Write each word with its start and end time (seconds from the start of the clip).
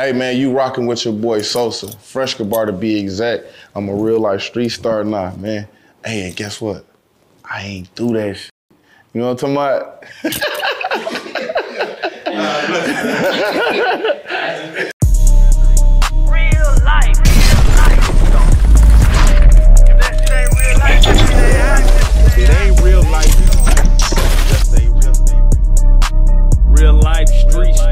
Hey 0.00 0.12
man, 0.12 0.38
you 0.38 0.50
rocking 0.50 0.86
with 0.86 1.04
your 1.04 1.12
boy 1.12 1.42
Sosa, 1.42 1.88
Freshkabar 1.88 2.64
to 2.64 2.72
be 2.72 2.98
exact. 2.98 3.44
I'm 3.74 3.90
a 3.90 3.94
real 3.94 4.18
life 4.18 4.40
street 4.40 4.70
star 4.70 5.04
now, 5.04 5.36
man. 5.36 5.68
Hey, 6.02 6.26
and 6.26 6.34
guess 6.34 6.58
what? 6.58 6.86
I 7.44 7.60
ain't 7.64 7.94
do 7.94 8.14
that 8.14 8.38
shit. 8.38 8.50
You 9.12 9.20
know 9.20 9.34
what 9.34 9.44
I'm 9.44 9.54
talking 9.54 9.56
about? 9.56 10.02
Real 26.70 26.94
life 26.94 27.28
street 27.28 27.89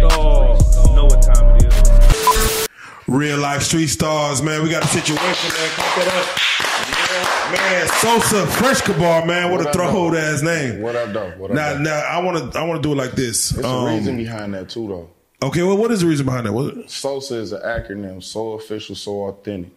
Real 3.09 3.38
life 3.38 3.62
street 3.62 3.87
stars, 3.87 4.42
man. 4.42 4.62
We 4.62 4.69
got 4.69 4.84
a 4.84 4.87
situation, 4.87 5.19
man. 5.19 5.70
Pump 5.77 5.95
that 5.96 6.09
up. 6.14 7.52
Man, 7.52 7.88
Sosa 8.02 8.46
Fresh 8.46 8.82
Bar, 8.98 9.24
man. 9.24 9.51
What, 9.51 9.65
What 9.65 9.74
a 9.74 9.78
though? 9.78 10.15
ass 10.15 10.42
name. 10.42 10.82
What 10.82 10.95
up, 10.95 11.15
though? 11.15 11.30
What 11.38 11.51
up, 11.51 11.56
Now, 11.56 11.79
now 11.79 12.01
I 12.06 12.23
want 12.23 12.52
to, 12.52 12.59
I 12.59 12.62
want 12.65 12.82
to 12.82 12.87
do 12.87 12.92
it 12.92 12.96
like 12.96 13.12
this. 13.12 13.48
There's 13.51 13.65
Um, 13.65 13.87
a 13.87 13.96
reason 13.96 14.16
behind 14.18 14.52
that 14.52 14.68
too, 14.68 14.87
though. 14.88 15.46
okay, 15.46 15.62
well, 15.62 15.79
what 15.79 15.91
is 15.91 16.02
the 16.02 16.06
reason 16.06 16.27
behind 16.27 16.45
that? 16.45 16.52
What, 16.52 16.74
SOSA 16.91 17.37
is 17.37 17.52
an 17.52 17.62
acronym, 17.62 18.23
so 18.23 18.52
official, 18.52 18.95
so 18.95 19.23
authentic. 19.24 19.70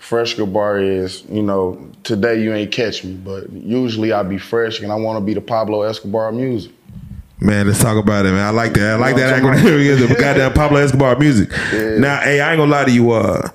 Freshkabar 0.00 0.82
is, 0.82 1.22
you 1.30 1.42
know, 1.42 1.86
today 2.02 2.42
you 2.42 2.54
ain't 2.54 2.72
catch 2.72 3.04
me, 3.04 3.12
but 3.12 3.52
usually 3.52 4.12
I 4.14 4.22
be 4.22 4.38
fresh 4.38 4.80
and 4.80 4.90
I 4.90 4.94
want 4.94 5.18
to 5.18 5.20
be 5.20 5.34
the 5.34 5.42
Pablo 5.42 5.82
Escobar 5.82 6.32
music. 6.32 6.72
Man, 7.42 7.66
let's 7.68 7.80
talk 7.80 7.96
about 7.96 8.26
it, 8.26 8.32
man. 8.32 8.44
I 8.46 8.50
like 8.50 8.74
that. 8.74 8.92
I 8.92 8.96
like 8.96 9.16
that 9.16 9.42
acronym. 9.42 10.08
the 10.08 10.14
goddamn 10.14 10.52
Pablo 10.54 10.76
Escobar 10.78 11.18
music. 11.18 11.50
Now, 11.72 12.20
hey, 12.20 12.40
I 12.40 12.52
ain't 12.52 12.58
gonna 12.58 12.70
lie 12.70 12.84
to 12.84 12.90
you. 12.90 13.12
Uh, 13.12 13.48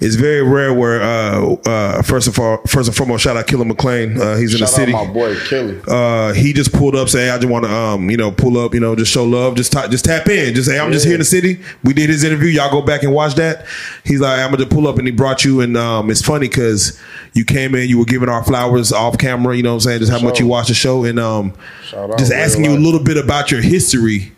it's 0.00 0.16
very 0.16 0.42
rare 0.42 0.74
where, 0.74 1.00
uh, 1.00 1.52
uh, 1.64 2.02
first 2.02 2.26
of 2.26 2.36
all, 2.40 2.58
first 2.66 2.88
and 2.88 2.96
foremost, 2.96 3.22
shout 3.22 3.36
out 3.36 3.46
Killer 3.46 3.64
McLean. 3.64 4.20
Uh, 4.20 4.36
he's 4.36 4.52
in 4.54 4.58
Shout 4.58 4.68
the 4.70 4.74
city. 4.74 4.92
my 4.92 5.06
boy 5.06 5.38
Kelly. 5.48 5.80
uh, 5.86 6.32
he 6.32 6.52
just 6.52 6.72
pulled 6.72 6.96
up, 6.96 7.08
say, 7.08 7.30
I 7.30 7.36
just 7.38 7.48
want 7.48 7.64
to, 7.64 7.70
um, 7.72 8.10
you 8.10 8.16
know, 8.16 8.32
pull 8.32 8.58
up, 8.58 8.74
you 8.74 8.80
know, 8.80 8.96
just 8.96 9.12
show 9.12 9.24
love, 9.24 9.54
just 9.54 9.70
ta- 9.70 9.86
just 9.86 10.04
tap 10.04 10.26
in, 10.28 10.54
just 10.54 10.68
say, 10.68 10.78
I'm 10.80 10.90
just 10.90 11.04
here 11.04 11.14
in 11.14 11.20
the 11.20 11.24
city. 11.24 11.60
We 11.84 11.92
did 11.92 12.10
his 12.10 12.24
interview. 12.24 12.48
Y'all 12.48 12.72
go 12.72 12.82
back 12.82 13.04
and 13.04 13.12
watch 13.14 13.36
that. 13.36 13.66
He's 14.04 14.20
like, 14.20 14.40
I'm 14.40 14.50
gonna 14.50 14.66
pull 14.66 14.88
up, 14.88 14.98
and 14.98 15.06
he 15.06 15.12
brought 15.12 15.44
you, 15.44 15.60
and 15.60 15.76
um, 15.76 16.10
it's 16.10 16.22
funny 16.22 16.48
because 16.48 16.98
you 17.34 17.44
came 17.44 17.76
in, 17.76 17.88
you 17.88 17.98
were 17.98 18.04
giving 18.04 18.28
our 18.28 18.42
flowers 18.42 18.92
off 18.92 19.16
camera, 19.16 19.56
you 19.56 19.62
know 19.62 19.70
what 19.70 19.74
I'm 19.74 19.80
saying, 19.90 20.00
just 20.00 20.10
how 20.10 20.18
much 20.20 20.40
you 20.40 20.48
watched 20.48 20.68
the 20.68 20.74
show, 20.74 21.04
and 21.04 21.20
um, 21.20 21.52
Shout 21.84 22.18
just 22.18 22.32
real 22.32 22.40
asking 22.40 22.64
you 22.64 22.72
a 22.72 22.78
little 22.80 23.02
bit 23.02 23.16
about 23.28 23.50
your 23.50 23.60
history. 23.60 24.32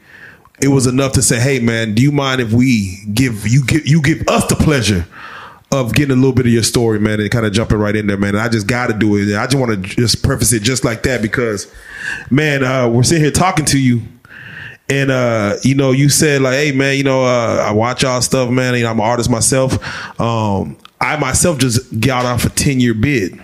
It 0.60 0.66
was 0.66 0.88
enough 0.88 1.12
to 1.12 1.22
say, 1.22 1.38
hey 1.38 1.60
man, 1.60 1.94
do 1.94 2.02
you 2.02 2.10
mind 2.10 2.40
if 2.40 2.52
we 2.52 2.98
give 3.14 3.46
you 3.46 3.64
give 3.64 3.86
you 3.86 4.02
give 4.02 4.26
us 4.26 4.46
the 4.46 4.56
pleasure 4.56 5.06
of 5.70 5.94
getting 5.94 6.10
a 6.10 6.16
little 6.16 6.32
bit 6.32 6.46
of 6.46 6.52
your 6.52 6.64
story, 6.64 6.98
man, 6.98 7.20
and 7.20 7.30
kind 7.30 7.46
of 7.46 7.52
jumping 7.52 7.78
right 7.78 7.94
in 7.94 8.08
there, 8.08 8.16
man. 8.16 8.30
And 8.30 8.40
I 8.40 8.48
just 8.48 8.66
got 8.66 8.88
to 8.88 8.92
do 8.92 9.16
it. 9.16 9.36
I 9.36 9.46
just 9.46 9.56
want 9.56 9.70
to 9.70 9.76
just 9.76 10.24
preface 10.24 10.52
it 10.52 10.64
just 10.64 10.84
like 10.84 11.04
that 11.04 11.22
because, 11.22 11.72
man, 12.30 12.64
uh, 12.64 12.88
we're 12.88 13.04
sitting 13.04 13.22
here 13.22 13.30
talking 13.30 13.64
to 13.66 13.78
you, 13.78 14.02
and 14.88 15.12
uh, 15.12 15.54
you 15.62 15.76
know, 15.76 15.92
you 15.92 16.08
said 16.08 16.42
like, 16.42 16.54
hey, 16.54 16.72
man, 16.72 16.96
you 16.96 17.04
know, 17.04 17.22
uh, 17.22 17.64
I 17.64 17.70
watch 17.70 18.02
y'all 18.02 18.20
stuff, 18.20 18.50
man. 18.50 18.74
You 18.74 18.82
know, 18.82 18.90
I'm 18.90 18.98
an 18.98 19.06
artist 19.06 19.30
myself. 19.30 20.20
Um, 20.20 20.76
I 21.00 21.16
myself 21.16 21.58
just 21.58 22.00
got 22.00 22.26
off 22.26 22.44
a 22.44 22.50
ten 22.50 22.80
year 22.80 22.94
bid, 22.94 23.40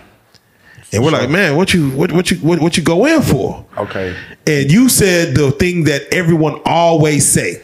and 0.93 1.03
we're 1.03 1.11
like, 1.11 1.29
man, 1.29 1.55
what 1.55 1.73
you 1.73 1.89
what 1.91 2.11
what 2.11 2.31
you 2.31 2.37
what, 2.37 2.59
what 2.59 2.77
you 2.77 2.83
go 2.83 3.05
in 3.05 3.21
for? 3.21 3.65
Okay. 3.77 4.15
And 4.45 4.71
you 4.71 4.89
said 4.89 5.35
the 5.35 5.51
thing 5.51 5.83
that 5.85 6.13
everyone 6.13 6.61
always 6.65 7.27
say, 7.27 7.61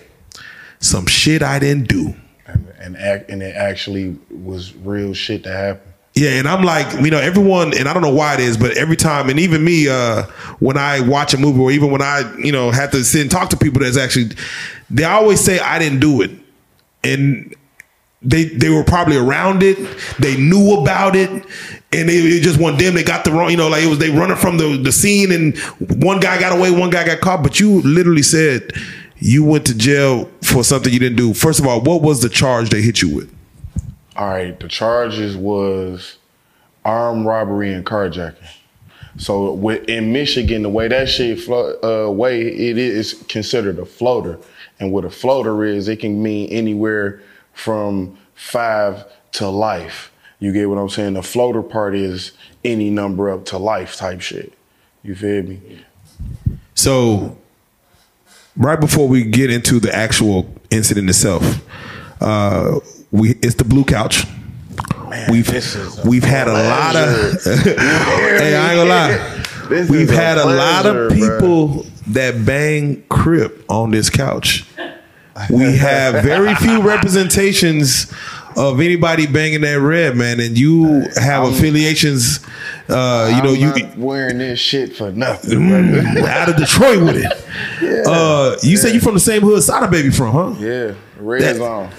some 0.79 1.05
shit 1.05 1.41
I 1.41 1.59
didn't 1.59 1.87
do. 1.87 2.13
And, 2.45 2.67
and, 2.79 2.97
act, 2.97 3.29
and 3.29 3.41
it 3.41 3.55
actually 3.55 4.17
was 4.29 4.75
real 4.75 5.13
shit 5.13 5.43
that 5.43 5.55
happened. 5.55 5.93
Yeah, 6.15 6.31
and 6.31 6.47
I'm 6.47 6.63
like, 6.63 7.01
you 7.03 7.09
know, 7.09 7.19
everyone, 7.19 7.75
and 7.75 7.87
I 7.87 7.93
don't 7.93 8.03
know 8.03 8.13
why 8.13 8.35
it 8.35 8.39
is, 8.39 8.55
but 8.55 8.77
every 8.77 8.95
time, 8.95 9.29
and 9.29 9.39
even 9.39 9.63
me, 9.63 9.87
uh, 9.89 10.23
when 10.59 10.77
I 10.77 10.99
watch 10.99 11.33
a 11.33 11.37
movie, 11.37 11.59
or 11.59 11.71
even 11.71 11.89
when 11.89 12.03
I, 12.03 12.31
you 12.37 12.51
know, 12.51 12.69
have 12.69 12.91
to 12.91 13.03
sit 13.03 13.21
and 13.23 13.31
talk 13.31 13.49
to 13.49 13.57
people 13.57 13.81
that's 13.81 13.97
actually, 13.97 14.29
they 14.91 15.05
always 15.05 15.39
say 15.39 15.57
I 15.57 15.79
didn't 15.79 16.01
do 16.01 16.21
it, 16.21 16.29
and 17.03 17.55
they 18.23 18.45
they 18.45 18.69
were 18.69 18.83
probably 18.83 19.17
around 19.17 19.63
it, 19.63 19.77
they 20.19 20.37
knew 20.37 20.79
about 20.79 21.15
it, 21.15 21.29
and 21.29 22.09
it 22.09 22.41
just 22.41 22.59
wasn't 22.59 22.79
them. 22.79 22.93
They 22.95 23.03
got 23.03 23.25
the 23.25 23.31
wrong, 23.31 23.51
you 23.51 23.57
know, 23.57 23.67
like 23.67 23.83
it 23.83 23.87
was 23.87 23.99
they 23.99 24.09
running 24.09 24.37
from 24.37 24.57
the 24.57 24.77
the 24.77 24.91
scene, 24.91 25.31
and 25.31 25.57
one 26.01 26.19
guy 26.19 26.39
got 26.39 26.57
away, 26.57 26.71
one 26.71 26.89
guy 26.89 27.05
got 27.05 27.21
caught, 27.21 27.43
but 27.43 27.59
you 27.59 27.81
literally 27.81 28.23
said 28.23 28.71
you 29.17 29.43
went 29.43 29.65
to 29.65 29.77
jail 29.77 30.29
for 30.41 30.63
something 30.63 30.91
you 30.91 30.99
didn't 30.99 31.17
do. 31.17 31.33
First 31.33 31.59
of 31.59 31.67
all, 31.67 31.81
what 31.81 32.01
was 32.01 32.21
the 32.21 32.29
charge 32.29 32.69
they 32.69 32.81
hit 32.81 33.01
you 33.01 33.15
with? 33.15 33.33
All 34.15 34.27
right, 34.27 34.59
the 34.59 34.67
charges 34.67 35.35
was 35.35 36.17
armed 36.85 37.25
robbery 37.25 37.73
and 37.73 37.85
carjacking. 37.85 38.35
So 39.17 39.53
with, 39.53 39.87
in 39.87 40.11
Michigan, 40.11 40.63
the 40.63 40.69
way 40.69 40.87
that 40.87 41.07
shit 41.07 41.39
flo- 41.39 41.77
uh, 41.83 42.11
way 42.11 42.41
it 42.41 42.77
is 42.77 43.23
considered 43.27 43.79
a 43.79 43.85
floater, 43.85 44.39
and 44.79 44.91
what 44.91 45.05
a 45.05 45.09
floater 45.09 45.63
is, 45.63 45.87
it 45.87 45.99
can 45.99 46.21
mean 46.21 46.49
anywhere 46.49 47.21
from 47.53 48.17
five 48.35 49.05
to 49.33 49.47
life. 49.49 50.11
You 50.39 50.51
get 50.51 50.69
what 50.69 50.77
I'm 50.77 50.89
saying? 50.89 51.13
The 51.13 51.23
floater 51.23 51.63
part 51.63 51.95
is 51.95 52.33
any 52.63 52.89
number 52.89 53.29
up 53.31 53.45
to 53.45 53.57
life 53.57 53.95
type 53.95 54.21
shit. 54.21 54.53
You 55.03 55.15
feel 55.15 55.43
me? 55.43 55.85
So, 56.75 57.37
right 58.57 58.79
before 58.79 59.07
we 59.07 59.23
get 59.23 59.49
into 59.49 59.79
the 59.79 59.93
actual 59.93 60.53
incident 60.69 61.09
itself, 61.09 61.61
uh, 62.21 62.79
we 63.11 63.31
it's 63.41 63.55
the 63.55 63.63
blue 63.63 63.83
couch. 63.83 64.25
we've 65.29 65.49
a 65.49 65.61
we've 66.05 66.23
had 66.23 66.47
a 66.47 66.53
lot 66.53 66.95
of. 66.95 67.43
hey, 67.43 68.55
I 68.55 68.71
ain't 68.71 68.77
gonna 68.77 68.89
lie. 68.89 69.39
This 69.69 69.89
We've 69.89 70.09
a 70.09 70.13
had 70.13 70.37
a 70.37 70.45
lot 70.45 70.85
of 70.85 71.07
pleasure, 71.07 71.39
people 71.39 71.85
that 72.07 72.45
bang 72.45 73.01
crip 73.07 73.63
on 73.69 73.91
this 73.91 74.09
couch. 74.09 74.65
We 75.49 75.77
have 75.77 76.23
very 76.23 76.53
few 76.55 76.81
representations 76.81 78.11
of 78.55 78.79
anybody 78.79 79.25
banging 79.25 79.61
that 79.61 79.79
red 79.79 80.15
man, 80.15 80.39
and 80.39 80.55
you 80.57 81.07
have 81.15 81.43
affiliations. 81.51 82.39
Uh, 82.87 83.33
you 83.35 83.41
know, 83.41 83.49
I'm 83.49 83.55
you 83.79 83.83
not 83.87 83.97
wearing 83.97 84.37
this 84.37 84.59
shit 84.59 84.95
for 84.95 85.11
nothing. 85.11 85.67
brother. 85.69 86.27
out 86.29 86.49
of 86.49 86.57
Detroit 86.57 87.01
with 87.03 87.17
it. 87.25 87.45
Uh, 88.05 88.57
you 88.63 88.75
said 88.75 88.93
you 88.93 88.99
from 88.99 89.13
the 89.13 89.19
same 89.19 89.41
hood 89.41 89.61
Sada 89.63 89.87
Baby 89.89 90.09
from, 90.09 90.31
huh? 90.33 90.55
Yeah, 90.59 90.93
red 91.17 91.41
That- 91.41 91.55
zone. 91.55 91.89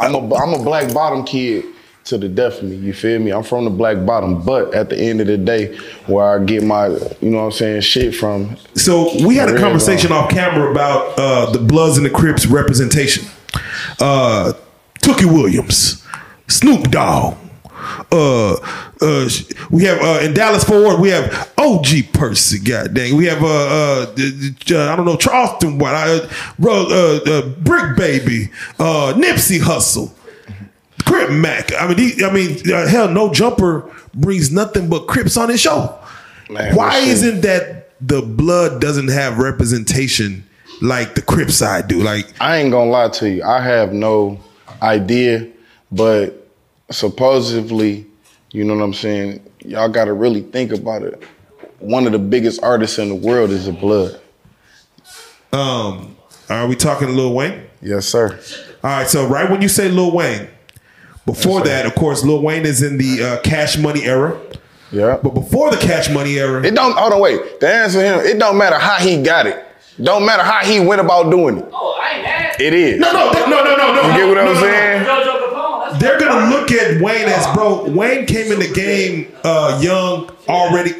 I'm 0.00 0.14
a 0.14 0.34
I'm 0.34 0.52
a 0.54 0.62
black 0.62 0.92
bottom 0.92 1.24
kid 1.24 1.64
to 2.08 2.16
the 2.16 2.28
death 2.28 2.62
of 2.62 2.64
me. 2.64 2.76
You 2.76 2.94
feel 2.94 3.18
me? 3.20 3.30
I'm 3.32 3.42
from 3.42 3.64
the 3.64 3.70
black 3.70 4.04
bottom, 4.06 4.42
but 4.42 4.72
at 4.74 4.88
the 4.88 4.98
end 4.98 5.20
of 5.20 5.26
the 5.26 5.36
day, 5.36 5.76
where 6.06 6.40
I 6.40 6.44
get 6.44 6.62
my 6.62 6.86
you 6.86 7.30
know 7.30 7.38
what 7.38 7.44
I'm 7.44 7.52
saying 7.52 7.82
shit 7.82 8.14
from. 8.14 8.56
So 8.74 9.10
we 9.26 9.36
had 9.36 9.50
a 9.50 9.58
conversation 9.58 10.10
off 10.10 10.30
camera 10.30 10.70
about 10.70 11.18
uh, 11.18 11.50
the 11.50 11.58
Bloods 11.58 11.98
and 11.98 12.06
the 12.06 12.10
Crips 12.10 12.46
representation. 12.46 13.26
Uh, 14.00 14.54
Tookie 15.00 15.30
Williams, 15.30 16.04
Snoop 16.48 16.90
Dogg. 16.90 17.36
Uh, 18.10 18.54
uh, 19.00 19.28
we 19.70 19.84
have 19.84 20.00
uh, 20.00 20.24
in 20.24 20.32
Dallas 20.32 20.64
Fort 20.64 20.98
we 20.98 21.10
have 21.10 21.52
OG 21.58 22.12
Percy. 22.14 22.58
God 22.58 22.94
dang, 22.94 23.16
we 23.16 23.26
have 23.26 23.42
uh, 23.42 23.46
uh, 23.46 24.06
uh 24.16 24.92
I 24.92 24.96
don't 24.96 25.04
know 25.04 25.16
Charleston. 25.16 25.78
What 25.78 25.94
I 25.94 26.14
uh, 26.14 26.28
uh, 26.62 27.20
uh, 27.26 27.48
Brick 27.60 27.96
Baby, 27.96 28.50
uh, 28.78 29.12
Nipsey 29.14 29.60
Hussle. 29.60 30.12
Crip 31.18 31.30
Mac. 31.30 31.72
I 31.74 31.92
mean, 31.94 32.24
I 32.24 32.30
mean, 32.32 32.72
uh, 32.72 32.86
hell, 32.86 33.08
no 33.08 33.32
jumper 33.32 33.90
brings 34.14 34.50
nothing 34.52 34.88
but 34.88 35.06
Crips 35.06 35.36
on 35.36 35.48
his 35.48 35.60
show. 35.60 35.98
Man, 36.50 36.74
Why 36.74 36.98
isn't 36.98 37.42
that 37.42 37.90
the 38.06 38.22
blood 38.22 38.80
doesn't 38.80 39.08
have 39.08 39.38
representation 39.38 40.44
like 40.80 41.14
the 41.14 41.22
Crip 41.22 41.50
side 41.50 41.88
do? 41.88 42.00
Like, 42.02 42.26
I 42.40 42.58
ain't 42.58 42.70
gonna 42.70 42.90
lie 42.90 43.08
to 43.10 43.28
you. 43.28 43.42
I 43.42 43.60
have 43.60 43.92
no 43.92 44.40
idea, 44.80 45.46
but 45.92 46.48
supposedly, 46.90 48.06
you 48.52 48.64
know 48.64 48.76
what 48.76 48.82
I'm 48.84 48.94
saying. 48.94 49.42
Y'all 49.64 49.88
got 49.88 50.04
to 50.06 50.12
really 50.12 50.42
think 50.42 50.72
about 50.72 51.02
it. 51.02 51.22
One 51.80 52.06
of 52.06 52.12
the 52.12 52.18
biggest 52.18 52.62
artists 52.62 52.98
in 52.98 53.08
the 53.08 53.14
world 53.14 53.50
is 53.50 53.66
the 53.66 53.72
blood. 53.72 54.18
um, 55.52 56.16
are 56.48 56.66
we 56.66 56.76
talking 56.76 57.14
Lil 57.14 57.34
Wayne? 57.34 57.62
Yes, 57.82 58.06
sir. 58.06 58.40
All 58.82 58.90
right, 58.90 59.08
so 59.08 59.26
right 59.26 59.50
when 59.50 59.60
you 59.60 59.68
say 59.68 59.88
Lil 59.88 60.12
Wayne, 60.12 60.48
before 61.32 61.60
that, 61.62 61.84
of 61.86 61.94
course, 61.94 62.24
Lil 62.24 62.40
Wayne 62.42 62.64
is 62.64 62.82
in 62.82 62.96
the 62.96 63.22
uh, 63.22 63.40
Cash 63.42 63.76
Money 63.76 64.04
era. 64.04 64.40
Yeah. 64.90 65.18
But 65.22 65.34
before 65.34 65.70
the 65.70 65.76
Cash 65.76 66.08
Money 66.10 66.38
era, 66.38 66.64
It 66.64 66.74
don't. 66.74 66.96
Hold 66.96 67.12
on, 67.12 67.20
wait. 67.20 67.60
To 67.60 67.68
answer 67.68 68.00
him, 68.02 68.20
it 68.20 68.38
don't 68.38 68.56
matter 68.56 68.78
how 68.78 68.96
he 68.96 69.22
got 69.22 69.46
it. 69.46 69.62
Don't 70.02 70.24
matter 70.24 70.42
how 70.42 70.64
he 70.64 70.80
went 70.80 71.00
about 71.02 71.30
doing 71.30 71.58
it. 71.58 71.66
Oh, 71.72 72.00
I 72.00 72.14
ain't 72.14 72.22
mad. 72.22 72.56
It 72.60 72.72
is. 72.72 72.98
no, 73.00 73.12
no, 73.12 73.30
no, 73.30 73.46
no, 73.48 73.76
no, 73.76 73.94
no. 73.94 74.02
You 74.08 74.16
get 74.16 74.28
what 74.28 74.34
no, 74.34 74.40
I'm 74.40 74.46
no, 74.46 74.52
no. 74.54 74.60
saying? 74.60 75.04
JoJo 75.04 75.52
Capone. 75.52 75.90
That's 75.90 76.02
They're 76.02 76.18
gonna 76.20 76.50
look 76.56 76.70
at 76.72 77.02
Wayne 77.02 77.28
as 77.28 77.46
bro. 77.54 77.84
Wayne 77.90 78.24
came 78.24 78.50
in 78.52 78.60
the 78.60 78.72
game 78.72 79.30
uh, 79.44 79.78
young 79.82 80.30
already. 80.48 80.92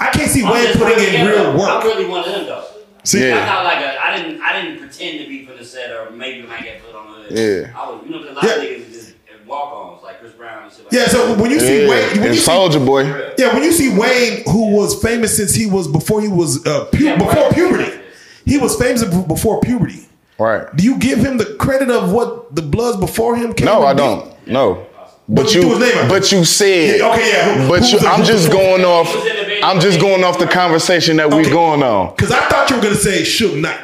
I 0.00 0.10
can't 0.10 0.30
see 0.30 0.42
I'm 0.44 0.52
Wayne 0.52 0.66
just 0.66 0.78
putting 0.78 0.96
really 0.96 1.16
in 1.16 1.26
real 1.26 1.52
work. 1.58 1.68
I'm 1.68 1.74
work. 1.76 1.84
really 1.84 2.06
one 2.08 2.20
of 2.20 2.26
them 2.34 2.46
though. 2.46 2.64
See, 3.04 3.28
Yeah. 3.28 3.40
I'm 3.40 3.46
not 3.46 3.64
like 3.64 3.78
a. 3.84 4.02
I 4.06 4.16
didn't. 4.16 4.40
I 4.40 4.62
didn't 4.62 4.78
pretend 4.78 5.18
to 5.20 5.28
be 5.28 5.44
for 5.44 5.52
the 5.54 5.64
set, 5.64 5.90
or 5.90 6.10
maybe 6.10 6.46
might 6.46 6.62
get 6.62 6.82
put 6.82 6.94
on 6.94 7.12
the 7.22 7.28
But 7.28 7.36
Yeah. 7.38 7.72
I 7.78 7.90
was, 7.90 8.00
you 8.06 8.10
know, 8.12 8.18
a 8.18 8.32
lot 8.32 8.44
Yeah. 8.44 8.50
of 8.54 8.62
niggas 8.62 8.90
is 8.90 8.93
just 9.44 9.48
walk-ons 9.48 10.02
like 10.02 10.20
Chris 10.20 10.32
Brown 10.32 10.64
and 10.64 10.72
shit 10.72 10.84
like 10.84 10.92
Yeah, 10.92 11.00
that. 11.00 11.10
so 11.10 11.34
when 11.34 11.50
you 11.50 11.60
see 11.60 11.82
Yeah, 11.84 11.88
Wayne, 11.90 12.08
when 12.10 12.16
and 12.22 12.34
you 12.34 12.34
see, 12.34 12.40
Soldier 12.46 12.80
Boy. 12.80 13.02
yeah, 13.38 13.52
when 13.54 13.62
you 13.62 13.72
see 13.72 13.96
Wayne, 13.96 14.42
who 14.46 14.72
was 14.74 15.00
famous 15.02 15.36
since 15.36 15.54
he 15.54 15.66
was 15.66 15.88
before 15.88 16.20
he 16.20 16.28
was 16.28 16.64
uh, 16.66 16.86
pu- 16.86 17.04
Yeah, 17.04 17.16
before 17.16 17.32
right. 17.44 17.54
puberty, 17.54 17.98
he 18.44 18.58
was 18.58 18.76
famous 18.76 19.04
before 19.04 19.60
puberty. 19.60 20.06
Right. 20.38 20.66
Do 20.76 20.82
you 20.84 20.98
give 20.98 21.18
him 21.18 21.38
the 21.38 21.44
credit 21.60 21.90
of 21.90 22.10
what 22.12 22.54
the 22.54 22.62
Bloods 22.62 22.98
before 22.98 23.36
him? 23.36 23.52
Came 23.54 23.66
No, 23.66 23.84
I 23.84 23.94
don't. 23.94 24.32
No. 24.48 24.86
But 25.26 25.44
But 25.44 25.54
you 25.54 25.62
you, 25.62 25.68
threw 25.70 25.78
his 25.78 25.94
name 25.94 26.04
out 26.04 26.08
but 26.10 26.32
you 26.32 26.44
said, 26.44 26.98
Yeah, 26.98 27.12
okay, 27.12 27.28
yeah. 27.32 27.54
Who- 27.62 27.68
But 27.68 27.90
you, 27.92 27.98
the- 27.98 28.08
I'm 28.08 28.24
just 28.24 28.50
going 28.50 28.84
off. 28.84 29.08
Who 29.10 29.18
was 29.20 29.26
in 29.30 29.36
the 29.36 29.44
video? 29.44 29.64
I'm 29.66 29.80
just 29.80 29.98
going 30.00 30.22
off 30.24 30.38
the 30.38 30.46
conversation 30.46 31.16
that 31.16 31.30
we're 31.30 31.48
going 31.48 31.82
on. 31.82 32.10
Because 32.14 32.30
I 32.30 32.46
thought 32.48 32.68
you 32.68 32.76
were 32.76 32.82
gonna 32.82 32.94
say 32.94 33.22
Suge 33.22 33.58
Knight. 33.60 33.80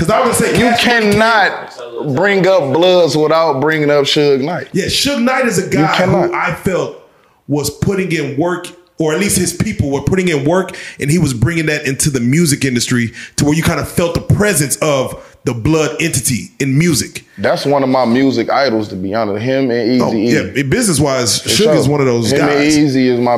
Because 0.00 0.10
I 0.10 0.26
was 0.26 0.40
gonna 0.40 0.52
say 0.54 0.58
You 0.58 0.74
cannot 0.78 2.16
bring 2.16 2.46
up 2.46 2.72
Bloods 2.72 3.16
without 3.18 3.60
bringing 3.60 3.90
up 3.90 4.04
Suge 4.06 4.42
Knight. 4.42 4.70
Yeah, 4.72 4.86
Suge 4.86 5.22
Knight 5.22 5.44
is 5.44 5.58
a 5.58 5.68
guy 5.68 6.06
who. 6.06 6.32
I 6.32 6.54
felt 6.54 7.02
was 7.48 7.68
putting 7.68 8.10
in 8.12 8.38
work, 8.38 8.68
or 8.98 9.12
at 9.12 9.20
least 9.20 9.36
his 9.36 9.52
people 9.52 9.90
were 9.90 10.00
putting 10.00 10.28
in 10.28 10.46
work, 10.48 10.74
and 10.98 11.10
he 11.10 11.18
was 11.18 11.34
bringing 11.34 11.66
that 11.66 11.86
into 11.86 12.08
the 12.08 12.20
music 12.20 12.64
industry 12.64 13.12
to 13.36 13.44
where 13.44 13.52
you 13.54 13.62
kind 13.62 13.78
of 13.78 13.88
felt 13.90 14.14
the 14.14 14.34
presence 14.34 14.76
of 14.76 15.26
the 15.44 15.52
blood 15.52 16.00
entity 16.00 16.48
in 16.60 16.78
music. 16.78 17.24
That's 17.36 17.66
one 17.66 17.82
of 17.82 17.88
my 17.90 18.06
music 18.06 18.48
idols, 18.48 18.88
to 18.88 18.96
be 18.96 19.14
honest. 19.14 19.42
Him 19.42 19.70
and 19.70 19.92
Easy 19.92 20.02
Oh, 20.02 20.12
yeah, 20.12 20.62
business 20.62 20.98
wise, 21.00 21.40
Suge 21.42 21.74
is 21.76 21.88
one 21.88 22.00
of 22.00 22.06
those 22.06 22.32
Him 22.32 22.38
guys. 22.40 22.74
and 22.76 22.84
Easy 22.86 23.08
is 23.08 23.20
my 23.20 23.36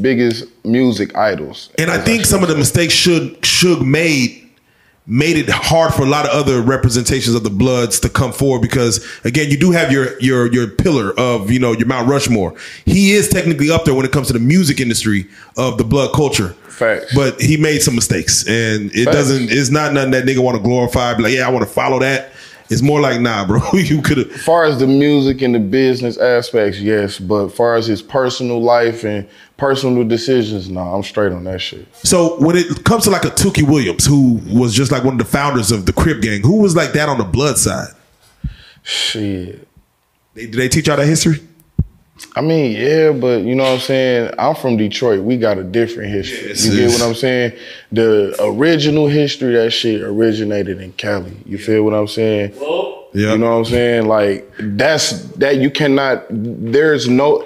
biggest 0.00 0.44
music 0.64 1.16
idols. 1.16 1.70
And 1.78 1.90
I 1.90 1.98
think 1.98 2.26
some 2.26 2.42
of 2.42 2.48
the 2.50 2.56
mistakes 2.56 2.94
Suge, 2.94 3.38
Suge 3.40 3.86
made 3.86 4.41
made 5.06 5.36
it 5.36 5.48
hard 5.48 5.92
for 5.92 6.02
a 6.02 6.08
lot 6.08 6.24
of 6.26 6.30
other 6.30 6.60
representations 6.62 7.34
of 7.34 7.42
the 7.42 7.50
Bloods 7.50 7.98
to 8.00 8.08
come 8.08 8.32
forward 8.32 8.62
because 8.62 9.04
again, 9.24 9.50
you 9.50 9.58
do 9.58 9.72
have 9.72 9.90
your 9.90 10.18
your 10.20 10.52
your 10.52 10.68
pillar 10.68 11.12
of 11.18 11.50
you 11.50 11.58
know 11.58 11.72
your 11.72 11.86
Mount 11.86 12.08
Rushmore. 12.08 12.54
He 12.84 13.12
is 13.12 13.28
technically 13.28 13.70
up 13.70 13.84
there 13.84 13.94
when 13.94 14.06
it 14.06 14.12
comes 14.12 14.28
to 14.28 14.32
the 14.32 14.38
music 14.38 14.80
industry 14.80 15.26
of 15.56 15.78
the 15.78 15.84
Blood 15.84 16.14
culture. 16.14 16.50
Facts. 16.68 17.14
But 17.14 17.40
he 17.40 17.56
made 17.56 17.82
some 17.82 17.94
mistakes, 17.94 18.46
and 18.46 18.90
it 18.94 19.04
Facts. 19.04 19.16
doesn't. 19.16 19.50
It's 19.50 19.70
not 19.70 19.92
nothing 19.92 20.12
that 20.12 20.24
nigga 20.24 20.38
want 20.38 20.56
to 20.56 20.62
glorify. 20.62 21.14
Be 21.14 21.24
like, 21.24 21.34
yeah, 21.34 21.46
I 21.46 21.50
want 21.50 21.66
to 21.66 21.72
follow 21.72 21.98
that. 22.00 22.31
It's 22.72 22.82
more 22.82 23.00
like, 23.00 23.20
nah, 23.20 23.46
bro. 23.46 23.60
you 23.72 24.02
could 24.02 24.18
have. 24.18 24.32
As 24.32 24.42
far 24.42 24.64
as 24.64 24.78
the 24.78 24.86
music 24.86 25.42
and 25.42 25.54
the 25.54 25.60
business 25.60 26.16
aspects, 26.16 26.80
yes. 26.80 27.18
But 27.18 27.46
as 27.46 27.54
far 27.54 27.74
as 27.76 27.86
his 27.86 28.02
personal 28.02 28.60
life 28.60 29.04
and 29.04 29.28
personal 29.56 30.04
decisions, 30.04 30.68
no, 30.68 30.80
I'm 30.80 31.02
straight 31.02 31.32
on 31.32 31.44
that 31.44 31.60
shit. 31.60 31.86
So 31.96 32.40
when 32.40 32.56
it 32.56 32.84
comes 32.84 33.04
to 33.04 33.10
like 33.10 33.24
a 33.24 33.30
Tookie 33.30 33.68
Williams, 33.68 34.06
who 34.06 34.40
was 34.46 34.74
just 34.74 34.90
like 34.90 35.04
one 35.04 35.14
of 35.14 35.18
the 35.18 35.24
founders 35.24 35.70
of 35.70 35.86
the 35.86 35.92
Crip 35.92 36.22
Gang, 36.22 36.42
who 36.42 36.60
was 36.60 36.74
like 36.74 36.92
that 36.92 37.08
on 37.08 37.18
the 37.18 37.24
Blood 37.24 37.58
side? 37.58 37.94
Shit. 38.82 39.68
They, 40.34 40.46
did 40.46 40.54
they 40.54 40.68
teach 40.68 40.86
y'all 40.86 40.96
that 40.96 41.06
history? 41.06 41.40
I 42.34 42.40
mean, 42.40 42.72
yeah, 42.72 43.12
but 43.12 43.42
you 43.42 43.54
know 43.54 43.64
what 43.64 43.74
I'm 43.74 43.80
saying? 43.80 44.34
I'm 44.38 44.54
from 44.54 44.76
Detroit. 44.76 45.22
We 45.22 45.36
got 45.36 45.58
a 45.58 45.62
different 45.64 46.10
history. 46.10 46.48
Yes, 46.48 46.64
you 46.66 46.72
it 46.72 46.76
get 46.76 47.00
what 47.00 47.08
I'm 47.08 47.14
saying? 47.14 47.52
The 47.90 48.34
original 48.40 49.06
history, 49.08 49.52
that 49.54 49.70
shit 49.72 50.00
originated 50.02 50.80
in 50.80 50.92
Cali. 50.94 51.36
You 51.44 51.58
feel 51.58 51.82
what 51.84 51.94
I'm 51.94 52.08
saying? 52.08 52.54
Well, 52.58 53.08
Yeah. 53.12 53.32
You 53.32 53.38
know 53.38 53.50
what 53.50 53.56
I'm 53.58 53.64
saying? 53.66 54.06
Like 54.06 54.50
that's 54.58 55.22
that 55.36 55.56
you 55.58 55.70
cannot 55.70 56.24
there's 56.30 57.08
no 57.08 57.44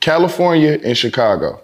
California 0.00 0.78
and 0.84 0.96
Chicago. 0.96 1.60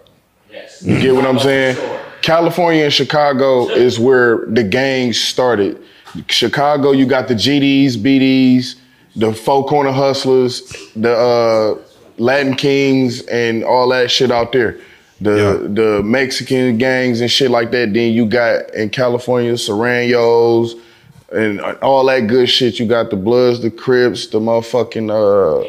yes. 0.51 0.83
You 0.83 0.99
get 0.99 1.15
what 1.15 1.25
I'm 1.25 1.39
saying? 1.39 1.75
Sure. 1.77 1.99
California 2.21 2.83
and 2.85 2.93
Chicago 2.93 3.69
is 3.69 3.97
where 3.99 4.45
the 4.47 4.63
gangs 4.63 5.17
started. 5.21 5.81
Chicago, 6.27 6.91
you 6.91 7.05
got 7.05 7.27
the 7.27 7.35
GDs, 7.35 7.93
BDs, 7.97 8.75
the 9.15 9.31
Four 9.33 9.65
Corner 9.65 9.91
Hustlers, 9.91 10.61
the 10.95 11.13
uh, 11.15 11.84
Latin 12.17 12.55
Kings, 12.55 13.21
and 13.23 13.63
all 13.63 13.89
that 13.89 14.09
shit 14.11 14.31
out 14.31 14.51
there. 14.51 14.77
The 15.21 15.31
Yeah. 15.35 15.67
the 15.73 16.03
Mexican 16.03 16.77
gangs 16.77 17.21
and 17.21 17.31
shit 17.31 17.49
like 17.51 17.71
that. 17.71 17.93
Then 17.93 18.11
you 18.13 18.25
got 18.25 18.73
in 18.75 18.89
California, 18.89 19.53
Sureños, 19.53 20.73
and 21.33 21.61
all 21.81 22.05
that 22.05 22.27
good 22.27 22.49
shit. 22.49 22.79
You 22.79 22.85
got 22.85 23.09
the 23.09 23.15
Bloods, 23.15 23.61
the 23.61 23.71
Crips, 23.71 24.27
the 24.27 24.39
motherfucking 24.39 25.09
uh, 25.09 25.65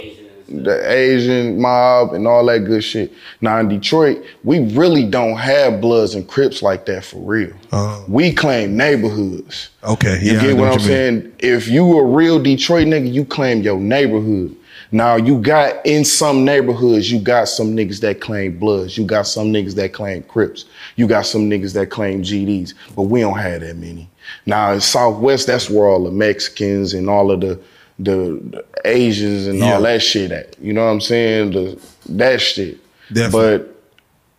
the 0.48 0.80
Asian 0.92 1.60
mob 1.60 2.12
and 2.12 2.26
all 2.28 2.44
that 2.46 2.60
good 2.64 2.82
shit. 2.84 3.12
Now 3.40 3.58
in 3.58 3.68
Detroit, 3.68 4.22
we 4.44 4.60
really 4.74 5.04
don't 5.04 5.36
have 5.36 5.80
Bloods 5.80 6.14
and 6.14 6.26
Crips 6.26 6.62
like 6.62 6.86
that 6.86 7.04
for 7.04 7.18
real. 7.18 7.52
Oh. 7.72 8.04
we 8.08 8.32
claim 8.32 8.76
neighborhoods. 8.76 9.70
Okay, 9.84 10.18
You 10.22 10.32
yeah, 10.34 10.38
I 10.38 10.42
get 10.42 10.56
what 10.56 10.60
what 10.60 10.66
I'm 10.66 10.72
you 10.72 10.78
mean. 10.78 10.86
saying? 10.86 11.32
If 11.40 11.68
you 11.68 11.98
a 11.98 12.04
real 12.04 12.40
Detroit 12.40 12.86
nigga, 12.86 13.12
you 13.12 13.24
claim 13.24 13.62
your 13.62 13.78
neighborhood. 13.78 14.54
Now 14.92 15.16
you 15.16 15.38
got 15.40 15.84
in 15.84 16.04
some 16.04 16.44
neighborhoods, 16.44 17.10
you 17.10 17.18
got 17.18 17.48
some 17.48 17.76
niggas 17.76 18.00
that 18.00 18.20
claim 18.20 18.58
Bloods. 18.58 18.96
You 18.96 19.04
got 19.04 19.26
some 19.26 19.48
niggas 19.52 19.74
that 19.76 19.92
claim 19.92 20.22
Crips. 20.24 20.64
You 20.96 21.06
got 21.06 21.26
some 21.26 21.50
niggas 21.50 21.74
that 21.74 21.86
claim 21.90 22.22
GDs. 22.22 22.74
But 22.94 23.02
we 23.02 23.20
don't 23.20 23.38
have 23.38 23.60
that 23.62 23.76
many. 23.76 24.08
Now 24.44 24.72
in 24.72 24.80
Southwest, 24.80 25.46
that's 25.46 25.68
where 25.68 25.86
all 25.88 26.04
the 26.04 26.10
Mexicans 26.10 26.94
and 26.94 27.08
all 27.10 27.30
of 27.30 27.40
the 27.40 27.60
the, 27.98 28.38
the 28.50 28.64
Asians 28.84 29.46
and 29.46 29.58
Yeah. 29.58 29.74
all 29.74 29.82
that 29.82 30.02
shit 30.02 30.30
at. 30.30 30.54
You 30.60 30.72
know 30.74 30.84
what 30.84 30.90
I'm 30.92 31.00
saying? 31.00 31.52
The 31.52 31.80
that 32.10 32.40
shit. 32.40 32.78
Definitely. 33.12 33.58
But 33.58 33.82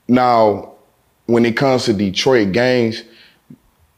now, 0.07 0.73
when 1.25 1.43
it 1.45 1.57
comes 1.57 1.85
to 1.85 1.93
Detroit 1.93 2.51
gangs, 2.51 3.03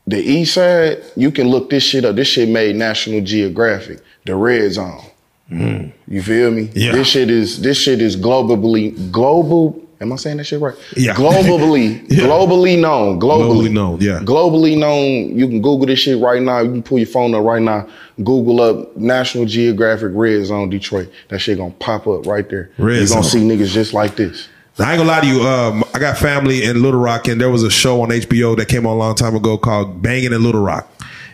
the 0.08 0.18
East 0.18 0.56
Side, 0.56 1.04
you 1.16 1.30
can 1.32 1.50
look 1.50 1.70
this 1.70 1.84
shit 1.84 2.06
up. 2.06 2.16
This 2.16 2.28
shit 2.28 2.50
made 2.50 2.76
National 2.76 3.22
Geographic, 3.22 4.00
the 4.26 4.36
Red 4.36 4.72
Zone. 4.72 5.04
You 5.50 6.22
feel 6.22 6.52
me? 6.52 6.68
Mm. 6.68 6.72
Yeah. 6.76 6.92
This 6.92 7.08
shit 7.08 7.30
is 7.30 7.62
this 7.62 7.78
shit 7.78 8.02
is 8.02 8.16
globally 8.16 9.12
global. 9.12 9.82
Am 10.02 10.14
I 10.14 10.16
saying 10.16 10.38
that 10.38 10.46
shit 10.46 10.62
right? 10.62 10.76
Yeah. 10.96 11.14
Globally, 11.14 12.06
Yeah. 12.10 12.24
globally 12.24 12.80
known. 12.80 13.20
Globally. 13.20 13.68
Globally 13.68 13.72
known, 13.74 14.00
yeah. 14.00 14.20
Globally 14.20 14.78
known. 14.78 15.38
You 15.38 15.46
can 15.48 15.62
Google 15.62 15.88
this 15.88 16.00
shit 16.00 16.22
right 16.22 16.42
now. 16.42 16.60
You 16.60 16.72
can 16.72 16.84
pull 16.84 17.00
your 17.00 17.08
phone 17.08 17.34
up 17.36 17.44
right 17.44 17.62
now. 17.62 17.86
Google 18.24 18.62
up 18.62 18.96
National 18.96 19.46
Geographic 19.46 20.12
Red 20.14 20.46
Zone 20.46 20.70
Detroit. 20.70 21.10
That 21.28 21.40
shit 21.40 21.58
gonna 21.58 21.74
pop 21.80 22.08
up 22.08 22.26
right 22.26 22.48
there. 22.50 22.70
Red 22.78 22.98
You're 23.00 23.08
gonna 23.08 23.24
Zone. 23.24 23.24
see 23.24 23.40
niggas 23.40 23.72
just 23.74 23.94
like 23.94 24.16
this. 24.16 24.48
Now, 24.78 24.88
I 24.88 24.94
ain't 24.94 25.00
gonna 25.00 25.10
lie 25.10 25.20
to 25.22 25.28
you. 25.28 25.42
Um, 25.42 25.84
I 25.94 26.00
got 26.00 26.18
family 26.18 26.64
in 26.64 26.82
Little 26.82 27.02
Rock, 27.02 27.28
and 27.28 27.42
there 27.42 27.50
was 27.50 27.64
a 27.64 27.70
show 27.70 28.02
on 28.02 28.10
HBO 28.10 28.56
that 28.56 28.68
came 28.70 28.86
on 28.86 28.94
a 28.94 28.98
long 29.00 29.16
time 29.16 29.36
ago 29.36 29.58
called 29.58 30.02
"Banging 30.02 30.32
in 30.32 30.42
Little 30.42 30.62
Rock." 30.62 30.90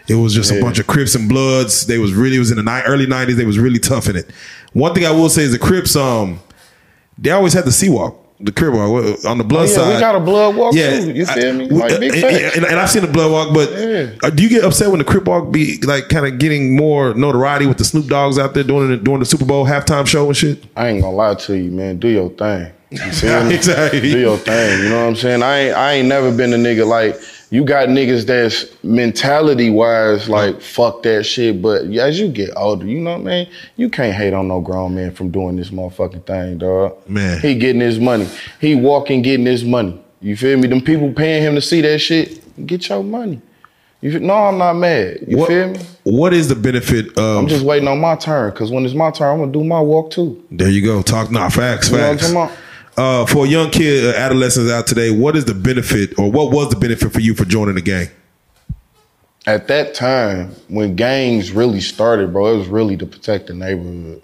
It 0.07 0.15
was 0.15 0.33
just 0.33 0.51
a 0.51 0.61
bunch 0.61 0.77
of 0.79 0.87
Crips 0.87 1.15
and 1.15 1.27
Bloods. 1.27 1.87
They 1.87 1.97
was 1.97 2.13
really 2.13 2.35
it 2.35 2.39
was 2.39 2.51
in 2.51 2.57
the 2.57 2.63
ni- 2.63 2.83
early 2.85 3.05
'90s. 3.07 3.35
They 3.35 3.45
was 3.45 3.57
really 3.59 3.79
tough 3.79 4.07
in 4.07 4.15
it. 4.15 4.29
One 4.73 4.93
thing 4.93 5.05
I 5.05 5.11
will 5.11 5.29
say 5.29 5.43
is 5.43 5.51
the 5.51 5.59
Crips. 5.59 5.95
Um, 5.95 6.39
they 7.17 7.31
always 7.31 7.53
had 7.53 7.63
the 7.65 7.71
C-walk, 7.71 8.15
the 8.41 8.51
Crip 8.51 8.73
walk 8.73 9.25
on 9.25 9.37
the 9.37 9.43
Blood 9.45 9.67
Oh, 9.69 9.71
yeah, 9.71 9.75
side. 9.75 9.93
we 9.93 9.99
got 10.01 10.15
a 10.15 10.19
blood 10.19 10.55
walk 10.57 10.75
yeah, 10.75 10.99
too. 10.99 11.11
You 11.13 11.25
feel 11.25 11.53
me? 11.53 11.69
Like 11.69 11.97
big 11.99 12.13
and, 12.13 12.23
and, 12.57 12.65
and 12.65 12.75
I've 12.79 12.89
seen 12.89 13.03
the 13.03 13.07
Blood 13.11 13.31
walk, 13.31 13.53
but 13.53 13.71
Yeah. 13.71 14.09
uh, 14.21 14.29
do 14.29 14.43
you 14.43 14.49
get 14.49 14.65
upset 14.65 14.89
when 14.89 14.99
the 14.99 15.05
Crip 15.05 15.23
walk 15.25 15.49
be 15.51 15.79
like 15.83 16.09
kind 16.09 16.25
of 16.25 16.37
getting 16.39 16.75
more 16.75 17.13
notoriety 17.13 17.65
with 17.67 17.77
the 17.77 17.85
Snoop 17.85 18.07
Doggs 18.07 18.37
out 18.37 18.53
there 18.53 18.63
doing 18.65 18.91
it 18.91 19.03
during 19.05 19.21
the 19.21 19.25
Super 19.25 19.45
Bowl 19.45 19.65
halftime 19.65 20.05
show 20.05 20.27
and 20.27 20.35
shit? 20.35 20.61
I 20.75 20.89
ain't 20.89 21.01
gonna 21.01 21.15
lie 21.15 21.35
to 21.35 21.57
you, 21.57 21.71
man. 21.71 21.97
Do 21.99 22.09
your 22.09 22.29
thing. 22.31 22.71
You 22.91 22.97
feel 23.11 23.45
me? 23.45 23.55
Exactly. 23.55 24.01
Do 24.01 24.19
your 24.19 24.37
thing. 24.37 24.83
You 24.83 24.89
know 24.89 25.03
what 25.03 25.07
I'm 25.11 25.15
saying? 25.15 25.41
I 25.41 25.57
ain't 25.59 25.75
I 25.77 25.93
ain't 25.93 26.07
never 26.09 26.35
been 26.35 26.51
a 26.53 26.57
nigga 26.57 26.85
like 26.85 27.15
you 27.49 27.63
got 27.63 27.89
niggas 27.89 28.25
that's 28.25 28.65
mentality 28.83 29.69
wise 29.69 30.27
like 30.27 30.61
fuck 30.61 31.03
that 31.03 31.23
shit. 31.23 31.61
But 31.61 31.83
as 31.83 32.19
you 32.19 32.27
get 32.27 32.51
older, 32.55 32.85
you 32.85 32.99
know 32.99 33.13
what 33.13 33.21
I 33.21 33.23
mean? 33.23 33.49
You 33.75 33.89
can't 33.89 34.15
hate 34.15 34.33
on 34.33 34.47
no 34.47 34.61
grown 34.61 34.95
man 34.95 35.11
from 35.11 35.31
doing 35.31 35.55
this 35.55 35.69
motherfucking 35.69 36.25
thing, 36.25 36.57
dog. 36.57 36.97
Man. 37.07 37.39
He 37.39 37.55
getting 37.55 37.81
his 37.81 37.99
money. 37.99 38.27
He 38.59 38.75
walking 38.75 39.21
getting 39.21 39.45
his 39.45 39.63
money. 39.63 40.01
You 40.21 40.35
feel 40.35 40.57
me? 40.57 40.67
Them 40.67 40.81
people 40.81 41.13
paying 41.13 41.43
him 41.43 41.55
to 41.55 41.61
see 41.61 41.81
that 41.81 41.99
shit, 41.99 42.65
get 42.65 42.89
your 42.89 43.03
money. 43.03 43.41
You 44.01 44.11
feel, 44.11 44.21
no, 44.21 44.33
I'm 44.33 44.57
not 44.57 44.73
mad. 44.73 45.25
You 45.27 45.37
what, 45.37 45.47
feel 45.47 45.69
me? 45.69 45.79
What 46.03 46.33
is 46.33 46.47
the 46.47 46.55
benefit 46.55 47.17
of? 47.17 47.37
I'm 47.37 47.47
just 47.47 47.63
waiting 47.63 47.87
on 47.87 47.99
my 47.99 48.15
turn 48.15 48.51
because 48.51 48.71
when 48.71 48.85
it's 48.85 48.93
my 48.93 49.11
turn, 49.11 49.33
I'm 49.33 49.39
gonna 49.39 49.51
do 49.51 49.63
my 49.63 49.79
walk 49.81 50.11
too. 50.11 50.43
There 50.51 50.69
you 50.69 50.83
go. 50.83 51.01
Talk 51.01 51.31
nah, 51.31 51.49
facts, 51.49 51.89
You 51.89 51.97
know 51.97 52.09
what 52.09 52.23
I'm 52.23 52.47
facts. 52.47 52.61
Uh, 52.97 53.25
for 53.25 53.45
a 53.45 53.47
young 53.47 53.69
kid, 53.69 54.05
uh, 54.05 54.17
adolescents 54.17 54.71
out 54.71 54.87
today, 54.87 55.11
what 55.11 55.35
is 55.35 55.45
the 55.45 55.53
benefit, 55.53 56.17
or 56.17 56.31
what 56.31 56.51
was 56.51 56.69
the 56.69 56.77
benefit 56.77 57.11
for 57.11 57.19
you 57.19 57.35
for 57.35 57.43
joining 57.43 57.75
the 57.75 57.81
gang? 57.81 58.07
at 59.47 59.67
that 59.67 59.93
time 59.93 60.55
when 60.67 60.95
gangs 60.95 61.51
really 61.51 61.81
started, 61.81 62.33
bro, 62.33 62.53
it 62.53 62.57
was 62.57 62.67
really 62.67 62.97
to 62.97 63.05
protect 63.05 63.47
the 63.47 63.53
neighborhood. 63.53 64.21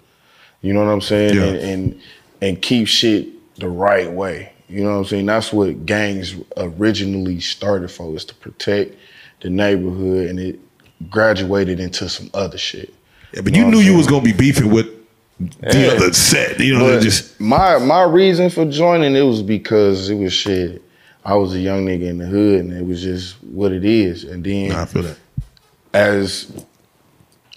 You 0.60 0.72
know 0.72 0.84
what 0.84 0.92
I'm 0.92 1.00
saying? 1.00 1.34
Yeah. 1.34 1.44
And, 1.44 1.58
and 1.58 2.00
and 2.40 2.62
keep 2.62 2.88
shit 2.88 3.28
the 3.56 3.68
right 3.68 4.10
way. 4.10 4.52
You 4.68 4.84
know 4.84 4.92
what 4.92 4.98
I'm 4.98 5.04
saying? 5.04 5.26
That's 5.26 5.52
what 5.52 5.86
gangs 5.86 6.34
originally 6.56 7.40
started 7.40 7.90
for, 7.90 8.14
is 8.16 8.24
to 8.26 8.34
protect 8.36 8.96
the 9.40 9.50
neighborhood, 9.50 10.30
and 10.30 10.40
it 10.40 10.60
graduated 11.10 11.78
into 11.78 12.08
some 12.08 12.30
other 12.34 12.58
shit. 12.58 12.92
Yeah, 13.32 13.42
but 13.42 13.54
you 13.54 13.62
know 13.62 13.70
knew 13.70 13.80
you 13.80 13.96
was 13.96 14.06
gonna 14.06 14.24
be 14.24 14.32
beefing 14.32 14.70
with 14.70 14.86
the 15.40 15.78
Yeah. 15.78 15.92
other 15.92 16.12
set. 16.12 16.60
You 16.60 16.78
know, 16.78 17.00
just 17.00 17.40
my 17.40 17.78
my 17.78 18.02
reason 18.04 18.50
for 18.50 18.64
joining 18.64 19.16
it 19.16 19.22
was 19.22 19.42
because 19.42 20.08
it 20.10 20.14
was 20.16 20.32
shit. 20.32 20.82
I 21.24 21.34
was 21.36 21.54
a 21.54 21.58
young 21.60 21.86
nigga 21.86 22.08
in 22.08 22.18
the 22.18 22.26
hood, 22.26 22.60
and 22.60 22.72
it 22.72 22.84
was 22.84 23.00
just 23.02 23.36
what 23.44 23.72
it 23.72 23.84
is. 23.84 24.24
And 24.24 24.42
then 24.44 24.70
nah, 24.70 24.82
I 24.82 24.84
feel 24.86 25.02
that. 25.04 25.16
as 25.94 26.52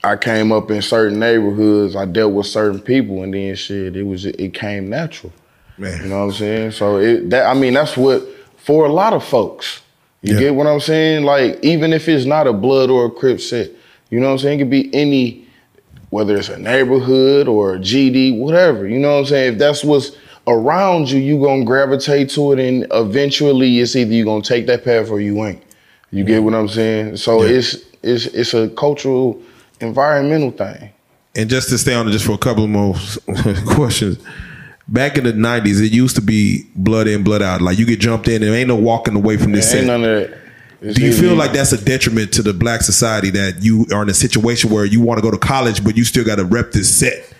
I 0.03 0.15
came 0.15 0.51
up 0.51 0.69
in 0.69 0.81
certain 0.81 1.19
neighborhoods, 1.19 1.95
I 1.95 2.05
dealt 2.05 2.33
with 2.33 2.45
certain 2.45 2.79
people, 2.79 3.23
and 3.23 3.33
then 3.33 3.55
shit, 3.55 3.95
it 3.95 4.03
was 4.03 4.25
it 4.25 4.53
came 4.53 4.89
natural. 4.89 5.33
Man. 5.77 6.03
You 6.03 6.09
know 6.09 6.19
what 6.19 6.25
I'm 6.25 6.31
saying? 6.33 6.71
So 6.71 6.97
it 6.97 7.29
that 7.31 7.47
I 7.47 7.53
mean 7.53 7.73
that's 7.73 7.97
what 7.97 8.23
for 8.57 8.85
a 8.85 8.91
lot 8.93 9.13
of 9.13 9.23
folks. 9.23 9.81
You 10.21 10.33
Yeah. 10.35 10.39
get 10.39 10.55
what 10.55 10.67
I'm 10.67 10.79
saying? 10.79 11.23
Like 11.23 11.59
even 11.63 11.91
if 11.93 12.07
it's 12.07 12.25
not 12.25 12.47
a 12.47 12.53
blood 12.53 12.89
or 12.89 13.05
a 13.05 13.11
crip 13.11 13.39
set, 13.41 13.69
you 14.09 14.19
know 14.19 14.27
what 14.27 14.33
I'm 14.33 14.39
saying? 14.39 14.59
It 14.59 14.63
could 14.63 14.69
be 14.71 14.93
any 14.93 15.44
whether 16.15 16.37
it's 16.37 16.47
a 16.49 16.57
neighborhood 16.57 17.47
or 17.49 17.75
a 17.75 17.77
GD, 17.79 18.39
whatever. 18.39 18.87
You 18.87 18.99
know 18.99 19.11
what 19.15 19.19
I'm 19.19 19.25
saying? 19.25 19.53
If 19.53 19.59
that's 19.59 19.83
what's 19.83 20.15
around 20.47 21.11
you, 21.11 21.19
you're 21.19 21.45
gonna 21.45 21.65
gravitate 21.65 22.29
to 22.31 22.53
it, 22.53 22.59
and 22.59 22.87
eventually 22.91 23.79
it's 23.79 23.95
either 23.97 24.13
you're 24.13 24.25
gonna 24.25 24.41
take 24.41 24.65
that 24.67 24.85
path 24.85 25.09
or 25.09 25.19
you 25.19 25.43
ain't. 25.45 25.61
You 26.11 26.23
get 26.23 26.41
what 26.41 26.53
I'm 26.53 26.69
saying? 26.69 27.17
So 27.17 27.43
Yeah. 27.43 27.57
it's 27.57 27.69
it's 28.01 28.25
it's 28.27 28.53
a 28.53 28.69
cultural, 28.69 29.41
environmental 29.81 30.51
thing. 30.51 30.89
And 31.35 31.49
just 31.49 31.67
to 31.69 31.77
stay 31.77 31.93
on 31.93 32.07
it 32.07 32.11
just 32.11 32.25
for 32.25 32.31
a 32.31 32.37
couple 32.37 32.63
of 32.63 32.69
more 32.69 32.95
questions. 33.65 34.17
Back 34.87 35.17
in 35.17 35.23
the 35.25 35.33
nineties, 35.33 35.81
it 35.81 35.91
used 35.91 36.15
to 36.15 36.21
be 36.21 36.65
blood 36.75 37.07
in, 37.07 37.23
blood 37.23 37.41
out. 37.41 37.59
Like 37.61 37.77
you 37.79 37.85
get 37.85 37.99
jumped 37.99 38.27
in, 38.27 38.41
and 38.43 38.53
ain't 38.55 38.67
no 38.69 38.75
walking 38.75 39.15
away 39.15 39.35
from 39.35 39.51
this 39.51 39.73
Ain't 39.73 39.81
set. 39.81 39.87
none 39.87 40.03
of 40.05 40.29
that. 40.29 40.37
Do 40.81 41.05
you 41.05 41.13
feel 41.13 41.35
like 41.35 41.53
that's 41.53 41.71
a 41.71 41.83
detriment 41.83 42.33
to 42.33 42.41
the 42.43 42.53
black 42.53 42.81
society 42.81 43.29
that 43.31 43.63
you 43.63 43.85
are 43.93 44.03
in 44.03 44.09
a 44.09 44.13
situation 44.13 44.69
where 44.71 44.85
you 44.85 45.01
want 45.01 45.17
to 45.17 45.21
go 45.21 45.31
to 45.31 45.37
college, 45.37 45.83
but 45.83 45.95
you 45.97 46.03
still 46.03 46.23
got 46.25 46.35
to 46.35 46.45
rep 46.45 46.71
this 46.71 46.93
set? 46.93 47.33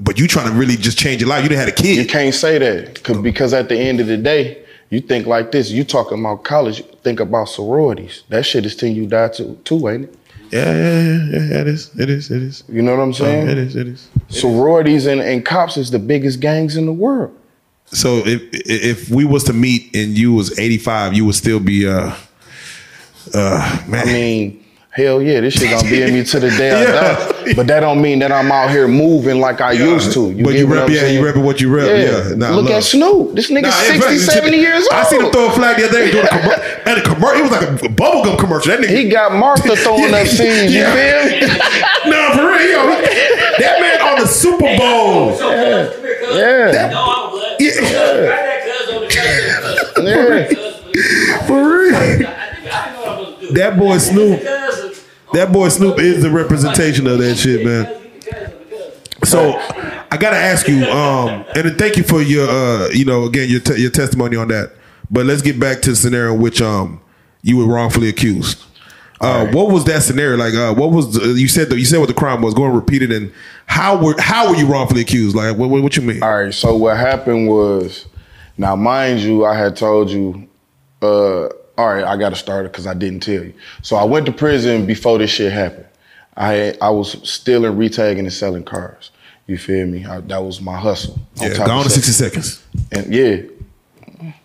But 0.00 0.18
you 0.18 0.28
trying 0.28 0.50
to 0.52 0.56
really 0.58 0.76
just 0.76 0.98
change 0.98 1.20
your 1.20 1.28
life. 1.28 1.42
You 1.42 1.48
didn't 1.48 1.60
have 1.60 1.68
a 1.68 1.72
kid. 1.72 1.96
You 1.96 2.06
can't 2.06 2.34
say 2.34 2.58
that 2.58 3.02
'cause- 3.02 3.18
because 3.18 3.52
at 3.52 3.68
the 3.68 3.76
end 3.76 4.00
of 4.00 4.06
the 4.06 4.16
day, 4.16 4.58
you 4.90 5.00
think 5.00 5.26
like 5.26 5.50
this. 5.52 5.70
You 5.70 5.82
talking 5.84 6.18
about 6.20 6.44
college, 6.44 6.82
think 7.02 7.20
about 7.20 7.48
sororities. 7.48 8.22
That 8.30 8.46
shit 8.46 8.64
is 8.64 8.76
till 8.76 8.88
you 8.90 9.06
die 9.06 9.28
too, 9.28 9.58
too 9.64 9.88
ain't 9.88 10.04
it? 10.04 10.14
Yeah, 10.50 10.72
yeah, 10.72 11.02
yeah, 11.02 11.48
yeah. 11.50 11.60
It 11.60 11.66
is. 11.68 11.90
It 11.98 12.08
is. 12.08 12.30
It 12.30 12.42
is. 12.42 12.64
You 12.72 12.80
know 12.80 12.96
what 12.96 13.02
I'm 13.02 13.12
saying? 13.12 13.48
It 13.48 13.58
is. 13.58 13.76
It 13.76 13.86
is. 13.88 14.08
Sororities 14.30 15.04
and, 15.06 15.20
and 15.20 15.44
cops 15.44 15.76
is 15.76 15.90
the 15.90 15.98
biggest 15.98 16.40
gangs 16.40 16.76
in 16.76 16.86
the 16.86 16.92
world. 16.92 17.32
So 17.90 18.22
if 18.24 18.42
if 18.52 19.10
we 19.10 19.24
was 19.24 19.44
to 19.44 19.52
meet 19.52 19.90
and 19.94 20.16
you 20.16 20.32
was 20.32 20.58
eighty 20.58 20.78
five, 20.78 21.12
you 21.12 21.24
would 21.26 21.34
still 21.34 21.58
be 21.60 21.86
uh 21.86 22.12
uh 23.34 23.82
man. 23.88 24.08
I 24.08 24.12
mean, 24.12 24.64
hell 24.90 25.22
yeah, 25.22 25.40
this 25.40 25.54
shit 25.54 25.70
gonna 25.70 25.88
be 25.88 26.02
in 26.02 26.12
me 26.14 26.24
to 26.24 26.40
the 26.40 26.50
day 26.50 26.72
I 26.72 26.84
die. 27.46 27.52
But 27.54 27.66
that 27.68 27.80
don't 27.80 28.02
mean 28.02 28.18
that 28.18 28.30
I'm 28.32 28.50
out 28.52 28.70
here 28.70 28.86
moving 28.88 29.40
like 29.40 29.60
I 29.60 29.72
used 29.72 30.12
to. 30.14 30.34
But 30.42 30.54
you 30.54 30.66
what 30.66 30.74
rep- 30.76 30.84
I'm 30.88 30.90
yeah, 30.94 31.00
saying? 31.00 31.14
you 31.14 31.26
repping 31.26 31.44
what 31.44 31.60
you 31.60 31.74
rep. 31.74 31.86
Yeah. 31.88 32.34
Nah, 32.34 32.50
Look 32.54 32.64
look. 32.66 32.74
at 32.74 32.82
Snoop. 32.84 33.34
This 33.34 33.50
nigga 33.50 33.62
Nah, 33.62 33.70
60, 33.70 34.00
fact, 34.00 34.20
70 34.20 34.56
years 34.58 34.82
old. 34.82 34.92
I 34.92 35.02
seen 35.04 35.24
him 35.24 35.30
throw 35.32 35.46
a 35.48 35.52
flag 35.52 35.76
the 35.78 35.84
other 35.88 35.98
day 35.98 36.10
doing 36.10 36.24
a 36.26 36.28
commercial. 36.38 36.62
and 36.86 36.98
a 36.98 37.02
commercial. 37.02 37.38
It 37.38 37.42
was 37.42 37.50
like 37.52 37.62
a 37.62 37.94
bubblegum 37.94 38.38
commercial. 38.38 38.72
That 38.76 38.80
nigga. 38.80 38.96
He 38.96 39.08
got 39.08 39.32
Martha 39.32 39.76
throwing 39.84 40.12
up 40.12 40.26
seeds, 40.26 40.72
you 40.74 40.80
Yeah. 40.80 40.92
feel 40.94 41.40
me? 41.40 41.46
no, 42.10 42.32
for 42.34 42.46
real. 42.48 42.68
Yo, 42.68 43.00
that 43.60 43.76
man 43.80 44.00
on 44.02 44.20
the 44.20 44.26
Super 44.26 44.76
Bowl. 44.76 45.32
So, 45.36 45.48
cuz, 45.48 45.94
come 45.94 46.04
here, 46.04 46.18
cuz. 46.20 46.36
Yeah. 46.36 46.90
No, 46.90 47.04
I'm 47.06 47.28
a 47.28 47.30
blood. 47.30 47.56
Yeah. 47.60 47.80
That 47.80 48.60
cuz 48.66 48.88
on 48.94 49.00
the 49.00 49.08
cuz. 49.08 50.04
Yeah. 50.04 50.48
Cuz, 50.48 51.46
For 51.46 51.60
real. 51.78 51.94
I 51.96 51.96
think 52.06 52.26
I 52.74 52.92
know 52.92 53.00
what 53.00 53.08
I'm 53.08 53.18
supposed 53.18 53.34
to 53.36 53.37
do. 53.37 53.37
That 53.52 53.78
boy 53.78 53.98
Snoop. 53.98 54.40
That 55.32 55.52
boy 55.52 55.68
Snoop 55.68 55.98
is 55.98 56.22
the 56.22 56.30
representation 56.30 57.06
of 57.06 57.18
that 57.18 57.36
shit, 57.36 57.64
man. 57.64 57.94
So 59.24 59.52
I 60.10 60.16
gotta 60.18 60.36
ask 60.36 60.68
you, 60.68 60.84
um, 60.86 61.44
and 61.54 61.76
thank 61.78 61.96
you 61.96 62.02
for 62.02 62.22
your, 62.22 62.48
uh, 62.48 62.88
you 62.90 63.04
know, 63.04 63.24
again 63.24 63.48
your 63.48 63.60
te- 63.60 63.80
your 63.80 63.90
testimony 63.90 64.36
on 64.36 64.48
that. 64.48 64.72
But 65.10 65.26
let's 65.26 65.42
get 65.42 65.58
back 65.60 65.82
to 65.82 65.90
the 65.90 65.96
scenario 65.96 66.34
in 66.34 66.40
which 66.40 66.62
um 66.62 67.00
you 67.42 67.56
were 67.56 67.66
wrongfully 67.66 68.08
accused. 68.08 68.62
Uh, 69.20 69.46
What 69.48 69.72
was 69.72 69.84
that 69.86 70.02
scenario 70.02 70.36
like? 70.36 70.54
Uh, 70.54 70.72
what 70.74 70.92
was 70.92 71.14
the, 71.14 71.32
you 71.32 71.48
said? 71.48 71.70
The, 71.70 71.78
you 71.78 71.84
said 71.84 71.98
what 71.98 72.06
the 72.08 72.14
crime 72.14 72.40
was. 72.40 72.54
Go 72.54 72.64
and 72.64 72.74
repeat 72.74 73.02
it. 73.02 73.10
And 73.10 73.32
how 73.66 73.96
were 74.02 74.14
how 74.20 74.48
were 74.48 74.56
you 74.56 74.66
wrongfully 74.66 75.00
accused? 75.00 75.34
Like 75.34 75.56
what 75.56 75.68
what, 75.68 75.82
what 75.82 75.96
you 75.96 76.02
mean? 76.02 76.22
All 76.22 76.44
right, 76.44 76.54
so 76.54 76.76
what 76.76 76.96
happened 76.96 77.48
was, 77.48 78.06
now 78.56 78.76
mind 78.76 79.18
you, 79.20 79.44
I 79.44 79.56
had 79.56 79.76
told 79.76 80.08
you, 80.10 80.48
uh, 81.02 81.48
all 81.78 81.94
right, 81.94 82.04
I 82.04 82.16
got 82.16 82.30
to 82.30 82.36
start 82.36 82.66
it 82.66 82.72
because 82.72 82.86
I 82.86 82.94
didn't 82.94 83.20
tell 83.20 83.42
you. 83.44 83.54
So 83.82 83.96
I 83.96 84.04
went 84.04 84.26
to 84.26 84.32
prison 84.32 84.84
before 84.84 85.16
this 85.16 85.30
shit 85.30 85.52
happened. 85.52 85.86
I 86.36 86.76
I 86.82 86.90
was 86.90 87.16
stealing, 87.28 87.72
retagging, 87.78 88.18
and 88.18 88.32
selling 88.32 88.64
cars. 88.64 89.12
You 89.46 89.56
feel 89.56 89.86
me? 89.86 90.04
I, 90.04 90.20
that 90.20 90.42
was 90.42 90.60
my 90.60 90.76
hustle. 90.76 91.18
Yeah, 91.36 91.54
gone 91.54 91.84
to 91.84 91.90
sixty 91.90 92.12
seconds. 92.12 92.62
And 92.92 93.14
yeah, 93.14 93.42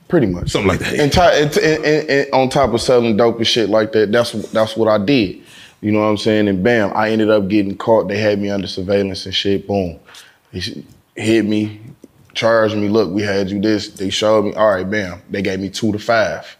pretty 0.08 0.28
much 0.28 0.52
Something 0.52 0.70
like 0.70 0.80
that. 0.80 0.94
And, 0.94 1.18
and, 1.18 1.58
and, 1.58 1.86
and, 1.86 2.10
and 2.10 2.34
on 2.34 2.50
top 2.50 2.74
of 2.74 2.82
selling 2.82 3.18
dope 3.18 3.38
and 3.38 3.48
shit 3.48 3.70
like 3.70 3.92
that, 3.94 4.12
that's 4.12 4.32
that's 4.52 4.78
what 4.78 4.88
I 4.88 5.04
did. 5.04 5.42
You 5.82 5.92
know 5.92 6.00
what 6.00 6.06
I'm 6.06 6.18
saying? 6.18 6.48
And 6.48 6.64
bam, 6.64 6.94
I 6.96 7.10
ended 7.10 7.30
up 7.30 7.50
getting 7.50 7.76
caught. 7.76 8.08
They 8.08 8.18
had 8.18 8.40
me 8.40 8.50
under 8.50 8.68
surveillance 8.68 9.26
and 9.26 9.36
shit. 9.36 9.68
Boom, 9.68 10.00
they 10.52 10.62
hit 11.16 11.46
me, 11.46 11.82
charged 12.34 12.78
me. 12.78 12.88
Look, 12.90 13.12
we 13.12 13.24
had 13.24 13.50
you 13.50 13.60
this. 13.60 13.90
They 13.90 14.10
showed 14.10 14.46
me. 14.46 14.54
All 14.54 14.70
right, 14.70 14.90
bam. 14.90 15.22
They 15.30 15.42
gave 15.42 15.60
me 15.60 15.70
two 15.70 15.92
to 15.92 16.00
five. 16.00 16.56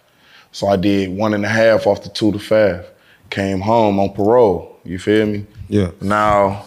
So 0.54 0.68
I 0.68 0.78
did 0.78 1.10
one 1.10 1.34
and 1.34 1.44
a 1.44 1.50
half 1.50 1.86
off 1.86 2.04
the 2.04 2.10
two 2.10 2.32
to 2.32 2.40
five. 2.40 2.90
Came 3.30 3.60
home 3.60 4.00
on 4.00 4.14
parole. 4.14 4.80
You 4.86 5.00
feel 5.00 5.26
me? 5.26 5.46
Yeah. 5.68 5.92
Now, 6.00 6.66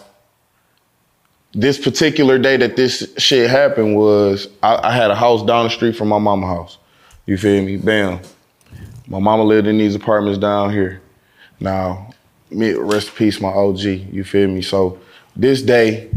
this 1.53 1.79
particular 1.79 2.37
day 2.37 2.57
that 2.57 2.75
this 2.75 3.13
shit 3.17 3.49
happened 3.49 3.95
was 3.95 4.47
I, 4.61 4.89
I 4.89 4.91
had 4.91 5.09
a 5.09 5.15
house 5.15 5.43
down 5.43 5.63
the 5.63 5.69
street 5.69 5.95
from 5.95 6.09
my 6.09 6.19
mama 6.19 6.45
house. 6.45 6.77
You 7.25 7.37
feel 7.37 7.63
me? 7.63 7.77
Bam. 7.77 8.19
My 9.07 9.19
mama 9.19 9.43
lived 9.43 9.67
in 9.67 9.77
these 9.77 9.95
apartments 9.95 10.37
down 10.37 10.71
here. 10.71 11.01
Now, 11.59 12.13
me 12.51 12.73
rest 12.73 13.09
in 13.09 13.15
peace, 13.15 13.39
my 13.39 13.49
OG. 13.49 13.79
You 13.79 14.23
feel 14.23 14.49
me? 14.49 14.61
So 14.61 14.99
this 15.35 15.61
day, 15.61 16.09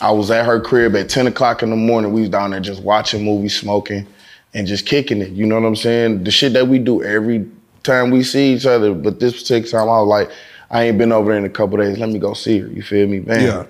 I 0.00 0.10
was 0.12 0.30
at 0.30 0.46
her 0.46 0.60
crib 0.60 0.96
at 0.96 1.08
10 1.08 1.26
o'clock 1.26 1.62
in 1.62 1.70
the 1.70 1.76
morning. 1.76 2.12
We 2.12 2.22
was 2.22 2.30
down 2.30 2.52
there 2.52 2.60
just 2.60 2.82
watching 2.82 3.24
movies, 3.24 3.58
smoking, 3.58 4.06
and 4.54 4.66
just 4.66 4.86
kicking 4.86 5.20
it. 5.20 5.30
You 5.30 5.46
know 5.46 5.60
what 5.60 5.66
I'm 5.66 5.76
saying? 5.76 6.24
The 6.24 6.30
shit 6.30 6.52
that 6.54 6.68
we 6.68 6.78
do 6.78 7.02
every 7.02 7.48
time 7.82 8.10
we 8.10 8.22
see 8.22 8.54
each 8.54 8.66
other. 8.66 8.94
But 8.94 9.20
this 9.20 9.34
particular 9.34 9.70
time, 9.70 9.88
I 9.88 10.00
was 10.00 10.08
like, 10.08 10.30
I 10.70 10.84
ain't 10.84 10.98
been 10.98 11.12
over 11.12 11.30
there 11.30 11.38
in 11.38 11.44
a 11.44 11.50
couple 11.50 11.78
days. 11.78 11.98
Let 11.98 12.08
me 12.08 12.18
go 12.18 12.34
see 12.34 12.58
her. 12.60 12.68
You 12.68 12.82
feel 12.82 13.06
me? 13.06 13.20
Man. 13.20 13.42
Yeah. 13.42 13.66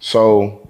So 0.00 0.68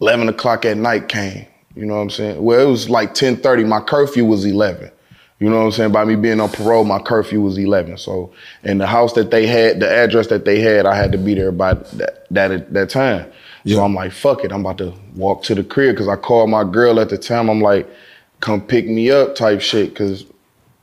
11 0.00 0.28
o'clock 0.28 0.64
at 0.64 0.76
night 0.76 1.08
came. 1.08 1.46
You 1.74 1.86
know 1.86 1.94
what 1.94 2.02
I'm 2.02 2.10
saying? 2.10 2.42
Well, 2.42 2.60
it 2.60 2.70
was 2.70 2.90
like 2.90 3.14
10:30. 3.14 3.66
My 3.66 3.80
curfew 3.80 4.24
was 4.24 4.44
11. 4.44 4.90
You 5.38 5.50
know 5.50 5.58
what 5.58 5.64
I'm 5.64 5.72
saying? 5.72 5.92
By 5.92 6.04
me 6.04 6.16
being 6.16 6.40
on 6.40 6.50
parole, 6.50 6.84
my 6.84 7.00
curfew 7.00 7.40
was 7.40 7.58
11. 7.58 7.98
So, 7.98 8.32
in 8.62 8.78
the 8.78 8.86
house 8.86 9.14
that 9.14 9.30
they 9.30 9.46
had, 9.46 9.80
the 9.80 9.90
address 9.90 10.28
that 10.28 10.44
they 10.44 10.60
had, 10.60 10.86
I 10.86 10.94
had 10.94 11.12
to 11.12 11.18
be 11.18 11.34
there 11.34 11.50
by 11.50 11.74
that 11.74 12.26
that, 12.30 12.72
that 12.72 12.90
time. 12.90 13.30
Yeah. 13.64 13.76
So 13.76 13.84
I'm 13.84 13.94
like, 13.94 14.12
fuck 14.12 14.44
it, 14.44 14.52
I'm 14.52 14.60
about 14.60 14.78
to 14.78 14.92
walk 15.14 15.42
to 15.44 15.54
the 15.54 15.62
crib 15.64 15.94
because 15.94 16.08
I 16.08 16.16
called 16.16 16.50
my 16.50 16.64
girl 16.64 16.98
at 17.00 17.08
the 17.10 17.18
time. 17.18 17.48
I'm 17.48 17.60
like, 17.60 17.88
come 18.40 18.60
pick 18.60 18.88
me 18.88 19.10
up, 19.10 19.34
type 19.34 19.60
shit. 19.60 19.90
Because 19.90 20.24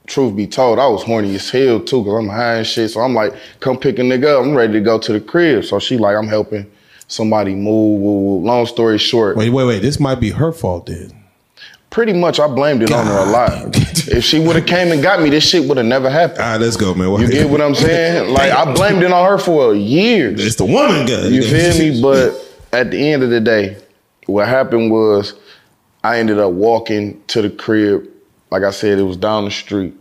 truth 0.07 0.36
be 0.36 0.48
told, 0.48 0.79
I 0.79 0.88
was 0.88 1.03
horny 1.03 1.36
as 1.36 1.50
hell 1.50 1.79
too, 1.81 2.03
cause 2.03 2.13
I'm 2.13 2.29
high 2.29 2.55
and 2.55 2.67
shit. 2.67 2.91
So 2.91 3.01
I'm 3.01 3.13
like, 3.13 3.33
come 3.59 3.77
pick 3.77 4.00
a 4.00 4.01
nigga 4.01 4.39
up. 4.39 4.45
I'm 4.45 4.55
ready 4.55 4.74
to 4.74 4.81
go 4.81 4.98
to 4.98 5.13
the 5.13 5.19
crib. 5.21 5.65
So 5.65 5.79
she 5.79 5.98
like, 5.98 6.15
I'm 6.15 6.27
helping 6.27 6.69
somebody 7.07 7.53
move. 7.53 8.00
woo, 8.00 8.39
woo. 8.39 8.45
Long 8.45 8.65
story 8.65 8.98
short, 8.98 9.36
Wait, 9.36 9.50
wait, 9.50 9.65
wait. 9.65 9.81
This 9.81 10.00
might 10.00 10.19
be 10.19 10.29
her 10.31 10.51
fault 10.51 10.86
then. 10.86 11.12
pretty 11.89 12.13
much 12.13 12.39
I 12.39 12.48
blamed 12.48 12.81
it 12.83 12.91
on 12.91 13.05
her 13.05 13.17
a 13.17 13.25
lot. 13.29 13.75
if 14.07 14.24
she 14.24 14.39
would 14.39 14.55
have 14.55 14.65
came 14.67 14.91
and 14.91 15.01
got 15.03 15.21
me, 15.21 15.29
this 15.29 15.48
shit 15.48 15.67
would 15.67 15.77
have 15.77 15.86
never 15.86 16.09
happened. 16.09 16.39
All 16.39 16.51
right, 16.51 16.62
let's 16.62 16.77
go, 16.77 16.93
man. 16.93 17.09
You 17.19 17.27
get 17.29 17.50
what 17.50 17.62
I'm 17.62 17.75
saying? 17.75 18.33
Like 18.39 18.51
I 18.53 18.71
blamed 18.74 19.03
it 19.03 19.12
on 19.12 19.25
her 19.29 19.38
for 19.38 19.75
years. 19.75 20.45
It's 20.45 20.55
the 20.55 20.65
woman 20.65 21.05
gun. 21.07 21.33
You 21.33 21.41
feel 21.43 21.77
me? 21.77 22.01
But 22.01 22.45
at 22.71 22.91
the 22.91 23.11
end 23.11 23.23
of 23.23 23.29
the 23.29 23.39
day, 23.39 23.77
what 24.25 24.47
happened 24.47 24.91
was 24.91 25.33
I 26.03 26.19
ended 26.19 26.39
up 26.39 26.51
walking 26.51 27.21
to 27.27 27.41
the 27.41 27.49
crib. 27.49 28.07
Like 28.51 28.63
I 28.63 28.71
said, 28.71 28.99
it 28.99 29.03
was 29.03 29.17
down 29.17 29.45
the 29.45 29.51
street. 29.51 29.95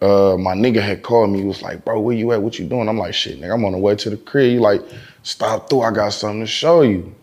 Uh, 0.00 0.36
my 0.38 0.54
nigga 0.54 0.80
had 0.80 1.02
called 1.02 1.30
me. 1.30 1.40
He 1.40 1.44
was 1.44 1.60
like, 1.60 1.84
bro, 1.84 2.00
where 2.00 2.16
you 2.16 2.32
at? 2.32 2.40
What 2.42 2.58
you 2.58 2.66
doing? 2.66 2.88
I'm 2.88 2.96
like, 2.96 3.12
shit, 3.12 3.38
nigga, 3.40 3.54
I'm 3.54 3.64
on 3.64 3.72
the 3.72 3.78
way 3.78 3.94
to 3.96 4.10
the 4.10 4.16
crib. 4.16 4.52
You 4.52 4.60
like, 4.60 4.82
stop 5.22 5.68
through. 5.68 5.82
I 5.82 5.90
got 5.90 6.12
something 6.12 6.40
to 6.40 6.46
show 6.46 6.82
you. 6.82 7.14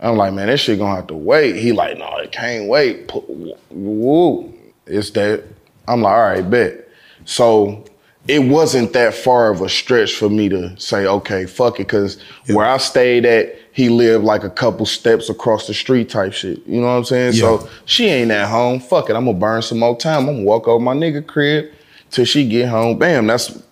I'm 0.00 0.16
like, 0.16 0.32
man, 0.32 0.46
this 0.46 0.60
shit 0.60 0.78
gonna 0.78 0.96
have 0.96 1.08
to 1.08 1.14
wait. 1.14 1.56
He 1.56 1.72
like, 1.72 1.98
no, 1.98 2.16
it 2.18 2.32
can't 2.32 2.68
wait. 2.68 3.10
Woo. 3.70 4.54
It's 4.86 5.10
that. 5.10 5.44
I'm 5.86 6.02
like, 6.02 6.12
all 6.12 6.22
right, 6.22 6.48
bet. 6.50 6.88
So 7.24 7.84
it 8.28 8.40
wasn't 8.40 8.92
that 8.92 9.14
far 9.14 9.50
of 9.50 9.62
a 9.62 9.68
stretch 9.68 10.14
for 10.14 10.28
me 10.28 10.50
to 10.50 10.78
say, 10.78 11.06
okay, 11.06 11.46
fuck 11.46 11.76
it, 11.76 11.86
because 11.86 12.20
where 12.46 12.66
I 12.66 12.76
stayed 12.76 13.24
at, 13.24 13.56
he 13.72 13.88
lived 13.88 14.24
like 14.24 14.44
a 14.44 14.50
couple 14.50 14.84
steps 14.84 15.30
across 15.30 15.66
the 15.66 15.72
street 15.72 16.10
type 16.10 16.34
shit. 16.34 16.64
You 16.66 16.80
know 16.80 16.88
what 16.88 16.92
I'm 16.92 17.04
saying? 17.04 17.32
So 17.32 17.68
she 17.86 18.06
ain't 18.06 18.30
at 18.30 18.48
home. 18.48 18.80
Fuck 18.80 19.08
it, 19.08 19.16
I'm 19.16 19.24
gonna 19.24 19.38
burn 19.38 19.62
some 19.62 19.78
more 19.78 19.96
time. 19.96 20.28
I'm 20.28 20.34
gonna 20.34 20.42
walk 20.42 20.68
over 20.68 20.82
my 20.82 20.94
nigga 20.94 21.26
crib 21.26 21.72
till 22.10 22.26
she 22.26 22.46
get 22.46 22.68
home. 22.68 22.98
Bam, 22.98 23.26
that's 23.26 23.62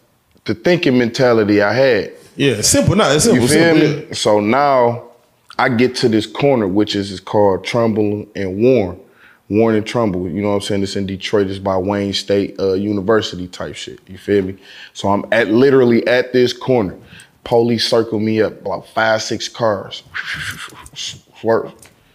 the 0.44 0.54
thinking 0.54 0.96
mentality 0.98 1.60
I 1.60 1.72
had. 1.72 2.12
Yeah, 2.36 2.60
simple. 2.62 2.96
No, 2.96 3.10
it's 3.10 3.24
simple. 3.24 3.42
You 3.42 3.48
feel 3.48 3.76
simple. 3.76 4.08
me? 4.08 4.14
So 4.14 4.40
now 4.40 5.10
I 5.58 5.68
get 5.68 5.94
to 5.96 6.08
this 6.08 6.26
corner, 6.26 6.66
which 6.66 6.94
is, 6.94 7.10
is 7.10 7.20
called 7.20 7.64
Trumbull 7.64 8.26
and 8.34 8.62
Warren, 8.62 9.00
Warren 9.48 9.76
and 9.76 9.86
Trumbull. 9.86 10.28
You 10.28 10.42
know 10.42 10.48
what 10.48 10.54
I'm 10.56 10.60
saying? 10.62 10.82
It's 10.82 10.96
in 10.96 11.06
Detroit. 11.06 11.48
It's 11.48 11.58
by 11.58 11.76
Wayne 11.76 12.12
State 12.12 12.58
uh, 12.58 12.72
University 12.74 13.46
type 13.46 13.76
shit. 13.76 14.00
You 14.08 14.18
feel 14.18 14.44
me? 14.44 14.56
So 14.92 15.08
I'm 15.08 15.24
at 15.32 15.48
literally 15.48 16.06
at 16.06 16.32
this 16.32 16.52
corner. 16.52 16.96
Police 17.44 17.88
circle 17.88 18.18
me 18.18 18.42
up, 18.42 18.60
about 18.60 18.88
five, 18.88 19.22
six 19.22 19.48
cars. 19.48 20.02
Swerve. 20.94 21.72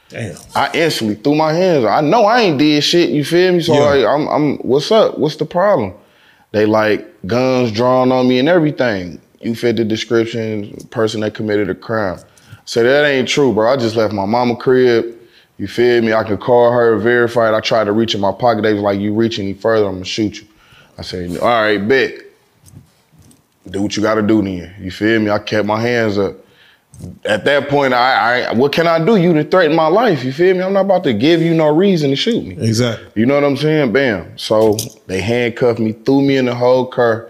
Damn. 0.10 0.36
I 0.56 0.70
instantly 0.74 1.16
threw 1.16 1.36
my 1.36 1.54
hands. 1.54 1.86
I 1.86 2.02
know 2.02 2.26
I 2.26 2.42
ain't 2.42 2.60
did 2.60 2.84
shit. 2.84 3.12
You 3.12 3.24
feel 3.24 3.54
me? 3.54 3.62
So 3.62 3.74
Yeah. 3.74 3.80
like, 3.82 4.06
I'm, 4.06 4.28
I'm. 4.28 4.58
What's 4.58 4.92
up? 4.92 5.18
What's 5.18 5.38
the 5.38 5.46
problem? 5.46 5.94
They 6.52 6.66
like 6.66 7.08
guns 7.26 7.72
drawn 7.72 8.12
on 8.12 8.28
me 8.28 8.40
and 8.40 8.50
everything. 8.50 9.22
You 9.40 9.56
fit 9.56 9.78
the 9.78 9.86
description. 9.86 10.76
Person 10.90 11.22
that 11.22 11.34
committed 11.34 11.70
a 11.70 11.76
crime. 11.76 12.20
So 12.66 12.84
that 12.84 13.06
ain't 13.06 13.30
true, 13.30 13.54
bro. 13.54 13.72
I 13.72 13.78
just 13.78 13.96
left 13.96 14.14
my 14.14 14.26
mama 14.26 14.58
crib. 14.58 15.18
You 15.62 15.68
feel 15.68 16.02
me? 16.02 16.12
I 16.12 16.24
can 16.24 16.40
call 16.40 16.72
her, 16.72 16.98
verify 16.98 17.48
it. 17.48 17.56
I 17.56 17.60
tried 17.60 17.84
to 17.84 17.92
reach 17.92 18.16
in 18.16 18.20
my 18.20 18.32
pocket. 18.32 18.64
They 18.64 18.74
was 18.74 18.82
like, 18.82 19.00
"You 19.00 19.14
reach 19.14 19.38
any 19.38 19.54
further, 19.54 19.86
I'm 19.86 19.94
gonna 19.94 20.06
shoot 20.06 20.42
you." 20.42 20.48
I 20.98 21.04
said, 21.04 21.38
"All 21.38 21.48
right, 21.48 21.78
bet. 21.78 22.14
Do 23.70 23.84
what 23.84 23.96
you 23.96 24.02
got 24.02 24.16
to 24.16 24.24
do 24.24 24.42
then." 24.42 24.74
You 24.80 24.90
feel 24.90 25.20
me? 25.20 25.30
I 25.30 25.38
kept 25.38 25.68
my 25.68 25.80
hands 25.80 26.18
up 26.18 26.36
at 27.26 27.46
that 27.46 27.70
point, 27.70 27.94
I, 27.94 28.44
I 28.44 28.54
what 28.54 28.72
can 28.72 28.88
I 28.88 29.04
do? 29.04 29.16
You 29.16 29.34
to 29.34 29.44
threaten 29.44 29.76
my 29.76 29.88
life. 29.88 30.24
You 30.24 30.32
feel 30.32 30.56
me? 30.56 30.64
I'm 30.64 30.74
not 30.74 30.86
about 30.86 31.04
to 31.04 31.14
give 31.14 31.42
you 31.42 31.54
no 31.54 31.74
reason 31.76 32.10
to 32.10 32.16
shoot 32.16 32.44
me. 32.44 32.56
Exactly. 32.60 33.12
You 33.16 33.26
know 33.28 33.36
what 33.36 33.44
I'm 33.44 33.58
saying? 33.58 33.92
Bam. 33.92 34.38
So 34.38 34.78
they 35.08 35.22
handcuffed 35.22 35.80
me, 35.80 35.94
threw 35.94 36.22
me 36.22 36.38
in 36.38 36.46
the 36.46 36.56
whole 36.56 36.86
car, 36.88 37.30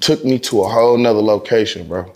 took 0.00 0.24
me 0.24 0.38
to 0.40 0.62
a 0.62 0.68
whole 0.68 0.98
nother 0.98 1.22
location, 1.22 1.86
bro. 1.88 2.12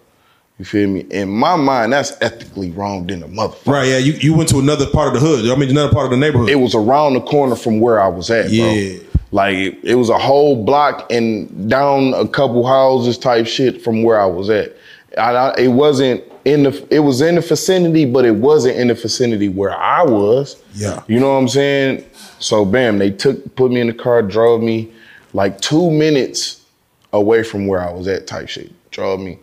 You 0.61 0.67
feel 0.67 0.91
me? 0.91 1.01
In 1.11 1.31
my 1.31 1.57
mind, 1.57 1.95
that's 1.95 2.13
ethically 2.21 2.71
wrong 2.73 3.07
than 3.07 3.23
a 3.23 3.29
motherfucker. 3.29 3.67
Right. 3.73 3.89
Yeah. 3.89 3.97
You, 3.97 4.13
you 4.13 4.35
went 4.35 4.51
to 4.51 4.59
another 4.59 4.85
part 4.87 5.09
of 5.09 5.15
the 5.15 5.27
hood. 5.27 5.51
I 5.51 5.55
mean, 5.59 5.71
another 5.71 5.91
part 5.91 6.05
of 6.05 6.11
the 6.11 6.19
neighborhood. 6.19 6.51
It 6.51 6.57
was 6.57 6.75
around 6.75 7.15
the 7.15 7.23
corner 7.23 7.57
from 7.57 7.81
where 7.81 7.99
I 7.99 8.09
was 8.09 8.31
at, 8.31 8.49
bro. 8.49 8.53
Yeah. 8.53 8.99
Like 9.33 9.55
it, 9.57 9.79
it 9.83 9.95
was 9.95 10.11
a 10.11 10.19
whole 10.19 10.63
block 10.63 11.11
and 11.11 11.71
down 11.71 12.13
a 12.13 12.29
couple 12.29 12.67
houses 12.67 13.17
type 13.17 13.47
shit 13.47 13.81
from 13.81 14.03
where 14.03 14.21
I 14.21 14.27
was 14.27 14.51
at. 14.51 14.77
I, 15.17 15.33
I- 15.35 15.55
it 15.57 15.69
wasn't 15.69 16.23
in 16.45 16.65
the. 16.65 16.87
It 16.95 17.01
was 17.01 17.23
in 17.23 17.37
the 17.37 17.41
vicinity, 17.41 18.05
but 18.05 18.27
it 18.27 18.33
wasn't 18.37 18.77
in 18.77 18.89
the 18.89 18.95
vicinity 18.95 19.49
where 19.49 19.75
I 19.75 20.03
was. 20.03 20.63
Yeah. 20.75 21.03
You 21.09 21.21
know 21.21 21.31
what 21.33 21.39
I'm 21.39 21.49
saying? 21.49 22.05
So 22.39 22.67
bam, 22.67 22.99
they 22.99 23.13
took 23.13 23.57
put 23.57 23.71
me 23.73 23.81
in 23.81 23.87
the 23.87 23.95
car, 23.95 24.21
drove 24.21 24.63
me 24.63 24.93
like 25.33 25.59
two 25.63 25.91
minutes 25.91 26.67
away 27.15 27.45
from 27.45 27.67
where 27.67 27.81
I 27.81 27.91
was 27.91 28.07
at 28.09 28.27
type 28.27 28.51
shit. 28.51 28.71
Drove 28.91 29.21
me. 29.21 29.39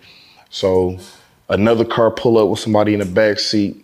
So 0.50 0.98
another 1.50 1.86
car 1.86 2.12
pull 2.12 2.38
up 2.38 2.50
with 2.50 2.60
somebody 2.60 2.94
in 2.94 3.00
the 3.00 3.06
back 3.06 3.40
seat. 3.40 3.84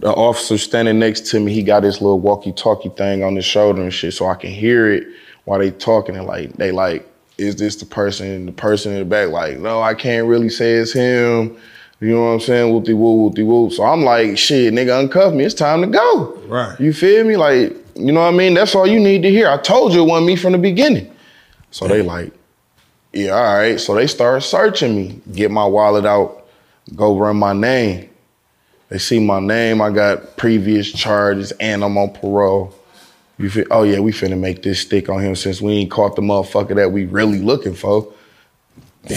The 0.00 0.12
officer 0.12 0.58
standing 0.58 0.98
next 0.98 1.26
to 1.30 1.40
me, 1.40 1.52
he 1.52 1.62
got 1.62 1.82
his 1.82 2.00
little 2.00 2.20
walkie-talkie 2.20 2.90
thing 2.90 3.24
on 3.24 3.34
his 3.34 3.44
shoulder 3.44 3.82
and 3.82 3.92
shit, 3.92 4.14
so 4.14 4.26
I 4.26 4.36
can 4.36 4.50
hear 4.50 4.92
it 4.92 5.06
while 5.44 5.58
they 5.58 5.72
talking 5.72 6.16
and 6.16 6.26
like 6.26 6.52
they 6.52 6.70
like, 6.70 7.08
is 7.36 7.56
this 7.56 7.76
the 7.76 7.86
person? 7.86 8.46
The 8.46 8.52
person 8.52 8.92
in 8.92 8.98
the 8.98 9.04
back 9.04 9.30
like, 9.30 9.58
no, 9.58 9.80
I 9.80 9.94
can't 9.94 10.26
really 10.26 10.50
say 10.50 10.74
it's 10.74 10.92
him. 10.92 11.56
You 12.00 12.10
know 12.10 12.22
what 12.22 12.28
I'm 12.30 12.40
saying? 12.40 12.72
Whoopty 12.72 12.96
whoop, 12.96 13.34
whoopty 13.34 13.44
whoop. 13.44 13.72
So 13.72 13.82
I'm 13.82 14.02
like, 14.02 14.38
shit, 14.38 14.72
nigga, 14.72 15.08
uncuff 15.08 15.34
me. 15.34 15.44
It's 15.44 15.54
time 15.54 15.80
to 15.80 15.88
go. 15.88 16.34
Right. 16.46 16.78
You 16.78 16.92
feel 16.92 17.24
me? 17.24 17.36
Like, 17.36 17.76
you 17.96 18.12
know 18.12 18.20
what 18.20 18.34
I 18.34 18.36
mean? 18.36 18.54
That's 18.54 18.76
all 18.76 18.86
you 18.86 19.00
need 19.00 19.22
to 19.22 19.30
hear. 19.30 19.48
I 19.48 19.56
told 19.56 19.92
you 19.92 20.04
it 20.04 20.06
wasn't 20.06 20.28
me 20.28 20.36
from 20.36 20.52
the 20.52 20.58
beginning. 20.58 21.12
So 21.72 21.88
they 21.88 22.02
like, 22.02 22.32
yeah, 23.12 23.30
all 23.30 23.56
right. 23.56 23.80
So 23.80 23.94
they 23.94 24.06
start 24.06 24.42
searching 24.42 24.96
me. 24.96 25.20
Get 25.32 25.50
my 25.50 25.66
wallet 25.66 26.04
out, 26.04 26.46
go 26.94 27.16
run 27.16 27.36
my 27.36 27.52
name. 27.52 28.10
They 28.88 28.98
see 28.98 29.20
my 29.20 29.40
name. 29.40 29.82
I 29.82 29.90
got 29.90 30.36
previous 30.36 30.90
charges 30.90 31.52
and 31.52 31.84
I'm 31.84 31.96
on 31.98 32.10
parole. 32.10 32.74
You 33.38 33.50
feel? 33.50 33.66
Oh 33.70 33.82
yeah, 33.82 34.00
we 34.00 34.12
finna 34.12 34.38
make 34.38 34.62
this 34.62 34.80
stick 34.80 35.08
on 35.08 35.20
him 35.20 35.36
since 35.36 35.60
we 35.60 35.72
ain't 35.74 35.90
caught 35.90 36.16
the 36.16 36.22
motherfucker 36.22 36.74
that 36.74 36.90
we 36.90 37.04
really 37.04 37.38
looking 37.38 37.74
for. 37.74 38.12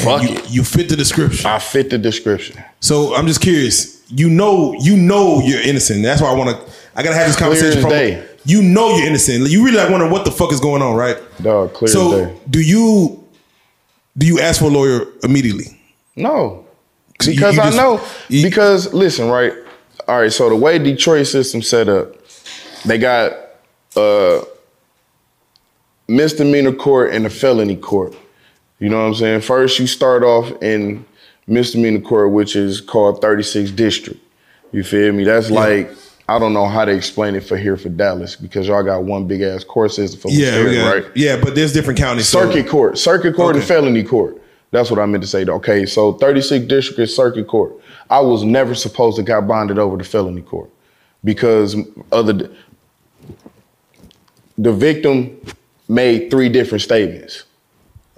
Fuck 0.03 0.23
you, 0.23 0.29
it. 0.29 0.51
you 0.51 0.63
fit 0.63 0.89
the 0.89 0.95
description. 0.95 1.45
I 1.45 1.59
fit 1.59 1.89
the 1.89 1.97
description. 1.97 2.63
So 2.79 3.15
I'm 3.15 3.27
just 3.27 3.41
curious. 3.41 3.99
You 4.11 4.29
know, 4.29 4.73
you 4.79 4.95
know 4.95 5.41
you're 5.41 5.61
innocent. 5.61 6.03
That's 6.03 6.21
why 6.21 6.29
I 6.29 6.35
want 6.35 6.49
to. 6.49 6.73
I 6.95 7.01
gotta 7.01 7.15
have 7.15 7.27
this 7.27 7.35
Clear 7.35 7.49
conversation. 7.49 7.81
From, 7.81 7.89
day. 7.89 8.27
you 8.45 8.61
know 8.61 8.95
you're 8.95 9.07
innocent. 9.07 9.49
You 9.49 9.65
really 9.65 9.77
like 9.77 9.89
wondering 9.89 10.11
what 10.11 10.25
the 10.25 10.31
fuck 10.31 10.51
is 10.51 10.59
going 10.59 10.81
on, 10.81 10.95
right? 10.95 11.17
Dog, 11.41 11.73
clear 11.73 11.87
so 11.87 12.39
do 12.49 12.61
you 12.61 13.20
do 14.17 14.25
you 14.27 14.39
ask 14.39 14.59
for 14.59 14.65
a 14.65 14.69
lawyer 14.69 15.05
immediately? 15.23 15.79
No. 16.15 16.65
Because 17.17 17.37
you 17.37 17.45
I 17.47 17.53
just- 17.53 17.77
know. 17.77 18.01
you- 18.29 18.43
because 18.43 18.93
listen, 18.93 19.29
right? 19.29 19.53
All 20.07 20.19
right, 20.19 20.31
so 20.33 20.49
the 20.49 20.55
way 20.55 20.77
Detroit 20.79 21.27
system 21.27 21.61
set 21.61 21.87
up, 21.87 22.15
they 22.85 22.97
got 22.97 23.33
uh 23.95 24.41
misdemeanor 26.07 26.73
court 26.73 27.13
and 27.13 27.25
a 27.25 27.29
felony 27.29 27.75
court. 27.75 28.15
You 28.79 28.89
know 28.89 28.97
what 28.97 29.07
I'm 29.07 29.15
saying? 29.15 29.41
First 29.41 29.79
you 29.79 29.87
start 29.87 30.23
off 30.23 30.51
in 30.61 31.05
misdemeanor 31.47 32.01
court, 32.01 32.31
which 32.31 32.55
is 32.55 32.81
called 32.81 33.21
36 33.21 33.71
district. 33.71 34.19
You 34.71 34.83
feel 34.83 35.11
me? 35.13 35.23
That's 35.23 35.49
like 35.51 35.91
I 36.31 36.39
don't 36.39 36.53
know 36.53 36.65
how 36.65 36.85
to 36.85 36.93
explain 36.93 37.35
it 37.35 37.41
for 37.41 37.57
here 37.57 37.75
for 37.75 37.89
Dallas 37.89 38.37
because 38.37 38.65
y'all 38.69 38.83
got 38.83 39.03
one 39.03 39.27
big 39.27 39.41
ass 39.41 39.65
court 39.65 39.91
system 39.91 40.21
for 40.21 40.29
Yeah, 40.29 40.51
Missouri, 40.51 40.75
yeah, 40.77 40.89
right? 40.89 41.05
yeah. 41.13 41.35
But 41.41 41.55
there's 41.55 41.73
different 41.73 41.99
counties. 41.99 42.29
so- 42.29 42.39
Circuit 42.45 42.69
court, 42.69 42.97
circuit 42.97 43.35
court, 43.35 43.57
and 43.57 43.65
felony 43.65 44.01
court. 44.03 44.41
That's 44.71 44.89
what 44.89 44.97
I 45.01 45.05
meant 45.05 45.23
to 45.23 45.27
say. 45.27 45.43
Okay, 45.43 45.85
so 45.85 46.13
36 46.13 46.65
district 46.67 46.99
is 47.01 47.13
circuit 47.13 47.47
court. 47.47 47.73
I 48.09 48.21
was 48.21 48.43
never 48.43 48.73
supposed 48.75 49.17
to 49.17 49.23
got 49.23 49.45
bonded 49.45 49.77
over 49.77 49.97
to 49.97 50.03
felony 50.05 50.41
court 50.41 50.69
because 51.25 51.75
other 52.13 52.49
the 54.57 54.71
victim 54.71 55.37
made 55.89 56.31
three 56.31 56.47
different 56.47 56.81
statements. 56.81 57.43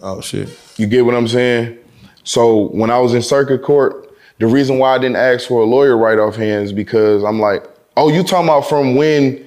Oh 0.04 0.22
shit. 0.22 0.50
You 0.78 0.86
get 0.86 1.04
what 1.04 1.16
I'm 1.16 1.28
saying? 1.28 1.80
So 2.24 2.68
when 2.68 2.92
I 2.92 3.00
was 3.00 3.16
in 3.16 3.24
circuit 3.24 3.64
court, 3.64 4.14
the 4.38 4.46
reason 4.46 4.78
why 4.78 4.94
I 4.94 5.00
didn't 5.00 5.16
ask 5.16 5.48
for 5.48 5.62
a 5.62 5.66
lawyer 5.66 5.98
right 5.98 6.20
off 6.20 6.36
hands 6.36 6.72
because 6.72 7.24
I'm 7.24 7.40
like, 7.40 7.64
oh, 7.98 8.10
you 8.10 8.24
talking 8.24 8.48
about 8.48 8.68
from 8.68 8.96
when 8.96 9.46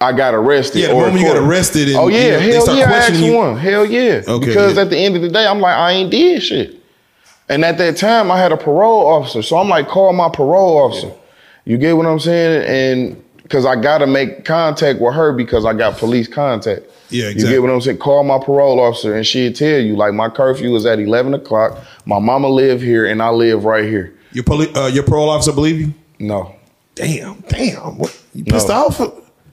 I 0.00 0.12
got 0.12 0.34
arrested? 0.34 0.80
Yeah, 0.80 0.88
the 0.88 0.94
moment 0.94 1.20
you 1.20 1.26
got 1.26 1.36
arrested 1.36 1.88
and, 1.88 1.96
oh 1.96 2.08
you 2.08 2.16
yeah, 2.16 2.30
know, 2.32 2.38
they 2.40 2.52
hell 2.52 2.76
yeah, 2.76 2.90
I 2.90 2.96
asked 2.96 3.14
you. 3.14 3.34
one. 3.34 3.56
Hell 3.56 3.86
yeah. 3.86 4.22
Okay, 4.26 4.46
because 4.46 4.76
yeah. 4.76 4.82
at 4.82 4.90
the 4.90 4.98
end 4.98 5.16
of 5.16 5.22
the 5.22 5.28
day, 5.28 5.46
I'm 5.46 5.60
like, 5.60 5.76
I 5.76 5.92
ain't 5.92 6.10
did 6.10 6.42
shit. 6.42 6.80
And 7.48 7.64
at 7.64 7.78
that 7.78 7.96
time, 7.96 8.30
I 8.30 8.38
had 8.38 8.50
a 8.52 8.56
parole 8.56 9.06
officer, 9.06 9.40
so 9.42 9.56
I'm 9.56 9.68
like, 9.68 9.86
call 9.88 10.12
my 10.12 10.28
parole 10.28 10.78
officer. 10.78 11.12
You 11.64 11.78
get 11.78 11.96
what 11.96 12.06
I'm 12.06 12.18
saying? 12.18 12.64
And 12.66 13.22
because 13.42 13.64
I 13.64 13.76
gotta 13.76 14.06
make 14.08 14.44
contact 14.44 15.00
with 15.00 15.14
her 15.14 15.32
because 15.32 15.64
I 15.64 15.72
got 15.72 15.98
police 15.98 16.26
contact. 16.26 16.82
Yeah, 17.10 17.26
You 17.26 17.30
exactly. 17.30 17.54
get 17.54 17.62
what 17.62 17.70
I'm 17.70 17.80
saying? 17.80 17.98
Call 17.98 18.24
my 18.24 18.38
parole 18.38 18.80
officer 18.80 19.14
and 19.14 19.24
she'd 19.24 19.54
tell 19.54 19.78
you, 19.78 19.94
like, 19.94 20.12
my 20.12 20.28
curfew 20.28 20.74
is 20.74 20.84
at 20.84 20.98
11 20.98 21.34
o'clock. 21.34 21.78
My 22.04 22.18
mama 22.18 22.48
live 22.48 22.82
here 22.82 23.06
and 23.06 23.22
I 23.22 23.28
live 23.28 23.64
right 23.64 23.84
here. 23.84 24.12
Your 24.32 24.42
poli- 24.42 24.74
uh, 24.74 24.88
your 24.88 25.04
parole 25.04 25.30
officer 25.30 25.52
believe 25.52 25.80
you? 25.80 25.94
No, 26.18 26.55
Damn, 26.96 27.40
damn. 27.48 27.98
What 27.98 28.18
you 28.34 28.42
pissed 28.44 28.68
No. 28.68 28.74
off? 28.74 29.00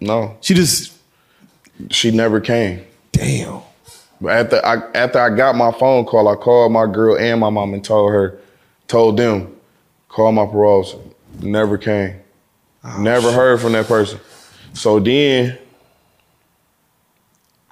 no, 0.02 0.36
She 0.42 0.54
just 0.56 0.92
she 1.92 2.10
never 2.12 2.40
came. 2.42 2.82
damn. 3.12 3.62
But 4.20 4.32
after 4.32 4.66
I 4.66 4.76
after 4.96 5.20
I 5.20 5.30
got 5.36 5.56
my 5.56 5.72
phone 5.74 6.06
call, 6.06 6.28
I 6.30 6.36
called 6.36 6.72
my 6.72 6.88
girl 6.88 7.18
and 7.18 7.40
my 7.42 7.50
mom 7.52 7.74
and 7.74 7.84
told 7.84 8.12
her, 8.12 8.40
told 8.88 9.18
them, 9.18 9.54
call 10.10 10.32
my 10.32 10.46
parole 10.46 10.80
officer. 10.82 10.98
Never 11.42 11.78
came. 11.78 12.16
Oh, 12.86 13.02
never 13.02 13.32
heard 13.32 13.60
from 13.60 13.74
that 13.74 13.88
person. 13.88 14.20
So 14.74 15.00
then 15.00 15.58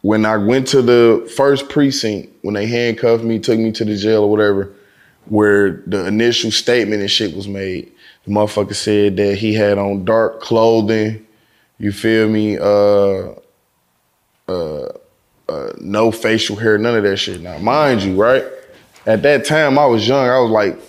when 0.02 0.26
I 0.26 0.36
went 0.38 0.68
to 0.70 0.82
the 0.82 1.32
first 1.36 1.70
precinct, 1.70 2.34
when 2.42 2.56
they 2.56 2.66
handcuffed 2.66 3.24
me, 3.24 3.40
took 3.40 3.60
me 3.60 3.72
to 3.74 3.86
the 3.86 3.96
jail 3.96 4.24
or 4.24 4.32
whatever, 4.32 4.74
where 5.26 5.84
the 5.88 6.06
initial 6.08 6.52
statement 6.52 7.02
and 7.02 7.10
shit 7.12 7.36
was 7.36 7.48
made, 7.48 7.92
the 8.26 8.32
motherfucker 8.32 8.76
said 8.76 9.18
that 9.18 9.36
he 9.38 9.54
had 9.54 9.78
on 9.78 10.06
dark 10.06 10.42
clothing, 10.42 11.26
you 11.78 11.92
feel 11.92 12.30
me, 12.30 12.58
uh, 12.58 13.34
no 15.80 16.12
facial 16.12 16.56
hair, 16.56 16.78
none 16.78 16.96
of 16.96 17.04
that 17.04 17.18
shit. 17.18 17.42
Now, 17.42 17.58
mind 17.58 18.04
you, 18.04 18.16
right? 18.16 18.46
At 19.06 19.24
that 19.24 19.46
time, 19.46 19.80
I 19.80 19.86
was 19.86 20.08
young. 20.08 20.30
I 20.30 20.40
was 20.40 20.52
like 20.52 20.80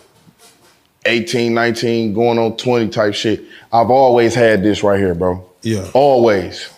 18, 1.07 1.55
19, 1.55 2.13
going 2.13 2.39
on 2.39 2.57
20 2.57 2.89
type 2.91 3.15
shit. 3.15 3.43
I've 3.73 3.91
always 3.91 4.35
had 4.35 4.63
this 4.63 4.83
right 4.83 4.99
here, 4.99 5.15
bro. 5.15 5.49
Yeah. 5.63 5.91
Always. 5.95 6.71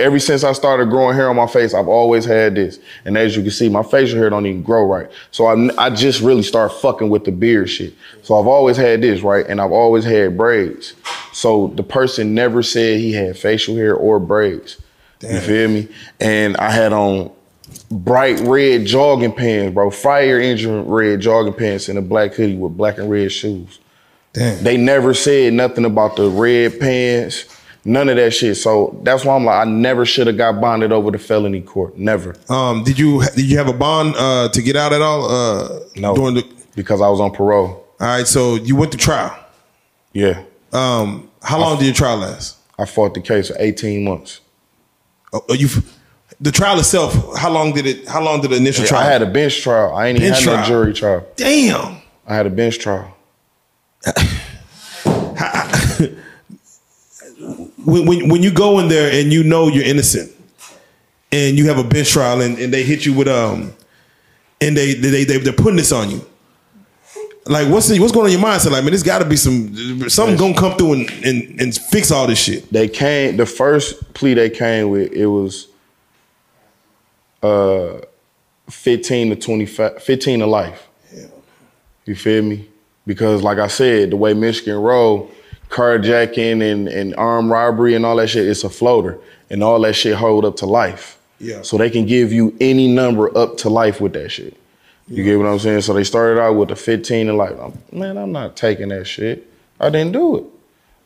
Ever 0.00 0.18
since 0.18 0.44
I 0.44 0.52
started 0.52 0.88
growing 0.88 1.14
hair 1.14 1.28
on 1.28 1.36
my 1.36 1.46
face, 1.46 1.74
I've 1.74 1.88
always 1.88 2.24
had 2.24 2.54
this. 2.54 2.78
And 3.04 3.16
as 3.18 3.36
you 3.36 3.42
can 3.42 3.50
see, 3.50 3.68
my 3.68 3.82
facial 3.82 4.18
hair 4.18 4.30
don't 4.30 4.46
even 4.46 4.62
grow 4.62 4.84
right. 4.84 5.10
So 5.30 5.46
I, 5.46 5.86
I 5.86 5.90
just 5.90 6.20
really 6.20 6.42
start 6.42 6.72
fucking 6.72 7.10
with 7.10 7.24
the 7.24 7.32
beard 7.32 7.68
shit. 7.68 7.94
So 8.22 8.38
I've 8.38 8.46
always 8.46 8.76
had 8.76 9.02
this, 9.02 9.20
right? 9.20 9.46
And 9.46 9.60
I've 9.60 9.72
always 9.72 10.04
had 10.04 10.36
braids. 10.36 10.94
So 11.32 11.68
the 11.76 11.82
person 11.82 12.34
never 12.34 12.62
said 12.62 12.98
he 12.98 13.12
had 13.12 13.38
facial 13.38 13.76
hair 13.76 13.94
or 13.94 14.18
braids. 14.18 14.78
You 15.22 15.40
feel 15.40 15.68
me? 15.68 15.88
And 16.18 16.56
I 16.56 16.70
had 16.70 16.94
on 16.94 17.30
bright 17.90 18.40
red 18.40 18.86
jogging 18.86 19.32
pants, 19.32 19.74
bro. 19.74 19.90
Fire 19.90 20.40
engine 20.40 20.86
red 20.86 21.20
jogging 21.20 21.52
pants 21.52 21.88
and 21.88 21.98
a 21.98 22.02
black 22.02 22.32
hoodie 22.34 22.56
with 22.56 22.76
black 22.76 22.98
and 22.98 23.10
red 23.10 23.30
shoes. 23.30 23.80
Damn. 24.32 24.62
They 24.62 24.76
never 24.76 25.12
said 25.12 25.52
nothing 25.52 25.84
about 25.84 26.16
the 26.16 26.28
red 26.28 26.78
pants, 26.78 27.44
None 27.84 28.08
of 28.10 28.16
that 28.16 28.32
shit. 28.32 28.56
So 28.58 28.98
that's 29.02 29.24
why 29.24 29.34
I'm 29.34 29.44
like, 29.44 29.66
I 29.66 29.70
never 29.70 30.04
should 30.04 30.26
have 30.26 30.36
got 30.36 30.60
bonded 30.60 30.92
over 30.92 31.10
the 31.10 31.18
felony 31.18 31.62
court. 31.62 31.96
Never. 31.96 32.36
Um, 32.48 32.84
did 32.84 32.98
you 32.98 33.22
did 33.34 33.46
you 33.50 33.56
have 33.56 33.68
a 33.68 33.72
bond 33.72 34.14
uh, 34.18 34.48
to 34.50 34.62
get 34.62 34.76
out 34.76 34.92
at 34.92 35.00
all? 35.00 35.24
Uh, 35.30 35.80
No. 35.96 36.14
During 36.14 36.34
the 36.34 36.46
because 36.76 37.00
I 37.00 37.08
was 37.08 37.20
on 37.20 37.30
parole. 37.32 37.86
all 38.00 38.06
right, 38.06 38.26
so 38.26 38.54
you 38.56 38.76
went 38.76 38.92
to 38.92 38.98
trial. 38.98 39.36
Yeah. 40.12 40.42
Um, 40.72 41.30
how 41.42 41.58
long 41.58 41.78
did 41.78 41.86
your 41.86 41.94
trial 41.94 42.18
last? 42.18 42.58
I 42.78 42.84
fought 42.84 43.14
the 43.14 43.20
case 43.20 43.48
for 43.48 43.56
18 43.58 44.04
months. 44.04 44.40
Oh, 45.32 45.42
you 45.54 45.68
the 46.40 46.52
trial 46.52 46.78
itself. 46.78 47.14
How 47.38 47.50
long 47.50 47.72
did 47.72 47.86
it? 47.86 48.08
How 48.08 48.22
long 48.22 48.40
did 48.40 48.50
the 48.50 48.56
initial 48.56 48.84
trial? 48.84 49.02
I 49.02 49.10
had 49.10 49.22
a 49.22 49.26
bench 49.26 49.62
trial. 49.62 49.94
I 49.94 50.08
ain't 50.08 50.18
even 50.18 50.32
had 50.32 50.42
trial. 50.42 50.56
no 50.58 50.64
jury 50.66 50.92
trial. 50.92 51.26
damn. 51.36 51.96
I 52.26 52.34
had 52.34 52.46
a 52.46 52.50
bench 52.50 52.78
trial. 52.78 53.16
when, 57.84 58.06
when 58.06 58.28
when 58.28 58.42
you 58.42 58.52
go 58.52 58.78
in 58.78 58.88
there 58.88 59.10
and 59.12 59.32
you 59.32 59.42
know 59.42 59.68
you're 59.68 59.84
innocent 59.84 60.30
and 61.32 61.56
you 61.58 61.68
have 61.68 61.78
a 61.78 61.84
bench 61.84 62.10
trial 62.10 62.40
and, 62.40 62.58
and 62.58 62.72
they 62.72 62.82
hit 62.82 63.06
you 63.06 63.12
with 63.14 63.28
um 63.28 63.72
and 64.60 64.76
they 64.76 64.94
they, 64.94 65.24
they 65.24 65.38
they're 65.38 65.52
putting 65.52 65.76
this 65.76 65.92
on 65.92 66.10
you 66.10 66.24
like 67.46 67.68
what's 67.68 67.88
the, 67.88 67.98
what's 67.98 68.12
going 68.12 68.26
on 68.26 68.32
in 68.32 68.38
your 68.38 68.48
mindset 68.48 68.70
like 68.70 68.82
man 68.84 68.92
there's 68.92 69.02
got 69.02 69.20
to 69.20 69.24
be 69.24 69.36
some 69.36 70.08
something 70.08 70.36
gonna 70.36 70.54
come 70.54 70.76
through 70.76 70.92
and, 70.92 71.10
and 71.24 71.60
and 71.60 71.74
fix 71.74 72.10
all 72.10 72.26
this 72.26 72.38
shit 72.38 72.70
They 72.72 72.88
came, 72.88 73.36
the 73.36 73.46
first 73.46 74.12
plea 74.14 74.34
they 74.34 74.50
came 74.50 74.90
with, 74.90 75.12
it 75.12 75.26
was 75.26 75.68
uh, 77.42 78.00
15 78.68 79.30
to 79.30 79.36
25, 79.36 80.02
15 80.02 80.38
to 80.40 80.46
life. 80.46 80.88
You 82.04 82.14
feel 82.14 82.42
me? 82.42 82.68
Because 83.06 83.42
like 83.42 83.58
I 83.58 83.68
said, 83.68 84.10
the 84.10 84.16
way 84.16 84.34
Michigan 84.34 84.76
roll, 84.76 85.30
carjacking 85.70 86.62
and, 86.62 86.88
and 86.88 87.14
armed 87.16 87.50
robbery 87.50 87.94
and 87.94 88.04
all 88.04 88.16
that 88.16 88.28
shit, 88.28 88.46
it's 88.46 88.64
a 88.64 88.70
floater. 88.70 89.18
And 89.48 89.62
all 89.64 89.80
that 89.80 89.94
shit 89.94 90.14
hold 90.14 90.44
up 90.44 90.56
to 90.58 90.66
life. 90.66 91.18
Yeah. 91.40 91.62
So 91.62 91.78
they 91.78 91.90
can 91.90 92.06
give 92.06 92.32
you 92.32 92.54
any 92.60 92.86
number 92.92 93.36
up 93.36 93.56
to 93.58 93.70
life 93.70 94.00
with 94.00 94.12
that 94.12 94.28
shit. 94.30 94.56
You 95.08 95.24
get 95.24 95.38
what 95.38 95.46
I'm 95.46 95.58
saying? 95.58 95.80
So 95.80 95.92
they 95.92 96.04
started 96.04 96.40
out 96.40 96.52
with 96.52 96.70
a 96.70 96.76
15 96.76 97.28
and 97.28 97.36
like, 97.38 97.56
man, 97.92 98.16
I'm 98.16 98.30
not 98.30 98.54
taking 98.56 98.88
that 98.88 99.06
shit. 99.06 99.50
I 99.80 99.90
didn't 99.90 100.12
do 100.12 100.36
it. 100.36 100.44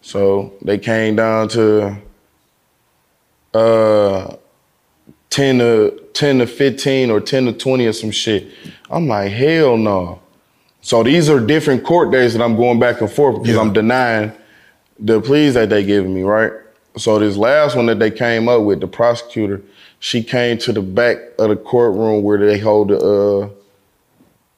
So 0.03 0.53
they 0.61 0.77
came 0.77 1.17
down 1.17 1.49
to 1.51 1.97
uh 3.55 4.37
10 5.31 5.59
to 5.59 6.03
10 6.13 6.39
to 6.41 6.47
15 6.47 7.11
or 7.11 7.21
10 7.21 7.47
to 7.47 7.53
20 7.53 7.87
or 7.87 7.93
some 7.93 8.11
shit. 8.11 8.49
I'm 8.91 9.09
like, 9.09 9.33
hell 9.33 9.77
no. 9.77 10.21
So 10.83 11.03
these 11.03 11.31
are 11.31 11.41
different 11.41 11.83
court 11.85 12.11
days 12.13 12.35
that 12.35 12.43
I'm 12.43 12.57
going 12.57 12.79
back 12.79 13.01
and 13.01 13.11
forth 13.11 13.43
because 13.43 13.57
Yeah. 13.57 13.63
I'm 13.63 13.73
denying 13.73 14.33
the 14.99 15.21
pleas 15.21 15.55
that 15.55 15.71
they 15.71 15.85
giving 15.85 16.15
me, 16.15 16.23
right? 16.23 16.53
So 16.97 17.19
this 17.19 17.37
last 17.37 17.75
one 17.75 17.87
that 17.87 17.99
they 17.99 18.11
came 18.11 18.49
up 18.49 18.63
with, 18.63 18.81
the 18.81 18.87
prosecutor, 18.87 19.63
she 19.99 20.23
came 20.23 20.59
to 20.59 20.73
the 20.73 20.83
back 20.83 21.17
of 21.39 21.49
the 21.49 21.57
courtroom 21.57 22.23
where 22.23 22.39
they 22.39 22.59
hold 22.59 22.89
the 22.89 22.99
uh 22.99 23.49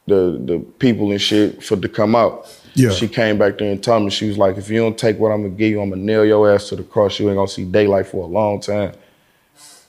the 0.06 0.38
the 0.44 0.58
people 0.78 1.10
and 1.10 1.20
shit 1.20 1.62
for 1.62 1.76
to 1.76 1.88
come 1.88 2.14
out. 2.14 2.46
Yeah. 2.74 2.90
She 2.90 3.08
came 3.08 3.38
back 3.38 3.56
there 3.56 3.72
and 3.72 3.82
told 3.82 4.04
me 4.04 4.10
she 4.10 4.28
was 4.28 4.36
like, 4.36 4.58
if 4.58 4.68
you 4.68 4.78
don't 4.80 4.98
take 4.98 5.18
what 5.18 5.30
I'm 5.30 5.42
gonna 5.42 5.54
give 5.54 5.70
you, 5.70 5.80
I'm 5.80 5.90
gonna 5.90 6.02
nail 6.02 6.24
your 6.24 6.52
ass 6.52 6.68
to 6.68 6.76
the 6.76 6.82
cross. 6.84 7.18
You 7.18 7.28
ain't 7.28 7.36
gonna 7.36 7.48
see 7.48 7.64
daylight 7.64 8.06
for 8.06 8.24
a 8.24 8.26
long 8.26 8.60
time. 8.60 8.92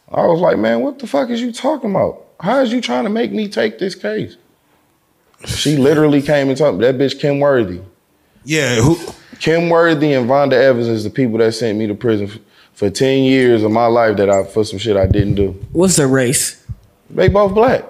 I 0.10 0.26
was 0.26 0.40
like, 0.40 0.58
man, 0.58 0.80
what 0.80 1.00
the 1.00 1.08
fuck 1.08 1.30
is 1.30 1.42
you 1.42 1.52
talking 1.52 1.92
about? 1.92 2.24
How 2.40 2.62
is 2.62 2.72
you 2.72 2.80
trying 2.80 3.04
to 3.04 3.10
make 3.10 3.34
me 3.34 3.50
take 3.50 3.78
this 3.78 3.94
case? 3.94 4.38
She 5.46 5.76
literally 5.76 6.22
came 6.22 6.48
and 6.48 6.58
told 6.58 6.80
me 6.80 6.86
that 6.86 6.98
bitch 6.98 7.20
Kym 7.20 7.40
Worthy. 7.40 7.82
yeah 8.46 8.76
who 8.76 8.96
Kym 9.40 9.70
Worthy 9.70 10.14
and 10.14 10.28
Vonda 10.30 10.54
Evans 10.54 10.88
is 10.88 11.04
the 11.04 11.10
people 11.10 11.38
that 11.40 11.52
sent 11.54 11.78
me 11.78 11.88
to 11.88 11.94
prison 11.96 12.28
f- 12.30 12.40
for 12.74 12.90
10 12.90 13.24
years 13.24 13.64
of 13.64 13.72
my 13.72 13.86
life 13.88 14.18
that 14.18 14.30
I 14.30 14.44
for 14.44 14.64
some 14.64 14.80
shit 14.80 14.98
I 14.98 15.06
didn't 15.08 15.36
do. 15.36 15.52
What's 15.72 15.96
the 15.96 16.08
race? 16.08 16.64
They 17.10 17.28
both 17.30 17.54
black. 17.54 17.84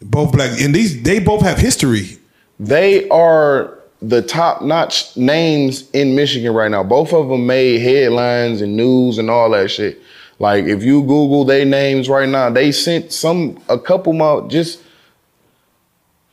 both 0.00 0.32
black 0.32 0.60
and 0.60 0.74
these 0.74 1.02
they 1.02 1.18
both 1.20 1.42
have 1.42 1.58
history 1.58 2.18
They 2.60 3.08
are 3.08 3.78
the 4.02 4.22
top 4.22 4.62
notch 4.62 5.16
names 5.16 5.88
in 5.92 6.14
Michigan 6.14 6.52
right 6.54 6.70
now. 6.70 6.82
Both 6.84 7.12
of 7.12 7.28
them 7.28 7.46
made 7.46 7.80
headlines 7.80 8.60
and 8.60 8.76
news 8.76 9.18
and 9.18 9.28
all 9.30 9.50
that 9.50 9.70
shit. 9.70 10.00
Like 10.40 10.64
if 10.66 10.82
you 10.84 11.02
Google 11.02 11.44
their 11.44 11.64
names 11.64 12.08
right 12.08 12.28
now, 12.28 12.48
they 12.50 12.70
sent 12.72 13.12
some 13.12 13.60
a 13.68 13.78
couple 13.78 14.12
more 14.12 14.48
just 14.48 14.80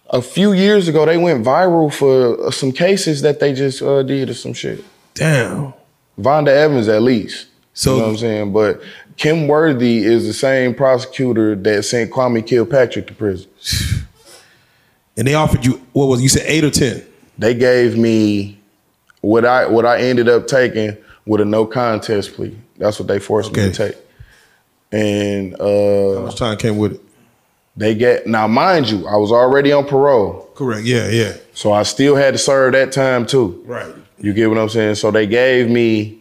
a 0.09 0.21
few 0.21 0.53
years 0.53 0.87
ago. 0.87 1.05
They 1.05 1.17
went 1.17 1.45
viral 1.45 1.93
for 1.93 2.47
uh, 2.47 2.51
some 2.51 2.71
cases 2.71 3.21
that 3.21 3.39
they 3.39 3.53
just 3.53 3.81
uh, 3.81 4.03
did 4.03 4.29
or 4.29 4.33
some 4.33 4.53
shit. 4.53 4.83
damn 5.13 5.73
Vonda 6.19 6.49
Evans 6.49 6.87
at 6.87 7.01
least. 7.01 7.47
So- 7.73 7.91
you 7.93 7.97
know 7.97 8.03
what 8.03 8.11
I'm 8.11 8.17
saying? 8.17 8.53
But 8.53 8.81
Kym 9.17 9.47
Worthy 9.47 10.03
is 10.03 10.25
the 10.25 10.33
same 10.33 10.73
prosecutor 10.73 11.55
that 11.55 11.83
sent 11.83 12.11
Kwame 12.11 12.45
Kilpatrick 12.45 13.07
to 13.07 13.13
prison. 13.13 13.49
and 15.17 15.27
they 15.27 15.33
offered 15.33 15.65
you 15.65 15.81
what 15.93 16.07
was 16.07 16.19
it? 16.19 16.23
you 16.23 16.29
said 16.29 16.43
eight 16.45 16.63
or 16.63 16.69
ten 16.69 17.05
They 17.37 17.53
gave 17.53 17.97
me 17.97 18.59
what 19.21 19.45
I 19.45 19.67
what 19.67 19.85
I 19.85 20.01
ended 20.01 20.29
up 20.29 20.47
taking 20.47 20.97
with 21.25 21.41
a 21.41 21.45
no 21.45 21.65
contest 21.65 22.33
plea. 22.33 22.55
That's 22.77 22.99
what 22.99 23.07
they 23.07 23.19
forced 23.19 23.53
me 23.53 23.63
to 23.63 23.71
take. 23.71 23.97
And 24.91 25.55
how 25.57 25.65
uh, 25.65 26.21
much 26.25 26.35
time 26.35 26.57
came 26.57 26.77
with 26.77 26.93
it 26.93 27.01
they 27.77 27.93
get 27.95 28.25
now, 28.27 28.47
mind 28.47 28.89
you, 28.89 29.07
I 29.07 29.17
was 29.17 29.31
already 29.31 29.71
on 29.71 29.85
parole, 29.85 30.49
correct 30.55 30.85
yeah 30.85 31.09
yeah 31.09 31.33
so 31.53 31.71
I 31.73 31.83
still 31.83 32.15
had 32.15 32.33
to 32.33 32.37
serve 32.37 32.73
that 32.73 32.91
time 32.91 33.25
too. 33.25 33.61
right 33.65 33.93
You 34.17 34.33
get 34.33 34.49
what 34.49 34.57
I'm 34.57 34.69
saying? 34.69 34.95
So 34.95 35.11
they 35.11 35.27
gave 35.27 35.69
me 35.69 36.19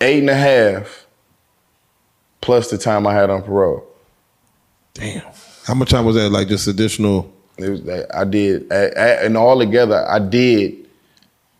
eight 0.00 0.20
and 0.20 0.30
a 0.30 0.34
half 0.34 1.06
plus 2.40 2.70
the 2.70 2.78
time 2.78 3.06
I 3.06 3.14
had 3.14 3.30
on 3.30 3.42
parole. 3.42 3.86
damn 4.94 5.22
how 5.66 5.74
much 5.74 5.90
time 5.90 6.04
was 6.04 6.16
that 6.16 6.30
like 6.30 6.48
just 6.48 6.66
additional 6.66 7.32
It 7.56 7.70
was 7.70 7.80
I 8.12 8.24
did, 8.24 8.70
and 8.72 9.36
all 9.36 9.58
together, 9.58 10.04
I 10.08 10.18
did 10.18 10.84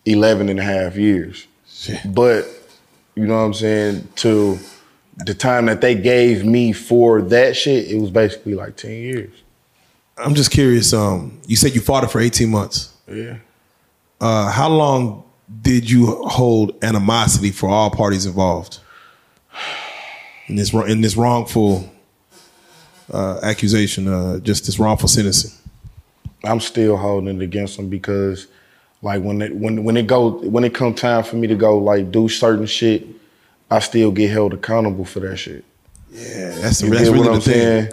11 0.06 0.48
and 0.48 0.58
a 0.58 0.62
half 0.62 0.96
years. 0.96 1.46
Shit. 1.68 2.00
But, 2.14 2.46
you 3.14 3.26
know 3.26 3.36
what 3.36 3.44
I'm 3.44 3.54
saying, 3.54 4.08
to 4.16 4.58
the 5.16 5.35
time 5.35 5.66
that 5.66 5.81
they 5.81 5.94
gave 5.94 6.44
me 6.44 6.72
for 6.72 7.22
that 7.22 7.57
shit, 7.57 7.90
it 7.90 8.00
was 8.00 8.11
basically 8.11 8.55
like 8.55 8.77
10 8.77 8.90
years. 8.90 9.31
I'm 10.16 10.35
just 10.35 10.50
curious. 10.50 10.92
Um, 10.92 11.40
you 11.46 11.57
said 11.57 11.74
you 11.74 11.81
fought 11.81 12.05
it 12.05 12.11
for 12.11 12.20
18 12.20 12.48
months. 12.48 12.92
Yeah. 13.09 13.37
Uh, 14.20 14.50
how 14.50 14.68
long 14.68 15.24
did 15.62 15.90
you 15.90 16.07
hold 16.24 16.83
animosity 16.83 17.50
for 17.50 17.68
all 17.68 17.90
parties 17.90 18.27
involved 18.27 18.79
in 20.46 20.57
this 20.57 20.72
in 20.72 21.00
this 21.00 21.16
wrongful 21.16 21.90
uh, 23.12 23.40
accusation? 23.42 24.09
Uh, 24.09 24.38
just 24.38 24.66
this 24.66 24.79
wrongful 24.79 25.09
sentencing. 25.09 25.53
I'm 26.44 26.61
still 26.61 26.96
holding 26.96 27.40
it 27.40 27.42
against 27.42 27.77
them 27.77 27.88
because, 27.88 28.46
like, 29.03 29.22
when 29.22 29.42
it 29.42 29.55
when 29.55 29.85
when 29.85 29.96
it 29.96 30.07
go 30.07 30.31
when 30.31 30.64
it 30.64 30.74
come 30.74 30.94
time 30.94 31.24
for 31.24 31.37
me 31.37 31.46
to 31.48 31.55
go 31.55 31.79
like 31.79 32.11
do 32.11 32.29
certain 32.29 32.66
shit, 32.66 33.07
I 33.74 33.80
still 33.80 34.12
get 34.12 34.30
held 34.30 34.54
accountable 34.54 35.04
for 35.04 35.20
that 35.20 35.37
shit. 35.37 35.64
Yeah, 36.10 36.50
that's 36.60 36.80
You 36.80 36.90
that's 36.90 37.04
get 37.04 37.12
really 37.12 37.18
what 37.18 37.24
the 37.24 37.30
I'm 37.32 37.40
thing. 37.40 37.54
saying? 37.90 37.92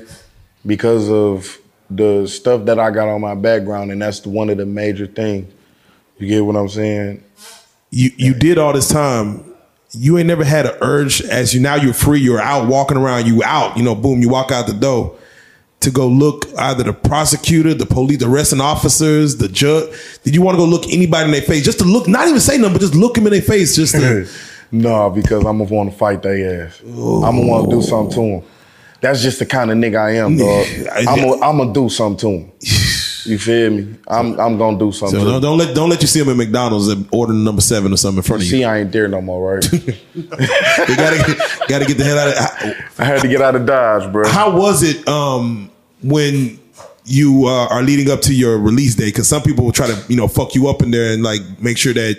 Because 0.65 1.09
of 1.09 1.57
the 1.89 2.27
stuff 2.27 2.65
that 2.65 2.79
I 2.79 2.91
got 2.91 3.07
on 3.07 3.19
my 3.19 3.35
background, 3.35 3.91
and 3.91 4.01
that's 4.01 4.25
one 4.25 4.49
of 4.49 4.57
the 4.57 4.65
major 4.65 5.07
things. 5.07 5.51
You 6.19 6.27
get 6.27 6.45
what 6.45 6.55
I'm 6.55 6.69
saying? 6.69 7.23
You 7.89 8.11
you 8.15 8.33
did 8.35 8.57
all 8.57 8.73
this 8.73 8.89
time. 8.89 9.43
You 9.93 10.17
ain't 10.17 10.27
never 10.27 10.43
had 10.45 10.67
an 10.67 10.77
urge 10.81 11.21
as 11.21 11.53
you 11.53 11.59
now 11.59 11.75
you're 11.75 11.93
free. 11.93 12.19
You're 12.21 12.39
out 12.39 12.67
walking 12.67 12.95
around. 12.95 13.25
You 13.25 13.43
out. 13.43 13.75
You 13.75 13.83
know, 13.83 13.95
boom. 13.95 14.21
You 14.21 14.29
walk 14.29 14.51
out 14.51 14.67
the 14.67 14.73
door 14.73 15.17
to 15.81 15.89
go 15.89 16.07
look 16.07 16.45
either 16.59 16.83
the 16.83 16.93
prosecutor, 16.93 17.73
the 17.73 17.87
police, 17.87 18.19
the 18.19 18.29
arresting 18.29 18.61
officers, 18.61 19.37
the 19.37 19.49
judge. 19.49 19.89
Did 20.23 20.35
you 20.35 20.41
want 20.43 20.55
to 20.55 20.59
go 20.59 20.65
look 20.65 20.87
anybody 20.89 21.25
in 21.25 21.31
their 21.31 21.41
face 21.41 21.65
just 21.65 21.79
to 21.79 21.85
look, 21.85 22.07
not 22.07 22.27
even 22.27 22.39
say 22.39 22.57
nothing, 22.57 22.73
but 22.73 22.81
just 22.81 22.93
look 22.95 23.15
them 23.15 23.25
in 23.25 23.33
their 23.33 23.41
face, 23.41 23.75
just 23.75 23.95
to. 23.95 24.29
no, 24.71 25.09
because 25.09 25.45
I'm 25.45 25.57
gonna 25.59 25.63
want 25.65 25.91
to 25.91 25.97
fight 25.97 26.21
their 26.23 26.65
ass. 26.67 26.81
I'm 26.81 26.91
gonna 26.91 27.47
want 27.47 27.69
to 27.69 27.75
do 27.75 27.81
something 27.81 28.13
to 28.15 28.21
them. 28.41 28.51
That's 29.01 29.21
just 29.21 29.39
the 29.39 29.45
kind 29.45 29.71
of 29.71 29.77
nigga 29.77 29.99
I 29.99 30.11
am, 30.17 30.37
dog. 30.37 30.67
I'm 30.95 31.19
gonna 31.21 31.45
I'm 31.45 31.57
gonna 31.57 31.73
do 31.73 31.89
something 31.89 32.17
to 32.19 32.27
him. 32.29 32.51
You 33.25 33.37
feel 33.37 33.69
me? 33.69 33.95
I'm 34.07 34.39
I'm 34.39 34.57
gonna 34.57 34.79
do 34.79 34.91
something. 34.91 35.19
So 35.19 35.25
to 35.25 35.31
don't, 35.31 35.41
don't 35.41 35.57
let 35.57 35.75
don't 35.75 35.89
let 35.89 36.01
you 36.01 36.07
see 36.07 36.21
him 36.21 36.29
at 36.29 36.37
McDonald's 36.37 36.87
and 36.87 37.07
ordering 37.11 37.43
number 37.43 37.61
seven 37.61 37.93
or 37.93 37.97
something 37.97 38.17
in 38.17 38.23
front 38.23 38.41
of 38.41 38.45
you. 38.47 38.51
See, 38.57 38.63
I 38.63 38.79
ain't 38.79 38.91
there 38.91 39.07
no 39.07 39.21
more, 39.21 39.55
right? 39.55 39.71
You 40.13 40.95
gotta 40.97 41.17
get, 41.17 41.37
gotta 41.67 41.85
get 41.85 41.97
the 41.97 42.03
hell 42.03 42.19
out 42.19 42.27
of. 42.29 42.99
I 42.99 43.05
had 43.05 43.21
to 43.21 43.27
get 43.27 43.41
out 43.41 43.55
of 43.55 43.65
Dodge, 43.65 44.11
bro. 44.11 44.27
How 44.27 44.55
was 44.57 44.83
it 44.83 45.07
um, 45.07 45.69
when 46.01 46.59
you 47.05 47.45
uh, 47.47 47.67
are 47.67 47.83
leading 47.83 48.11
up 48.11 48.21
to 48.21 48.33
your 48.33 48.57
release 48.57 48.95
day? 48.95 49.05
Because 49.05 49.27
some 49.27 49.41
people 49.41 49.65
will 49.65 49.71
try 49.71 49.87
to 49.87 50.03
you 50.07 50.15
know 50.15 50.27
fuck 50.27 50.55
you 50.55 50.67
up 50.67 50.81
in 50.81 50.91
there 50.91 51.13
and 51.13 51.23
like 51.23 51.41
make 51.59 51.77
sure 51.77 51.93
that 51.93 52.17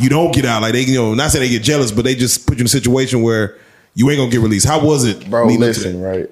you 0.00 0.08
don't 0.08 0.34
get 0.34 0.44
out. 0.44 0.62
Like 0.62 0.72
they 0.72 0.82
you 0.82 0.96
know 0.96 1.14
not 1.14 1.30
say 1.30 1.38
they 1.40 1.48
get 1.48 1.62
jealous, 1.62 1.92
but 1.92 2.04
they 2.04 2.14
just 2.14 2.46
put 2.46 2.56
you 2.56 2.62
in 2.62 2.66
a 2.66 2.70
situation 2.70 3.22
where 3.22 3.58
you 3.94 4.08
ain't 4.10 4.18
gonna 4.18 4.30
get 4.30 4.40
released. 4.40 4.66
How 4.66 4.84
was 4.84 5.04
it, 5.04 5.28
Bro, 5.28 5.46
leading 5.46 5.62
up 5.68 5.74
to 5.74 5.80
listen, 5.80 6.02
right? 6.02 6.30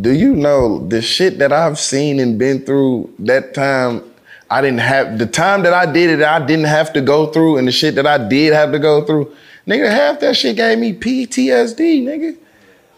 Do 0.00 0.12
you 0.12 0.36
know 0.36 0.86
the 0.86 1.02
shit 1.02 1.38
that 1.38 1.52
I've 1.52 1.78
seen 1.78 2.20
and 2.20 2.38
been 2.38 2.64
through 2.64 3.12
that 3.20 3.54
time? 3.54 4.04
I 4.48 4.60
didn't 4.60 4.80
have 4.80 5.18
the 5.18 5.26
time 5.26 5.62
that 5.62 5.72
I 5.72 5.90
did 5.90 6.10
it, 6.10 6.22
I 6.22 6.44
didn't 6.44 6.66
have 6.66 6.92
to 6.92 7.00
go 7.00 7.26
through, 7.26 7.56
and 7.56 7.66
the 7.66 7.72
shit 7.72 7.94
that 7.96 8.06
I 8.06 8.18
did 8.18 8.52
have 8.52 8.72
to 8.72 8.78
go 8.78 9.04
through. 9.04 9.34
Nigga, 9.66 9.90
half 9.90 10.20
that 10.20 10.36
shit 10.36 10.56
gave 10.56 10.78
me 10.78 10.92
PTSD, 10.92 12.02
nigga. 12.02 12.36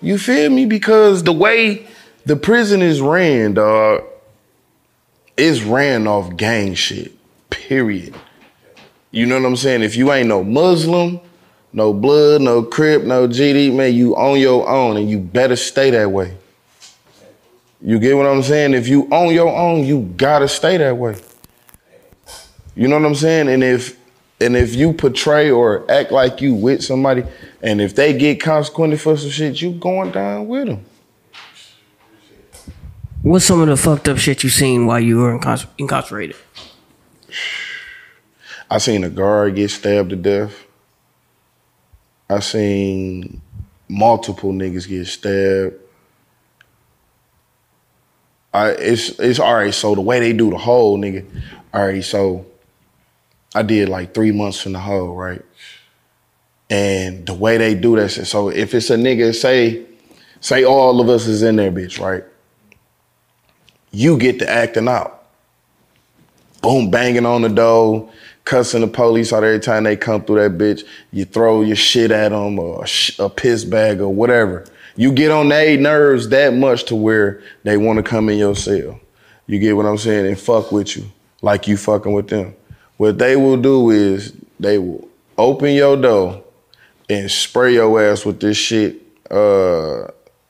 You 0.00 0.18
feel 0.18 0.50
me? 0.50 0.66
Because 0.66 1.22
the 1.22 1.32
way 1.32 1.86
the 2.24 2.36
prison 2.36 2.82
is 2.82 3.00
ran, 3.00 3.54
dog, 3.54 4.04
it's 5.36 5.62
ran 5.62 6.06
off 6.06 6.36
gang 6.36 6.74
shit. 6.74 7.12
Period. 7.50 8.14
You 9.12 9.26
know 9.26 9.38
what 9.38 9.46
I'm 9.46 9.56
saying? 9.56 9.82
If 9.82 9.94
you 9.94 10.10
ain't 10.10 10.28
no 10.28 10.42
Muslim, 10.42 11.20
no 11.72 11.92
blood, 11.92 12.40
no 12.40 12.62
crip, 12.62 13.04
no 13.04 13.28
GD, 13.28 13.74
man, 13.74 13.94
you 13.94 14.16
on 14.16 14.40
your 14.40 14.66
own 14.68 14.96
and 14.96 15.08
you 15.08 15.20
better 15.20 15.54
stay 15.54 15.90
that 15.90 16.10
way. 16.10 16.36
You 17.82 17.98
get 17.98 18.16
what 18.16 18.26
I'm 18.26 18.42
saying? 18.42 18.74
If 18.74 18.88
you 18.88 19.04
on 19.10 19.34
your 19.34 19.54
own, 19.54 19.84
you 19.84 20.02
gotta 20.16 20.48
stay 20.48 20.78
that 20.78 20.96
way. 20.96 21.16
You 22.74 22.88
know 22.88 22.98
what 22.98 23.06
I'm 23.06 23.14
saying? 23.14 23.48
And 23.48 23.62
if 23.62 23.98
and 24.40 24.56
if 24.56 24.74
you 24.74 24.92
portray 24.92 25.50
or 25.50 25.88
act 25.90 26.10
like 26.10 26.40
you 26.40 26.54
with 26.54 26.82
somebody, 26.82 27.24
and 27.62 27.80
if 27.80 27.94
they 27.94 28.16
get 28.16 28.40
consequences 28.40 29.02
for 29.02 29.16
some 29.16 29.30
shit, 29.30 29.60
you 29.60 29.72
going 29.72 30.10
down 30.10 30.48
with 30.48 30.66
them. 30.68 30.84
What's 33.22 33.44
some 33.44 33.60
of 33.60 33.68
the 33.68 33.76
fucked 33.76 34.08
up 34.08 34.18
shit 34.18 34.42
you 34.42 34.48
seen 34.48 34.86
while 34.86 34.98
you 34.98 35.18
were 35.18 35.38
incarcer- 35.38 35.68
incarcerated? 35.78 36.34
I 38.72 38.78
seen 38.78 39.04
a 39.04 39.10
guard 39.10 39.56
get 39.56 39.70
stabbed 39.70 40.08
to 40.10 40.16
death. 40.16 40.64
I 42.30 42.40
seen 42.40 43.42
multiple 43.86 44.50
niggas 44.50 44.88
get 44.88 45.06
stabbed. 45.08 45.74
I 48.54 48.70
it's 48.70 49.10
it's 49.18 49.38
all 49.38 49.56
right. 49.56 49.74
So 49.74 49.94
the 49.94 50.00
way 50.00 50.20
they 50.20 50.32
do 50.32 50.48
the 50.48 50.56
whole 50.56 50.98
nigga, 50.98 51.26
all 51.74 51.86
right. 51.86 52.02
So 52.02 52.46
I 53.54 53.60
did 53.60 53.90
like 53.90 54.14
three 54.14 54.32
months 54.32 54.64
in 54.64 54.72
the 54.72 54.80
hole, 54.80 55.14
right? 55.14 55.42
And 56.70 57.26
the 57.26 57.34
way 57.34 57.58
they 57.58 57.74
do 57.74 57.96
that 57.96 58.12
shit. 58.12 58.26
So 58.26 58.48
if 58.48 58.72
it's 58.72 58.88
a 58.88 58.96
nigga, 58.96 59.34
say, 59.34 59.84
say 60.40 60.64
all 60.64 60.98
of 60.98 61.10
us 61.10 61.26
is 61.26 61.42
in 61.42 61.56
there, 61.56 61.70
bitch, 61.70 62.00
right? 62.00 62.24
You 63.90 64.16
get 64.16 64.38
to 64.38 64.48
acting 64.48 64.88
out 64.88 65.22
boom, 66.62 66.90
banging 66.90 67.26
on 67.26 67.42
the 67.42 67.48
door, 67.48 68.08
cussing 68.44 68.80
the 68.80 68.86
police 68.86 69.32
out 69.32 69.44
every 69.44 69.60
time 69.60 69.84
they 69.84 69.96
come 69.96 70.22
through 70.22 70.42
that 70.42 70.58
bitch. 70.58 70.86
You 71.12 71.24
throw 71.24 71.62
your 71.62 71.76
shit 71.76 72.10
at 72.10 72.30
them 72.30 72.58
or 72.58 72.84
a, 73.18 73.30
piss 73.30 73.64
bag 73.64 74.00
or 74.00 74.08
whatever. 74.08 74.64
You 74.96 75.12
get 75.12 75.30
on 75.30 75.48
their 75.48 75.78
nerves 75.78 76.28
that 76.30 76.54
much 76.54 76.84
to 76.84 76.96
where 76.96 77.42
they 77.62 77.76
want 77.76 77.98
to 77.98 78.02
come 78.02 78.28
in 78.28 78.38
your 78.38 78.54
cell. 78.54 79.00
You 79.46 79.58
get 79.58 79.76
what 79.76 79.86
I'm 79.86 79.98
saying? 79.98 80.26
And 80.26 80.38
fuck 80.38 80.72
with 80.72 80.96
you 80.96 81.04
like 81.40 81.66
you 81.66 81.76
fucking 81.76 82.12
with 82.12 82.28
them. 82.28 82.54
What 82.96 83.18
they 83.18 83.36
will 83.36 83.56
do 83.56 83.90
is 83.90 84.32
they 84.60 84.78
will 84.78 85.08
open 85.38 85.72
your 85.72 85.96
door 85.96 86.42
and 87.08 87.30
spray 87.30 87.74
your 87.74 88.00
ass 88.02 88.24
with 88.24 88.40
this 88.40 88.56
shit, 88.56 89.02
uh, 89.30 90.08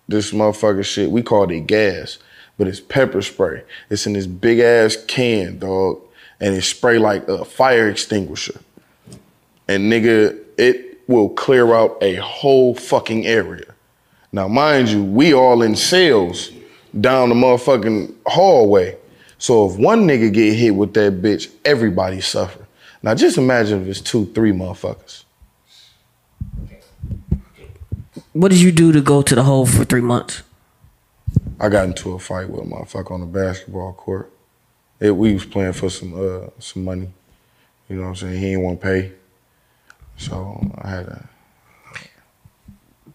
this 0.08 0.32
motherfucker 0.32 0.84
shit. 0.84 1.10
We 1.10 1.22
call 1.22 1.50
it 1.50 1.66
gas, 1.66 2.18
but 2.58 2.68
it's 2.68 2.80
pepper 2.80 3.22
spray. 3.22 3.64
It's 3.90 4.06
in 4.06 4.12
this 4.12 4.26
big 4.26 4.58
ass 4.58 4.96
can, 5.06 5.58
dog, 5.58 6.00
and 6.42 6.56
it 6.56 6.62
spray 6.62 6.98
like 6.98 7.26
a 7.28 7.44
fire 7.44 7.88
extinguisher. 7.88 8.60
And 9.68 9.90
nigga, 9.90 10.38
it 10.58 11.00
will 11.06 11.30
clear 11.30 11.72
out 11.72 11.96
a 12.02 12.16
whole 12.16 12.74
fucking 12.74 13.26
area. 13.26 13.74
Now, 14.32 14.48
mind 14.48 14.88
you, 14.88 15.04
we 15.04 15.32
all 15.32 15.62
in 15.62 15.76
sales 15.76 16.50
down 17.00 17.28
the 17.28 17.36
motherfucking 17.36 18.14
hallway. 18.26 18.98
So 19.38 19.70
if 19.70 19.78
one 19.78 20.06
nigga 20.06 20.32
get 20.32 20.54
hit 20.54 20.72
with 20.72 20.94
that 20.94 21.22
bitch, 21.22 21.50
everybody 21.64 22.20
suffer. 22.20 22.66
Now 23.02 23.14
just 23.14 23.38
imagine 23.38 23.82
if 23.82 23.88
it's 23.88 24.00
two, 24.00 24.26
three 24.26 24.52
motherfuckers. 24.52 25.24
What 28.32 28.50
did 28.50 28.60
you 28.60 28.72
do 28.72 28.92
to 28.92 29.00
go 29.00 29.22
to 29.22 29.34
the 29.34 29.42
hole 29.42 29.66
for 29.66 29.84
three 29.84 30.00
months? 30.00 30.42
I 31.60 31.68
got 31.68 31.84
into 31.86 32.12
a 32.12 32.18
fight 32.18 32.48
with 32.48 32.62
a 32.62 32.64
motherfucker 32.64 33.12
on 33.12 33.20
the 33.20 33.26
basketball 33.26 33.92
court. 33.92 34.31
It, 35.02 35.10
we 35.10 35.34
was 35.34 35.44
playing 35.44 35.72
for 35.72 35.90
some 35.90 36.14
uh, 36.14 36.48
some 36.60 36.84
money. 36.84 37.08
You 37.88 37.96
know 37.96 38.02
what 38.02 38.08
I'm 38.10 38.16
saying? 38.16 38.34
He 38.34 38.50
didn't 38.50 38.62
want 38.62 38.80
to 38.80 38.86
pay. 38.86 39.12
So 40.16 40.60
I 40.80 40.88
had 40.88 41.06
to 41.06 41.28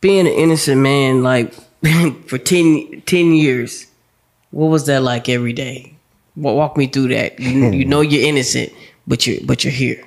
Being 0.01 0.27
an 0.27 0.33
innocent 0.33 0.81
man, 0.81 1.23
like 1.23 1.53
for 2.27 2.37
10, 2.37 3.03
10 3.05 3.33
years, 3.33 3.87
what 4.51 4.67
was 4.67 4.85
that 4.87 5.01
like 5.01 5.29
every 5.29 5.53
day? 5.53 5.93
Wa- 6.35 6.53
Walk 6.53 6.75
me 6.75 6.87
through 6.87 7.07
that. 7.09 7.39
You, 7.39 7.71
you 7.71 7.85
know 7.85 8.01
you're 8.01 8.27
innocent, 8.27 8.73
but 9.07 9.25
you're 9.25 9.39
but 9.45 9.63
you're 9.63 9.71
here. 9.73 10.03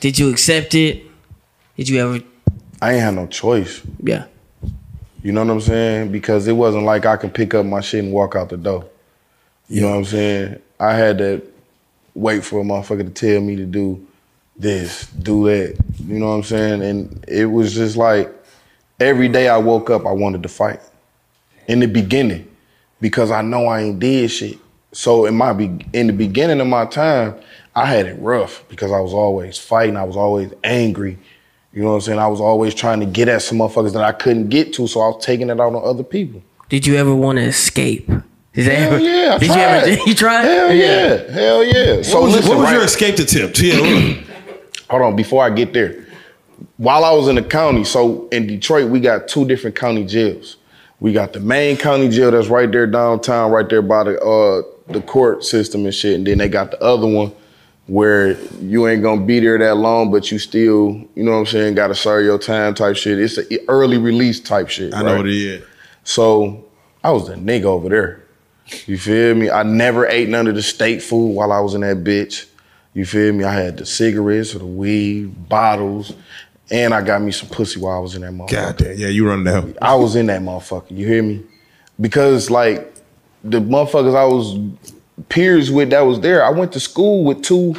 Did 0.00 0.18
you 0.18 0.30
accept 0.30 0.74
it? 0.74 1.04
Did 1.76 1.88
you 1.90 2.00
ever? 2.00 2.24
I 2.80 2.94
ain't 2.94 3.02
had 3.02 3.14
no 3.14 3.26
choice. 3.26 3.82
Yeah. 4.02 4.24
You 5.22 5.32
know 5.32 5.44
what 5.44 5.52
I'm 5.52 5.60
saying? 5.60 6.10
Because 6.12 6.48
it 6.48 6.54
wasn't 6.54 6.84
like 6.84 7.04
I 7.04 7.16
could 7.18 7.34
pick 7.34 7.52
up 7.52 7.66
my 7.66 7.80
shit 7.80 8.02
and 8.02 8.12
walk 8.12 8.34
out 8.34 8.48
the 8.48 8.56
door. 8.56 8.86
You 9.70 9.82
know 9.82 9.90
what 9.90 9.98
I'm 9.98 10.04
saying? 10.04 10.60
I 10.80 10.94
had 10.94 11.18
to 11.18 11.42
wait 12.16 12.44
for 12.44 12.60
a 12.60 12.64
motherfucker 12.64 13.04
to 13.04 13.10
tell 13.10 13.40
me 13.40 13.54
to 13.54 13.64
do 13.64 14.04
this, 14.56 15.06
do 15.06 15.46
that. 15.46 15.78
You 16.06 16.18
know 16.18 16.26
what 16.26 16.34
I'm 16.34 16.42
saying? 16.42 16.82
And 16.82 17.24
it 17.28 17.46
was 17.46 17.72
just 17.72 17.96
like 17.96 18.34
every 18.98 19.28
day 19.28 19.48
I 19.48 19.58
woke 19.58 19.88
up, 19.88 20.04
I 20.06 20.10
wanted 20.10 20.42
to 20.42 20.48
fight. 20.48 20.80
In 21.68 21.78
the 21.78 21.86
beginning, 21.86 22.48
because 23.00 23.30
I 23.30 23.42
know 23.42 23.66
I 23.66 23.82
ain't 23.82 24.00
did 24.00 24.32
shit. 24.32 24.58
So 24.90 25.24
in 25.26 25.36
my 25.36 25.52
be- 25.52 25.86
in 25.92 26.08
the 26.08 26.12
beginning 26.12 26.60
of 26.60 26.66
my 26.66 26.84
time, 26.86 27.36
I 27.76 27.86
had 27.86 28.06
it 28.06 28.20
rough 28.20 28.64
because 28.68 28.90
I 28.90 28.98
was 28.98 29.14
always 29.14 29.56
fighting. 29.56 29.96
I 29.96 30.02
was 30.02 30.16
always 30.16 30.52
angry. 30.64 31.16
You 31.72 31.82
know 31.82 31.90
what 31.90 31.94
I'm 31.94 32.00
saying? 32.00 32.18
I 32.18 32.26
was 32.26 32.40
always 32.40 32.74
trying 32.74 32.98
to 32.98 33.06
get 33.06 33.28
at 33.28 33.42
some 33.42 33.58
motherfuckers 33.58 33.92
that 33.92 34.02
I 34.02 34.10
couldn't 34.10 34.48
get 34.48 34.72
to, 34.74 34.88
so 34.88 35.00
I 35.00 35.08
was 35.10 35.24
taking 35.24 35.48
it 35.48 35.60
out 35.60 35.72
on 35.72 35.84
other 35.84 36.02
people. 36.02 36.42
Did 36.68 36.88
you 36.88 36.96
ever 36.96 37.14
want 37.14 37.38
to 37.38 37.44
escape? 37.44 38.10
Did 38.60 38.68
that 38.68 38.90
Hell 38.90 39.00
yeah, 39.00 39.34
I 39.34 39.38
did 39.38 39.46
tried. 39.46 39.56
you 39.56 39.92
ever? 39.92 40.08
You 40.08 40.14
tried? 40.14 40.42
Hell 40.42 40.72
yeah, 40.74 41.32
hell 41.32 41.64
yeah. 41.64 42.02
So 42.02 42.20
what 42.20 42.24
was, 42.24 42.34
listen, 42.34 42.48
what 42.50 42.58
was 42.58 42.64
right? 42.66 42.74
your 42.74 42.84
escape 42.84 43.18
attempt? 43.18 43.58
Yeah, 43.58 44.22
hold 44.90 45.02
on, 45.02 45.16
before 45.16 45.42
I 45.42 45.48
get 45.50 45.72
there. 45.72 46.04
While 46.76 47.04
I 47.04 47.12
was 47.12 47.28
in 47.28 47.36
the 47.36 47.42
county, 47.42 47.84
so 47.84 48.28
in 48.28 48.46
Detroit, 48.46 48.90
we 48.90 49.00
got 49.00 49.28
two 49.28 49.46
different 49.46 49.76
county 49.76 50.04
jails. 50.04 50.58
We 50.98 51.14
got 51.14 51.32
the 51.32 51.40
main 51.40 51.78
county 51.78 52.10
jail 52.10 52.30
that's 52.30 52.48
right 52.48 52.70
there 52.70 52.86
downtown, 52.86 53.50
right 53.50 53.66
there 53.66 53.80
by 53.80 54.04
the 54.04 54.20
uh, 54.20 54.92
the 54.92 55.00
court 55.00 55.42
system 55.42 55.86
and 55.86 55.94
shit. 55.94 56.16
And 56.16 56.26
then 56.26 56.36
they 56.36 56.48
got 56.48 56.70
the 56.70 56.82
other 56.82 57.06
one 57.06 57.32
where 57.86 58.38
you 58.60 58.86
ain't 58.86 59.02
gonna 59.02 59.22
be 59.22 59.40
there 59.40 59.56
that 59.56 59.76
long, 59.76 60.10
but 60.10 60.30
you 60.30 60.38
still, 60.38 61.02
you 61.14 61.24
know 61.24 61.32
what 61.32 61.38
I'm 61.38 61.46
saying, 61.46 61.74
gotta 61.76 61.94
serve 61.94 62.26
your 62.26 62.38
time 62.38 62.74
type 62.74 62.96
shit. 62.96 63.18
It's 63.18 63.38
an 63.38 63.46
early 63.68 63.96
release 63.96 64.38
type 64.38 64.68
shit. 64.68 64.92
I 64.92 65.02
know 65.02 65.16
what 65.16 65.26
it 65.26 65.34
is. 65.34 65.64
So 66.04 66.66
I 67.02 67.10
was 67.10 67.26
the 67.26 67.36
nigga 67.36 67.64
over 67.64 67.88
there. 67.88 68.19
You 68.86 68.98
feel 68.98 69.34
me? 69.34 69.50
I 69.50 69.62
never 69.62 70.06
ate 70.06 70.28
none 70.28 70.46
of 70.46 70.54
the 70.54 70.62
state 70.62 71.02
food 71.02 71.28
while 71.34 71.52
I 71.52 71.60
was 71.60 71.74
in 71.74 71.80
that 71.82 71.98
bitch. 72.04 72.46
You 72.94 73.04
feel 73.04 73.32
me? 73.32 73.44
I 73.44 73.52
had 73.54 73.76
the 73.76 73.86
cigarettes 73.86 74.54
or 74.54 74.58
the 74.60 74.66
weed, 74.66 75.48
bottles, 75.48 76.12
and 76.70 76.92
I 76.92 77.02
got 77.02 77.22
me 77.22 77.30
some 77.32 77.48
pussy 77.48 77.78
while 77.80 77.96
I 77.96 78.00
was 78.00 78.14
in 78.16 78.22
that 78.22 78.32
motherfucker. 78.32 78.50
God 78.50 78.76
damn. 78.78 78.98
Yeah, 78.98 79.08
you 79.08 79.26
running 79.28 79.44
the 79.44 79.52
hell. 79.52 79.72
I 79.80 79.94
was 79.94 80.16
in 80.16 80.26
that 80.26 80.42
motherfucker. 80.42 80.90
You 80.90 81.06
hear 81.06 81.22
me? 81.22 81.42
Because 82.00 82.50
like 82.50 82.92
the 83.44 83.60
motherfuckers 83.60 84.14
I 84.16 84.24
was 84.24 84.58
peers 85.28 85.70
with 85.70 85.90
that 85.90 86.00
was 86.00 86.20
there, 86.20 86.44
I 86.44 86.50
went 86.50 86.72
to 86.72 86.80
school 86.80 87.24
with 87.24 87.42
two 87.42 87.74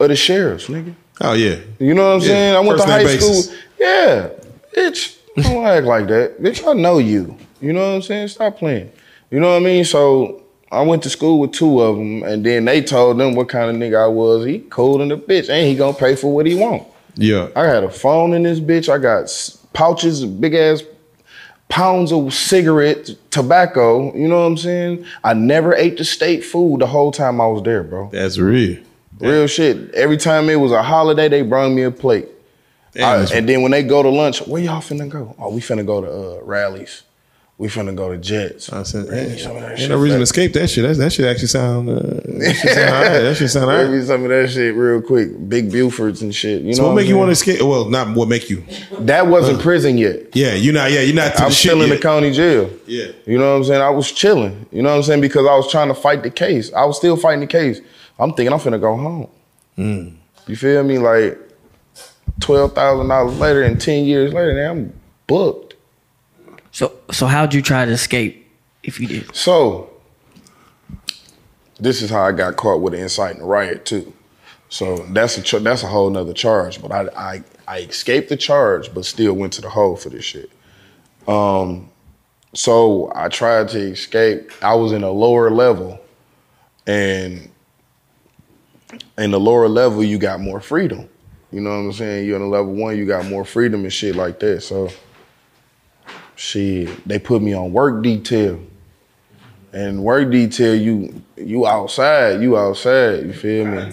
of 0.00 0.08
the 0.08 0.16
sheriffs, 0.16 0.66
nigga. 0.66 0.94
Oh 1.20 1.32
yeah. 1.34 1.56
You 1.78 1.94
know 1.94 2.08
what 2.08 2.14
I'm 2.16 2.20
Yeah, 2.20 2.26
saying? 2.26 2.54
I 2.56 2.60
went 2.60 2.70
to 2.80 2.84
first 2.84 2.88
name 2.88 2.96
high 2.98 3.04
basis. 3.04 3.44
school. 3.46 3.58
Yeah, 3.78 4.28
bitch. 4.76 5.14
Don't 5.36 5.64
act 5.64 5.86
like 5.86 6.06
that, 6.08 6.42
bitch. 6.42 6.66
I 6.68 6.72
know 6.72 6.98
you. 6.98 7.36
You 7.60 7.72
know 7.72 7.80
what 7.90 7.96
I'm 7.96 8.02
saying? 8.02 8.28
Stop 8.28 8.58
playing. 8.58 8.90
You 9.30 9.40
know 9.40 9.50
what 9.50 9.56
I 9.62 9.64
mean? 9.64 9.84
So 9.84 10.42
I 10.70 10.82
went 10.82 11.02
to 11.04 11.10
school 11.10 11.40
with 11.40 11.52
two 11.52 11.80
of 11.80 11.96
them, 11.96 12.22
and 12.22 12.44
then 12.44 12.64
they 12.64 12.80
told 12.82 13.18
them 13.18 13.34
what 13.34 13.48
kind 13.48 13.70
of 13.70 13.76
nigga 13.76 14.02
I 14.02 14.06
was. 14.08 14.44
He 14.46 14.60
cold 14.60 15.00
in 15.00 15.08
the 15.08 15.16
bitch, 15.18 15.48
and 15.50 15.66
he 15.66 15.74
gonna 15.74 15.96
pay 15.96 16.14
for 16.16 16.32
what 16.34 16.46
he 16.46 16.54
want. 16.54 16.84
Yeah. 17.16 17.48
I 17.56 17.64
had 17.64 17.84
a 17.84 17.90
phone 17.90 18.32
in 18.32 18.42
this 18.44 18.60
bitch. 18.60 18.88
I 18.88 18.98
got 18.98 19.28
pouches, 19.72 20.24
big 20.24 20.54
ass 20.54 20.82
pounds 21.68 22.12
of 22.12 22.32
cigarette 22.32 23.10
tobacco. 23.30 24.14
You 24.16 24.28
know 24.28 24.40
what 24.40 24.46
I'm 24.46 24.56
saying? 24.56 25.04
I 25.22 25.34
never 25.34 25.74
ate 25.74 25.98
the 25.98 26.04
state 26.04 26.44
food 26.44 26.80
the 26.80 26.86
whole 26.86 27.12
time 27.12 27.40
I 27.40 27.46
was 27.46 27.62
there, 27.62 27.82
bro. 27.82 28.08
That's 28.10 28.38
real. 28.38 28.78
Real 29.20 29.46
shit. 29.48 29.92
Every 29.94 30.16
time 30.16 30.48
it 30.48 30.56
was 30.56 30.70
a 30.72 30.82
holiday, 30.82 31.28
they 31.28 31.42
brought 31.42 31.70
me 31.70 31.82
a 31.82 31.90
plate. 31.90 32.28
Damn, 32.94 33.26
I- 33.26 33.34
and 33.34 33.48
then 33.48 33.62
when 33.62 33.72
they 33.72 33.82
go 33.82 34.02
to 34.02 34.08
lunch, 34.08 34.46
where 34.46 34.62
y'all 34.62 34.80
finna 34.80 35.08
go? 35.08 35.34
Oh, 35.38 35.52
we 35.52 35.60
finna 35.60 35.84
go 35.84 36.00
to 36.00 36.08
uh, 36.40 36.44
Rally's. 36.44 37.02
We 37.58 37.66
finna 37.66 37.92
go 37.96 38.08
to 38.08 38.18
Jets. 38.18 38.72
I 38.72 38.84
said, 38.84 39.08
Bring 39.08 39.30
hey, 39.30 39.36
some 39.36 39.56
of 39.56 39.62
that 39.62 39.70
ain't 39.72 39.80
shit 39.80 39.88
no 39.90 39.98
reason 39.98 40.20
to 40.20 40.22
escape 40.22 40.52
that 40.52 40.68
shit. 40.68 40.84
That's, 40.84 40.98
that 40.98 41.12
shit 41.12 41.26
actually 41.26 41.48
sound. 41.48 41.88
Uh, 41.88 41.94
that 41.98 42.56
shit 42.62 42.72
sound 42.72 42.94
all 42.94 43.02
right. 43.02 43.18
That 43.18 43.36
shit 43.36 43.50
sound 43.50 43.70
all 43.70 43.76
Bring 43.78 43.98
me 43.98 44.06
some 44.06 44.22
of 44.22 44.28
that 44.28 44.50
shit 44.50 44.76
real 44.76 45.02
quick. 45.02 45.48
Big 45.48 45.68
Bufords 45.72 46.22
and 46.22 46.32
shit. 46.32 46.62
You 46.62 46.74
So 46.74 46.82
know 46.82 46.88
what 46.90 46.94
make 46.94 47.06
I'm 47.06 47.10
you 47.10 47.18
want 47.18 47.28
to 47.28 47.32
escape? 47.32 47.60
Well, 47.60 47.90
not 47.90 48.14
what 48.16 48.28
make 48.28 48.48
you. 48.48 48.64
That 49.00 49.26
wasn't 49.26 49.60
prison 49.60 49.98
yet. 49.98 50.36
Yeah, 50.36 50.54
you're 50.54 50.72
not. 50.72 50.92
Yeah, 50.92 51.00
you're 51.00 51.16
not. 51.16 51.34
To 51.34 51.42
I'm 51.46 51.50
still 51.50 51.82
in 51.82 51.90
the 51.90 51.98
county 51.98 52.30
jail. 52.30 52.70
Yeah. 52.86 53.06
You 53.26 53.38
know 53.38 53.50
what 53.50 53.56
I'm 53.56 53.64
saying? 53.64 53.82
I 53.82 53.90
was 53.90 54.12
chilling. 54.12 54.66
You 54.70 54.82
know 54.82 54.90
what 54.90 54.96
I'm 54.98 55.02
saying? 55.02 55.20
Because 55.20 55.44
I 55.48 55.56
was 55.56 55.68
trying 55.68 55.88
to 55.88 55.94
fight 55.94 56.22
the 56.22 56.30
case. 56.30 56.72
I 56.72 56.84
was 56.84 56.96
still 56.96 57.16
fighting 57.16 57.40
the 57.40 57.48
case. 57.48 57.80
I'm 58.20 58.34
thinking 58.34 58.52
I'm 58.52 58.60
finna 58.60 58.80
go 58.80 58.96
home. 58.96 59.28
Hmm. 59.74 60.08
You 60.46 60.54
feel 60.54 60.84
me? 60.84 60.98
Like, 60.98 61.36
twelve 62.38 62.76
thousand 62.76 63.08
dollars 63.08 63.36
later 63.40 63.64
and 63.64 63.80
ten 63.80 64.04
years 64.04 64.32
later, 64.32 64.54
now 64.54 64.70
I'm 64.70 64.92
booked. 65.26 65.67
So 66.78 66.92
so 67.10 67.26
how'd 67.26 67.54
you 67.54 67.60
try 67.60 67.86
to 67.86 67.90
escape 67.90 68.46
if 68.84 69.00
you 69.00 69.08
did? 69.08 69.34
So 69.34 69.90
this 71.80 72.02
is 72.02 72.08
how 72.08 72.22
I 72.22 72.30
got 72.30 72.54
caught 72.54 72.80
with 72.80 72.94
inciting 72.94 73.42
a 73.42 73.44
riot 73.44 73.84
too. 73.84 74.12
So 74.68 74.98
that's 75.08 75.36
a 75.38 75.58
that's 75.58 75.82
a 75.82 75.88
whole 75.88 76.08
nother 76.08 76.32
charge. 76.32 76.80
But 76.80 76.92
I, 76.92 77.08
I 77.16 77.44
I 77.66 77.78
escaped 77.80 78.28
the 78.28 78.36
charge, 78.36 78.94
but 78.94 79.04
still 79.06 79.32
went 79.32 79.54
to 79.54 79.60
the 79.60 79.68
hole 79.68 79.96
for 79.96 80.08
this 80.08 80.24
shit. 80.24 80.52
Um, 81.26 81.90
so 82.54 83.10
I 83.12 83.28
tried 83.28 83.70
to 83.70 83.80
escape. 83.80 84.52
I 84.62 84.76
was 84.76 84.92
in 84.92 85.02
a 85.02 85.10
lower 85.10 85.50
level, 85.50 85.98
and 86.86 87.50
in 89.18 89.32
the 89.32 89.40
lower 89.40 89.66
level, 89.66 90.04
you 90.04 90.18
got 90.18 90.38
more 90.38 90.60
freedom. 90.60 91.08
You 91.50 91.60
know 91.60 91.70
what 91.70 91.76
I'm 91.76 91.92
saying? 91.92 92.28
You're 92.28 92.36
in 92.36 92.42
a 92.42 92.48
level 92.48 92.72
one, 92.72 92.96
you 92.96 93.04
got 93.04 93.26
more 93.26 93.44
freedom 93.44 93.82
and 93.82 93.92
shit 93.92 94.14
like 94.14 94.38
that. 94.38 94.62
So, 94.62 94.90
shit, 96.38 97.06
they 97.06 97.18
put 97.18 97.42
me 97.42 97.52
on 97.52 97.72
work 97.72 98.02
detail. 98.02 98.60
And 99.72 100.02
work 100.02 100.30
detail, 100.30 100.74
you 100.74 101.22
you 101.36 101.66
outside, 101.66 102.40
you 102.40 102.56
outside. 102.56 103.26
You 103.26 103.32
feel 103.34 103.66
me? 103.66 103.92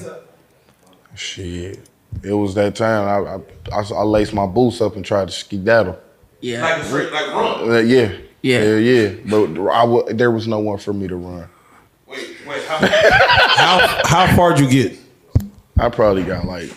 Shit, 1.16 1.80
it 2.24 2.34
was 2.34 2.56
that 2.56 2.76
time 2.76 3.08
I 3.08 3.34
I, 3.74 3.80
I, 3.80 3.84
I 3.84 4.04
laced 4.04 4.34
my 4.34 4.46
boots 4.46 4.80
up 4.80 4.96
and 4.96 5.04
tried 5.04 5.28
to 5.28 5.34
skedaddle. 5.34 6.00
Yeah. 6.40 6.62
like 6.62 7.12
run. 7.34 7.70
Uh, 7.72 7.78
yeah, 7.80 8.14
Yeah. 8.42 8.62
yeah, 8.64 8.76
yeah. 8.78 9.16
But 9.26 9.70
I 9.70 10.14
there 10.14 10.32
was 10.32 10.48
no 10.48 10.60
one 10.60 10.78
for 10.78 10.94
me 10.94 11.08
to 11.10 11.16
run. 11.18 11.50
Wait, 12.08 12.38
wait. 12.48 12.64
How, 12.64 12.78
how 12.88 14.02
how 14.28 14.36
far 14.36 14.52
would 14.52 14.60
you 14.62 14.70
get? 14.70 14.98
I 15.78 15.90
probably 15.90 16.24
got 16.24 16.46
like, 16.46 16.72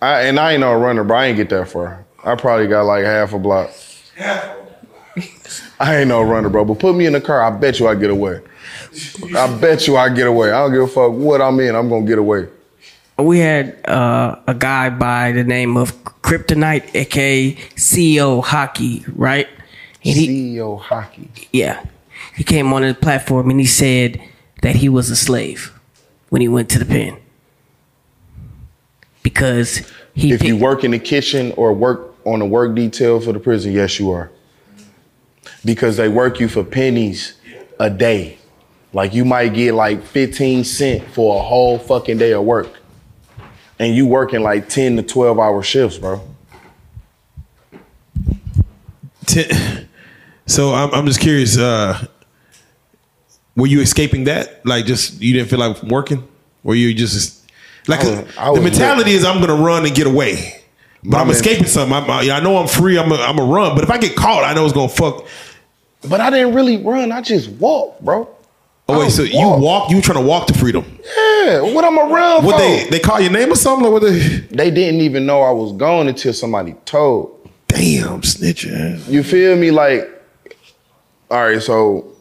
I 0.00 0.22
and 0.22 0.40
I 0.40 0.52
ain't 0.52 0.60
no 0.60 0.74
runner, 0.74 1.04
but 1.04 1.14
I 1.14 1.26
ain't 1.26 1.36
get 1.36 1.48
that 1.50 1.68
far. 1.68 2.04
I 2.24 2.34
probably 2.34 2.66
got 2.66 2.82
like 2.86 3.04
half 3.04 3.32
a 3.34 3.38
block. 3.38 3.70
I 5.80 5.96
ain't 5.96 6.08
no 6.08 6.22
runner, 6.22 6.48
bro. 6.48 6.64
But 6.64 6.78
put 6.78 6.94
me 6.94 7.06
in 7.06 7.12
the 7.12 7.20
car, 7.20 7.42
I 7.42 7.50
bet 7.50 7.78
you 7.78 7.88
I 7.88 7.94
get 7.94 8.10
away. 8.10 8.40
I 9.36 9.58
bet 9.58 9.86
you 9.86 9.96
I 9.96 10.08
get 10.08 10.26
away. 10.26 10.52
I 10.52 10.60
don't 10.60 10.72
give 10.72 10.82
a 10.82 10.86
fuck 10.86 11.12
what 11.12 11.40
I'm 11.40 11.58
in. 11.60 11.74
I'm 11.74 11.88
gonna 11.88 12.06
get 12.06 12.18
away. 12.18 12.48
We 13.18 13.38
had 13.38 13.78
uh, 13.86 14.36
a 14.46 14.54
guy 14.54 14.90
by 14.90 15.32
the 15.32 15.44
name 15.44 15.76
of 15.76 15.92
Kryptonite, 16.04 16.94
aka 16.94 17.54
CEO 17.76 18.42
Hockey, 18.42 19.04
right? 19.14 19.48
And 20.04 20.16
he, 20.16 20.56
CEO 20.56 20.80
hockey. 20.80 21.28
yeah, 21.52 21.84
he 22.34 22.42
came 22.42 22.72
on 22.72 22.82
the 22.82 22.94
platform 22.94 23.50
and 23.50 23.60
he 23.60 23.66
said 23.66 24.20
that 24.62 24.76
he 24.76 24.88
was 24.88 25.10
a 25.10 25.16
slave 25.16 25.78
when 26.30 26.40
he 26.40 26.48
went 26.48 26.68
to 26.70 26.78
the 26.78 26.84
pen 26.84 27.18
because 29.22 29.88
he 30.14 30.32
If 30.32 30.42
you 30.42 30.56
work 30.56 30.84
in 30.84 30.90
the 30.90 30.98
kitchen 30.98 31.52
or 31.56 31.72
work 31.72 32.14
on 32.24 32.40
the 32.40 32.46
work 32.46 32.74
detail 32.74 33.20
for 33.20 33.32
the 33.32 33.40
prison, 33.40 33.72
yes, 33.72 33.98
you 33.98 34.10
are. 34.10 34.30
Because 35.64 35.96
they 35.96 36.08
work 36.08 36.40
you 36.40 36.48
for 36.48 36.64
pennies 36.64 37.34
a 37.78 37.88
day. 37.90 38.38
Like 38.92 39.14
you 39.14 39.24
might 39.24 39.54
get 39.54 39.72
like 39.74 40.02
15 40.02 40.64
cent 40.64 41.08
for 41.10 41.38
a 41.38 41.42
whole 41.42 41.78
fucking 41.78 42.18
day 42.18 42.32
of 42.32 42.44
work. 42.44 42.68
And 43.78 43.94
you 43.94 44.06
working 44.06 44.42
like 44.42 44.68
10 44.68 44.96
to 44.96 45.02
12 45.02 45.38
hour 45.38 45.62
shifts, 45.62 45.98
bro. 45.98 46.20
Ten, 49.26 49.88
so 50.46 50.74
I'm 50.74 50.92
I'm 50.92 51.06
just 51.06 51.20
curious. 51.20 51.56
Uh, 51.56 52.04
were 53.56 53.66
you 53.66 53.80
escaping 53.80 54.24
that? 54.24 54.64
Like, 54.66 54.86
just 54.86 55.20
you 55.20 55.32
didn't 55.34 55.48
feel 55.48 55.58
like 55.58 55.82
working? 55.84 56.26
Were 56.62 56.74
you 56.74 56.92
just 56.94 57.48
like 57.88 58.00
I 58.00 58.10
was- 58.10 58.36
I 58.38 58.46
the 58.46 58.52
was 58.52 58.62
mentality 58.62 59.12
is 59.12 59.24
I'm 59.24 59.40
gonna 59.40 59.54
run 59.62 59.86
and 59.86 59.94
get 59.94 60.06
away, 60.06 60.62
but 61.02 61.10
My 61.10 61.18
I'm 61.20 61.26
man- 61.28 61.36
escaping 61.36 61.66
something. 61.66 61.92
I'm, 61.96 62.10
I, 62.10 62.30
I 62.36 62.40
know 62.40 62.56
I'm 62.56 62.68
free. 62.68 62.98
I'm 62.98 63.10
a, 63.12 63.16
I'm 63.16 63.38
a 63.38 63.44
run, 63.44 63.74
but 63.74 63.84
if 63.84 63.90
I 63.90 63.98
get 63.98 64.16
caught, 64.16 64.44
I 64.44 64.54
know 64.54 64.64
it's 64.64 64.74
gonna 64.74 64.88
fuck. 64.88 65.26
But 66.08 66.20
I 66.20 66.30
didn't 66.30 66.54
really 66.54 66.76
run. 66.82 67.12
I 67.12 67.20
just 67.22 67.48
walked, 67.50 68.04
bro. 68.04 68.28
Oh 68.88 68.98
wait, 69.00 69.10
so 69.12 69.22
you 69.22 69.38
walk? 69.38 69.90
You 69.90 70.00
trying 70.02 70.18
to 70.20 70.26
walk 70.26 70.46
to 70.48 70.54
freedom? 70.54 70.84
Yeah, 71.44 71.60
what 71.60 71.84
I'm 71.84 71.98
around 71.98 72.44
What 72.44 72.56
for? 72.56 72.60
they 72.60 72.86
they 72.90 72.98
call 72.98 73.20
your 73.20 73.30
name 73.30 73.52
or 73.52 73.56
something? 73.56 73.84
Like 73.84 73.92
what 73.92 74.02
they? 74.02 74.18
they 74.50 74.70
didn't 74.70 75.00
even 75.00 75.24
know 75.24 75.42
I 75.42 75.50
was 75.52 75.72
gone 75.72 76.08
until 76.08 76.32
somebody 76.32 76.74
told. 76.84 77.48
Damn, 77.68 78.22
snitch. 78.22 78.64
You 78.64 79.22
feel 79.22 79.56
me? 79.56 79.70
Like, 79.70 80.10
all 81.30 81.44
right, 81.46 81.62
so 81.62 82.12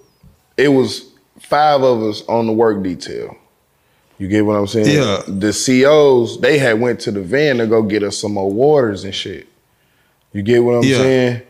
it 0.56 0.70
was 0.70 1.10
five 1.39 1.82
of 1.82 2.02
us 2.04 2.24
on 2.28 2.48
the 2.48 2.54
work 2.54 2.82
detail. 2.84 3.36
You 4.17 4.28
get 4.28 4.46
what 4.46 4.54
I'm 4.54 4.67
saying? 4.67 4.86
Yeah. 4.96 5.24
The 5.28 5.52
COs, 5.52 6.39
they 6.39 6.60
had 6.60 6.80
went 6.80 7.00
to 7.02 7.12
the 7.12 7.22
van 7.22 7.58
to 7.58 7.65
go 7.67 7.82
get 7.82 8.04
us 8.04 8.20
some 8.20 8.34
more 8.34 8.52
waters 8.52 9.04
and 9.04 9.13
shit. 9.15 9.48
You 10.32 10.44
get 10.44 10.63
what 10.63 10.74
I'm 10.76 10.84
Yeah. 10.84 10.98
saying? 10.98 11.41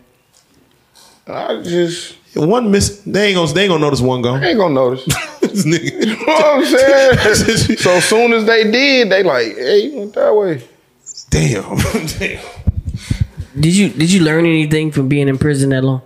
I 1.28 1.62
just 1.62 2.15
One 2.34 2.72
miss. 2.72 3.00
They 3.02 3.28
ain't 3.28 3.36
gonna 3.36 3.52
they 3.52 3.63
ain't 3.63 3.70
gonna 3.72 3.82
notice 3.82 4.02
one 4.02 4.22
gone. 4.22 4.44
I 4.44 4.50
ain't 4.50 4.58
gonna 4.58 4.74
notice. 4.74 5.08
This 5.41 5.65
nigga. 5.65 6.06
you 6.06 6.15
know 6.15 6.24
what 6.28 6.46
I'm 6.46 6.65
saying? 7.36 7.78
so 7.78 7.91
as 7.91 8.06
soon 8.06 8.32
as 8.32 8.46
they 8.46 8.72
did, 8.72 9.10
they 9.10 9.22
like, 9.22 9.48
hey, 9.58 9.80
you 9.88 9.98
went 10.00 10.13
that 10.13 10.34
way. 10.34 10.63
Damn. 11.30 11.78
Damn. 12.17 12.41
did 13.60 13.76
you 13.76 13.89
did 13.89 14.10
you 14.13 14.22
learn 14.24 14.46
anything 14.46 14.91
from 14.91 15.10
being 15.10 15.28
in 15.28 15.38
prison 15.38 15.72
that 15.72 15.84
long? 15.84 16.02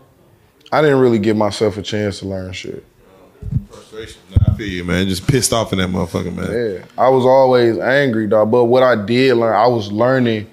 I 0.72 0.82
didn't 0.82 1.00
really 1.00 1.20
give 1.20 1.38
myself 1.38 1.78
a 1.78 1.84
chance 1.84 2.20
to 2.20 2.28
learn 2.28 2.54
shit. 2.54 2.84
Frustration. 3.70 4.20
I 4.48 4.54
feel 4.56 4.68
you, 4.68 4.84
man. 4.84 5.08
Just 5.08 5.28
pissed 5.28 5.54
off 5.54 5.72
in 5.74 5.78
that 5.80 5.90
motherfucker, 5.90 6.34
man. 6.36 6.52
Yeah, 6.52 6.86
I 6.98 7.10
was 7.10 7.24
always 7.24 7.78
angry, 7.78 8.28
dog. 8.28 8.50
But 8.50 8.66
what 8.66 8.82
I 8.82 8.96
did 8.96 9.36
learn, 9.36 9.56
I 9.56 9.68
was 9.68 9.92
learning 9.92 10.50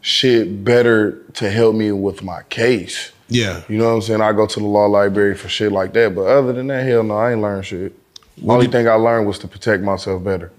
shit 0.00 0.64
better 0.64 1.18
to 1.34 1.50
help 1.50 1.74
me 1.74 1.92
with 1.92 2.22
my 2.22 2.42
case. 2.44 3.12
Yeah. 3.28 3.62
You 3.68 3.78
know 3.78 3.88
what 3.88 3.94
I'm 3.94 4.02
saying? 4.02 4.20
I 4.20 4.32
go 4.32 4.46
to 4.46 4.60
the 4.60 4.66
law 4.66 4.86
library 4.86 5.34
for 5.34 5.48
shit 5.48 5.72
like 5.72 5.92
that. 5.94 6.14
But 6.14 6.22
other 6.22 6.52
than 6.52 6.66
that, 6.68 6.84
hell 6.84 7.02
no, 7.02 7.16
I 7.16 7.32
ain't 7.32 7.40
learned 7.40 7.64
shit. 7.64 7.94
The 8.36 8.50
only 8.50 8.66
thing 8.66 8.88
I 8.88 8.94
learned 8.94 9.26
was 9.26 9.38
to 9.40 9.48
protect 9.48 9.82
myself 9.82 10.22
better. 10.24 10.50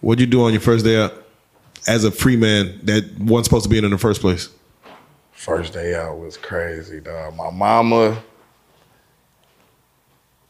What'd 0.00 0.20
you 0.20 0.26
do 0.26 0.44
on 0.44 0.52
your 0.52 0.60
first 0.60 0.84
day 0.84 1.00
out 1.00 1.12
as 1.86 2.04
a 2.04 2.10
free 2.10 2.36
man 2.36 2.80
that 2.84 3.04
wasn't 3.18 3.44
supposed 3.44 3.64
to 3.64 3.68
be 3.68 3.78
in 3.78 3.84
in 3.84 3.90
the 3.90 3.98
first 3.98 4.20
place? 4.20 4.48
First 5.32 5.72
day 5.72 5.94
out 5.94 6.18
was 6.18 6.36
crazy, 6.36 7.00
dog. 7.00 7.36
My 7.36 7.50
mama, 7.50 8.22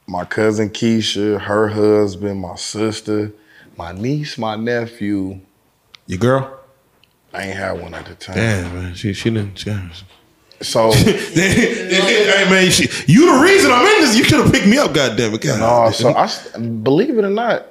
my 0.07 0.25
cousin 0.25 0.69
Keisha, 0.69 1.41
her 1.41 1.69
husband, 1.69 2.41
my 2.41 2.57
sister, 2.57 3.33
my 3.77 3.93
niece, 3.93 4.37
my 4.37 4.57
nephew. 4.57 5.41
Your 6.07 6.19
girl? 6.19 6.61
I 7.33 7.45
ain't 7.45 7.57
had 7.57 7.81
one 7.81 7.95
at 7.95 8.07
the 8.07 8.15
time. 8.15 8.37
Damn, 8.37 8.75
man. 8.75 8.95
She 8.95 9.15
she 9.15 9.31
didn't. 9.31 9.59
She, 9.59 9.75
So 10.63 10.93
hey 10.93 12.47
man, 12.51 12.71
she, 12.71 12.89
you 13.11 13.33
the 13.35 13.43
reason 13.43 13.71
I'm 13.73 13.87
in 13.87 14.01
this. 14.03 14.17
You 14.17 14.25
should 14.25 14.41
have 14.45 14.53
picked 14.53 14.67
me 14.67 14.79
up, 14.79 14.93
goddamn 14.95 15.35
it. 15.35 15.41
God, 15.41 15.59
No, 15.87 15.91
so 15.93 16.15
I 16.15 16.29
believe 16.83 17.19
it 17.19 17.25
or 17.25 17.31
not, 17.31 17.67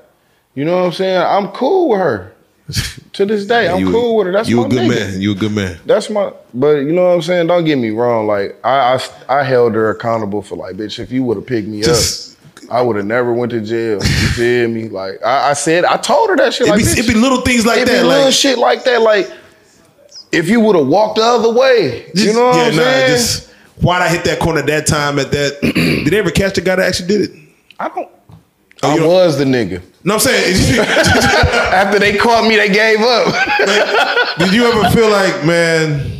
you 0.56 0.65
know 0.65 0.77
what 0.77 0.86
I'm 0.88 0.91
saying. 0.91 1.21
I'm 1.21 1.47
cool 1.49 1.89
with 1.89 1.99
her 1.99 2.34
to 3.13 3.25
this 3.25 3.45
day. 3.45 3.67
I'm 3.69 3.80
you, 3.80 3.91
cool 3.91 4.15
with 4.17 4.27
her. 4.27 4.34
That's 4.34 4.47
you 4.49 4.58
my 4.58 4.65
a 4.65 4.69
good 4.69 4.80
nigga. 4.91 5.12
man. 5.12 5.21
You 5.21 5.32
a 5.32 5.36
good 5.36 5.51
man. 5.51 5.80
That's 5.86 6.10
my. 6.10 6.32
But 6.54 6.77
you 6.80 6.91
know 6.93 7.04
what 7.08 7.13
I'm 7.15 7.21
saying. 7.21 7.47
Don't 7.47 7.65
get 7.65 7.77
me 7.77 7.89
wrong. 7.91 8.27
Like 8.27 8.58
I, 8.63 8.95
I, 9.30 9.39
I 9.39 9.43
held 9.43 9.73
her 9.75 9.89
accountable 9.89 10.41
for 10.41 10.56
like, 10.56 10.75
bitch. 10.75 10.99
If 10.99 11.12
you 11.12 11.23
would 11.23 11.38
have 11.38 11.45
picked 11.47 11.67
me 11.67 11.82
Just- 11.82 12.30
up, 12.30 12.71
I 12.71 12.82
would 12.82 12.95
have 12.95 13.06
never 13.06 13.34
went 13.34 13.51
to 13.51 13.60
jail. 13.60 13.95
You 13.95 14.27
feel 14.36 14.69
me? 14.69 14.88
Like 14.88 15.21
I, 15.25 15.49
I 15.49 15.54
said, 15.54 15.84
I 15.84 15.97
told 15.97 16.30
her 16.30 16.38
that 16.38 16.54
shit. 16.54 16.67
It 16.67 16.69
Like, 16.69 16.80
be, 16.86 16.91
it 17.01 17.08
be 17.08 17.13
little 17.15 17.41
things 17.41 17.65
like 17.65 17.80
it 17.80 17.88
be 17.88 17.91
that. 17.93 18.06
little 18.06 18.25
Like, 18.25 18.34
shit 18.34 18.58
like 18.58 18.84
that. 18.86 19.01
Like 19.01 19.30
if 20.32 20.48
you 20.50 20.60
would 20.62 20.76
have 20.76 20.88
walked 20.88 21.17
the 21.17 21.24
other 21.24 21.52
way, 21.52 22.12
you 22.15 22.34
know 22.34 22.48
what 22.48 22.56
yeah, 22.56 22.63
I'm 22.63 22.76
nah, 22.76 22.82
saying? 22.84 23.08
just 23.12 23.50
why'd 23.82 24.02
I 24.02 24.10
hit 24.10 24.24
that 24.26 24.39
corner 24.39 24.62
that 24.62 24.88
time 24.88 25.20
at 25.20 25.32
that? 25.32 25.60
did 26.06 26.06
they 26.08 26.17
ever 26.20 26.32
catch 26.32 26.56
the 26.56 26.62
guy 26.62 26.76
that 26.76 26.88
actually 26.88 27.08
did 27.08 27.22
it? 27.30 27.32
I 27.80 27.89
don't. 27.89 28.10
Oh, 28.84 28.89
I 28.89 28.94
you 28.96 29.00
don't- 29.02 29.10
was 29.10 29.38
the 29.38 29.46
nigga. 29.46 29.82
No, 30.04 30.15
I'm 30.15 30.20
saying. 30.20 30.80
After 30.80 32.00
they 32.00 32.17
caught 32.17 32.48
me, 32.48 32.56
they 32.56 32.70
gave 32.70 33.00
up. 33.02 33.28
did 34.39 34.52
you 34.52 34.65
ever 34.65 34.89
feel 34.89 35.10
like, 35.12 35.46
man, 35.46 36.20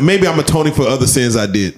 maybe 0.00 0.28
I'm 0.28 0.38
atoning 0.38 0.72
for 0.72 0.82
other 0.82 1.08
sins 1.08 1.36
I 1.36 1.46
did? 1.46 1.76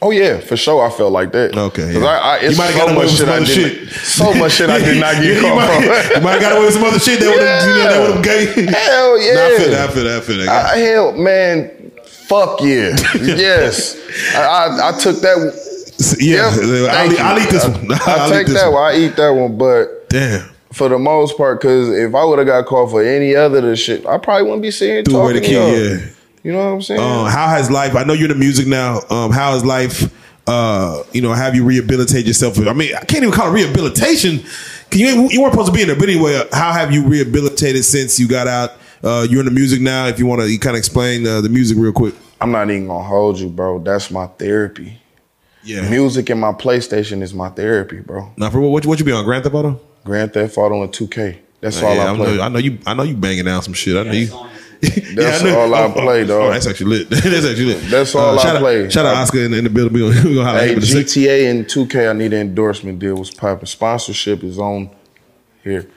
Oh 0.00 0.10
yeah, 0.12 0.38
for 0.38 0.56
sure. 0.56 0.86
I 0.86 0.90
felt 0.90 1.10
like 1.12 1.32
that. 1.32 1.56
Okay, 1.56 1.92
'Cause 1.92 2.02
yeah. 2.02 2.06
I, 2.06 2.16
I, 2.16 2.36
it's 2.38 2.52
You 2.56 2.58
might've 2.62 2.76
so 2.76 2.78
got 2.86 2.88
away 2.90 2.94
much 2.94 3.04
with 3.04 3.10
shit 3.10 3.18
some 3.18 3.28
I 3.30 3.36
other 3.36 3.46
shit. 3.46 3.88
So 3.90 4.34
much 4.34 4.52
shit 4.52 4.70
I 4.70 4.78
did 4.78 5.00
not 5.00 5.14
get 5.22 5.40
caught 5.42 5.56
might, 5.56 5.68
for. 6.08 6.14
you 6.14 6.20
might 6.22 6.32
have 6.32 6.40
got 6.40 6.52
away 6.56 6.64
with 6.66 6.74
some 6.74 6.84
other 6.84 6.98
shit 7.00 7.18
that 7.20 7.28
would 7.30 7.42
have, 7.42 7.66
you 7.66 7.74
know, 7.74 7.90
that 7.90 8.00
would 8.06 8.14
have 8.16 8.24
gave. 8.24 8.68
Hell 8.74 9.18
yeah. 9.20 9.34
Nah, 9.34 9.44
I 9.44 9.58
feel 9.58 9.70
that. 9.70 9.90
I 9.90 9.92
feel 9.92 10.04
that. 10.04 10.16
I 10.16 10.20
feel 10.20 10.36
that. 10.38 10.48
I, 10.48 10.76
hell, 10.78 11.12
man, 11.12 11.90
fuck 12.06 12.60
yeah. 12.60 12.96
yes, 13.16 13.96
I, 14.36 14.38
I, 14.40 14.88
I 14.90 14.98
took 14.98 15.16
that. 15.20 16.16
yeah, 16.20 16.54
Yep, 16.54 16.90
I'll, 16.94 17.12
eat, 17.12 17.20
I'll 17.20 17.38
eat 17.42 17.50
this 17.50 17.66
one. 17.66 17.92
I, 17.92 17.98
I'll 18.06 18.30
take 18.30 18.48
eat 18.48 18.52
that 18.52 18.72
one. 18.72 18.82
I 18.82 18.96
eat 18.96 19.16
that 19.16 19.30
one, 19.30 19.58
but 19.58 20.08
Damn. 20.10 20.48
for 20.72 20.88
the 20.88 20.98
most 20.98 21.36
part, 21.36 21.60
because 21.60 21.88
if 21.90 22.14
I 22.14 22.22
would 22.24 22.38
have 22.38 22.46
got 22.46 22.66
caught 22.66 22.90
for 22.90 23.02
any 23.02 23.34
other 23.34 23.58
of 23.58 23.64
the 23.64 23.74
shit, 23.76 24.06
I 24.06 24.16
probably 24.18 24.44
wouldn't 24.44 24.62
be 24.62 24.70
sitting 24.70 25.04
Threw 25.04 25.16
away 25.20 25.32
talking 25.32 25.42
the 25.42 25.48
to 25.48 25.54
y'all. 25.54 25.70
key. 25.72 26.04
Yeah. 26.04 26.10
You 26.42 26.52
know 26.52 26.58
what 26.58 26.74
I'm 26.74 26.82
saying? 26.82 27.00
Um, 27.00 27.26
how 27.30 27.48
has 27.48 27.70
life? 27.70 27.94
I 27.96 28.04
know 28.04 28.12
you're 28.12 28.30
in 28.30 28.38
the 28.38 28.44
music 28.44 28.66
now. 28.66 29.00
Um, 29.10 29.30
how 29.32 29.52
has 29.52 29.64
life? 29.64 30.12
Uh, 30.46 31.02
you 31.12 31.20
know, 31.20 31.32
have 31.34 31.54
you 31.54 31.64
rehabilitate 31.64 32.24
yourself? 32.26 32.58
I 32.58 32.72
mean, 32.72 32.94
I 32.94 33.00
can't 33.00 33.22
even 33.22 33.32
call 33.32 33.48
it 33.48 33.52
rehabilitation. 33.52 34.40
'cause 34.90 34.98
You 35.00 35.28
you 35.30 35.42
weren't 35.42 35.52
supposed 35.52 35.70
to 35.70 35.76
be 35.76 35.82
in 35.82 35.88
there, 35.88 35.96
but 35.96 36.08
anyway, 36.08 36.42
how 36.52 36.72
have 36.72 36.92
you 36.92 37.04
rehabilitated 37.06 37.84
since 37.84 38.18
you 38.18 38.26
got 38.28 38.48
out? 38.48 38.72
Uh, 39.04 39.26
you're 39.28 39.40
in 39.40 39.44
the 39.46 39.52
music 39.52 39.80
now. 39.82 40.06
If 40.06 40.18
you 40.18 40.26
want 40.26 40.40
to 40.40 40.58
kind 40.58 40.74
of 40.74 40.78
explain 40.78 41.26
uh, 41.26 41.40
the 41.42 41.48
music 41.50 41.76
real 41.78 41.92
quick. 41.92 42.14
I'm 42.40 42.50
not 42.52 42.70
even 42.70 42.86
gonna 42.86 43.02
hold 43.04 43.38
you, 43.38 43.48
bro. 43.48 43.80
That's 43.80 44.10
my 44.10 44.26
therapy. 44.26 44.98
Yeah. 45.64 45.88
Music 45.90 46.30
and 46.30 46.40
my 46.40 46.52
PlayStation 46.52 47.20
is 47.20 47.34
my 47.34 47.50
therapy, 47.50 47.98
bro. 47.98 48.30
Now, 48.38 48.48
for 48.48 48.60
what, 48.60 48.70
what, 48.70 48.86
what 48.86 48.98
you 48.98 49.04
be 49.04 49.12
on 49.12 49.24
Grand 49.24 49.42
Theft 49.44 49.54
Auto? 49.54 49.78
Grand 50.04 50.32
Theft 50.32 50.56
Auto 50.56 50.82
and 50.82 50.92
2K. 50.92 51.36
That's 51.60 51.82
all 51.82 51.94
Yeah, 51.94 52.04
I 52.06 52.12
I 52.12 52.16
play. 52.16 52.36
know, 52.36 52.42
I 52.42 52.48
know 52.48 52.58
you. 52.58 52.78
I 52.86 52.94
know 52.94 53.02
you 53.02 53.14
banging 53.16 53.48
out 53.48 53.64
some 53.64 53.74
shit. 53.74 53.96
I 53.96 54.04
know 54.04 54.12
you. 54.12 54.28
That's 54.80 55.42
all 55.44 55.74
I 55.74 55.90
play, 55.90 56.24
dog. 56.26 56.42
Oh, 56.42 56.50
that's 56.52 56.66
actually 56.66 56.98
lit. 56.98 57.10
that's 57.10 57.44
actually 57.44 57.64
lit. 57.74 57.84
Uh, 57.84 57.88
That's 57.90 58.14
all 58.14 58.38
I 58.38 58.42
shout 58.42 58.56
out- 58.56 58.60
play. 58.60 58.88
Shout 58.90 59.06
out 59.06 59.16
Oscar 59.16 59.38
in, 59.44 59.54
in 59.54 59.64
the 59.64 59.70
building. 59.70 59.94
We 59.94 60.00
gonna, 60.00 60.28
we 60.28 60.34
gonna 60.36 60.46
holler 60.46 60.58
at 60.60 60.68
Hey. 60.68 60.74
GTA 60.76 61.50
and 61.50 61.64
2K, 61.66 62.10
I 62.10 62.12
need 62.12 62.32
an 62.32 62.40
endorsement 62.48 62.98
deal. 62.98 63.16
Was 63.16 63.30
popping. 63.30 63.66
Sponsorship 63.66 64.44
is 64.44 64.58
on 64.58 64.90
here. 65.64 65.88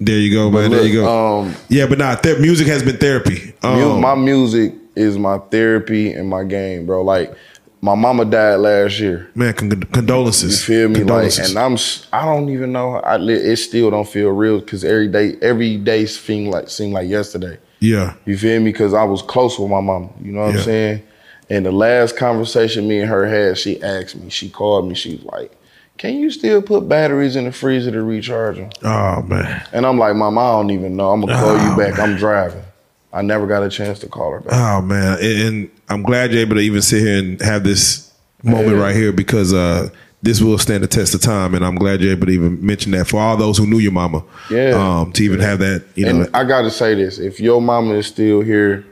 There 0.00 0.18
you 0.18 0.32
go, 0.34 0.50
man. 0.50 0.70
But 0.70 0.76
there 0.76 0.86
you 0.86 1.00
go. 1.00 1.38
Um, 1.40 1.54
yeah, 1.68 1.86
but 1.86 1.98
nah, 1.98 2.14
ther- 2.16 2.38
music 2.38 2.66
has 2.68 2.82
been 2.82 2.98
therapy. 2.98 3.54
Um, 3.62 4.00
my 4.00 4.14
music 4.14 4.74
is 4.94 5.16
my 5.18 5.38
therapy 5.38 6.12
and 6.12 6.28
my 6.28 6.44
game, 6.44 6.86
bro. 6.86 7.02
Like 7.02 7.34
my 7.80 7.94
mama 7.94 8.24
died 8.24 8.56
last 8.56 8.98
year. 9.00 9.30
man, 9.34 9.54
con- 9.54 9.70
condolences. 9.84 10.68
You 10.68 10.74
feel 10.74 10.88
me? 10.88 11.02
Like, 11.04 11.36
and 11.38 11.56
I'm, 11.58 11.76
I 12.12 12.24
don't 12.24 12.48
even 12.50 12.72
know. 12.72 12.96
I, 12.96 13.16
it 13.20 13.56
still 13.56 13.90
don't 13.90 14.08
feel 14.08 14.30
real 14.30 14.60
because 14.60 14.84
every 14.84 15.08
day, 15.08 15.36
every 15.42 15.76
day 15.78 16.04
seem 16.06 16.50
like 16.50 16.68
seem 16.68 16.92
like 16.92 17.08
yesterday. 17.08 17.58
Yeah, 17.80 18.14
You 18.24 18.36
feel 18.36 18.60
me? 18.60 18.72
Because 18.72 18.94
I 18.94 19.04
was 19.04 19.22
close 19.22 19.58
with 19.58 19.70
my 19.70 19.80
mama. 19.80 20.08
You 20.22 20.32
know 20.32 20.40
what 20.40 20.52
Yeah. 20.54 20.58
I'm 20.58 20.64
saying? 20.64 21.02
And 21.50 21.64
the 21.66 21.72
last 21.72 22.16
conversation 22.16 22.86
me 22.88 23.00
and 23.00 23.08
her 23.08 23.26
had, 23.26 23.56
she 23.58 23.82
asked 23.82 24.16
me. 24.16 24.28
She 24.30 24.50
called 24.50 24.86
me. 24.88 24.94
She 24.94 25.16
was 25.16 25.24
like, 25.24 25.52
"Can 25.96 26.16
you 26.16 26.30
still 26.30 26.60
put 26.60 26.88
batteries 26.88 27.36
in 27.36 27.44
the 27.44 27.52
freezer 27.52 27.90
to 27.90 28.02
recharge 28.02 28.56
them?" 28.56 28.70
oh 28.84 29.22
man. 29.22 29.62
And 29.72 29.86
I'm 29.86 29.96
like, 29.98 30.14
"Mama, 30.14 30.40
I 30.40 30.52
don't 30.60 30.70
even 30.70 30.96
know. 30.96 31.10
I'm 31.10 31.20
gonna 31.20 31.32
call 31.34 31.56
Oh, 31.56 31.70
you 31.70 31.76
back. 31.76 31.98
I'm 31.98 32.16
driving." 32.16 32.62
I 33.10 33.22
never 33.22 33.46
got 33.46 33.62
a 33.62 33.70
chance 33.70 33.98
to 34.00 34.06
call 34.06 34.32
her 34.32 34.40
back. 34.40 34.52
Oh 34.52 34.82
man, 34.82 35.16
and, 35.22 35.40
and 35.42 35.70
I'm 35.88 36.02
glad 36.02 36.30
you're 36.32 36.42
able 36.42 36.56
to 36.56 36.60
even 36.62 36.82
sit 36.82 37.00
here 37.00 37.18
and 37.18 37.40
have 37.40 37.64
this 37.64 38.12
moment 38.42 38.76
Yeah. 38.76 38.82
right 38.82 38.94
here 38.94 39.12
because 39.12 39.54
uh, 39.54 39.88
this 40.22 40.40
will 40.40 40.58
stand 40.58 40.82
the 40.82 40.88
test 40.88 41.14
of 41.14 41.20
time, 41.20 41.54
and 41.54 41.64
I'm 41.64 41.76
glad 41.76 42.00
you're 42.00 42.12
able 42.12 42.26
to 42.26 42.32
even 42.32 42.64
mention 42.64 42.92
that 42.92 43.06
for 43.06 43.20
all 43.20 43.36
those 43.36 43.56
who 43.58 43.66
knew 43.66 43.78
your 43.78 43.92
mama. 43.92 44.24
Yeah. 44.50 44.70
Um, 45.00 45.12
to 45.12 45.22
even 45.24 45.38
have 45.40 45.60
that, 45.60 45.84
you 45.94 46.04
know, 46.06 46.22
and 46.22 46.36
I 46.36 46.44
gotta 46.44 46.70
say 46.70 46.94
this: 46.94 47.18
if 47.18 47.38
your 47.40 47.62
mama 47.62 47.94
is 47.94 48.06
still 48.06 48.40
here, 48.40 48.84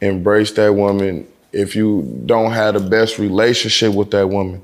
embrace 0.00 0.52
that 0.52 0.74
woman. 0.74 1.26
If 1.52 1.74
you 1.74 2.22
don't 2.26 2.52
have 2.52 2.74
the 2.74 2.80
best 2.80 3.18
relationship 3.18 3.92
with 3.94 4.12
that 4.12 4.28
woman, 4.28 4.62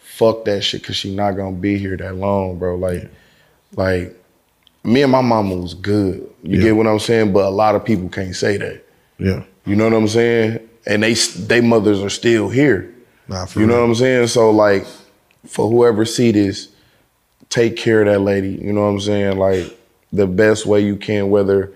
fuck 0.00 0.44
that 0.46 0.62
shit, 0.62 0.82
cause 0.82 0.96
she 0.96 1.14
not 1.14 1.32
gonna 1.32 1.56
be 1.56 1.76
here 1.78 1.96
that 1.98 2.16
long, 2.16 2.58
bro. 2.58 2.76
Like, 2.76 3.10
like 3.76 4.16
me 4.82 5.02
and 5.02 5.12
my 5.12 5.20
mama 5.20 5.56
was 5.56 5.74
good. 5.74 6.26
You 6.42 6.56
Yeah. 6.58 6.62
get 6.64 6.76
what 6.76 6.86
I'm 6.86 6.98
saying? 6.98 7.32
But 7.32 7.44
a 7.44 7.50
lot 7.50 7.74
of 7.74 7.84
people 7.84 8.08
can't 8.08 8.34
say 8.34 8.56
that. 8.56 8.82
yeah, 9.18 9.42
You 9.66 9.76
know 9.76 9.84
what 9.84 9.92
I'm 9.94 10.08
saying? 10.08 10.60
And 10.86 11.02
they 11.02 11.14
they 11.14 11.60
mothers 11.60 12.02
are 12.02 12.10
still 12.10 12.48
here. 12.48 12.88
nah, 13.28 13.44
for 13.44 13.60
You 13.60 13.66
know 13.66 13.74
real. 13.74 13.82
what 13.82 13.88
I'm 13.90 13.94
saying? 13.94 14.26
So 14.28 14.50
like, 14.50 14.86
for 15.46 15.68
whoever 15.68 16.04
see 16.04 16.32
this, 16.32 16.68
take 17.48 17.76
care 17.76 18.00
of 18.00 18.06
that 18.06 18.20
lady. 18.20 18.50
You 18.62 18.72
know 18.72 18.82
what 18.82 18.88
I'm 18.88 19.00
saying? 19.00 19.38
Like 19.38 19.78
the 20.12 20.26
best 20.26 20.66
way 20.66 20.80
you 20.80 20.96
can. 20.96 21.30
Whether 21.30 21.72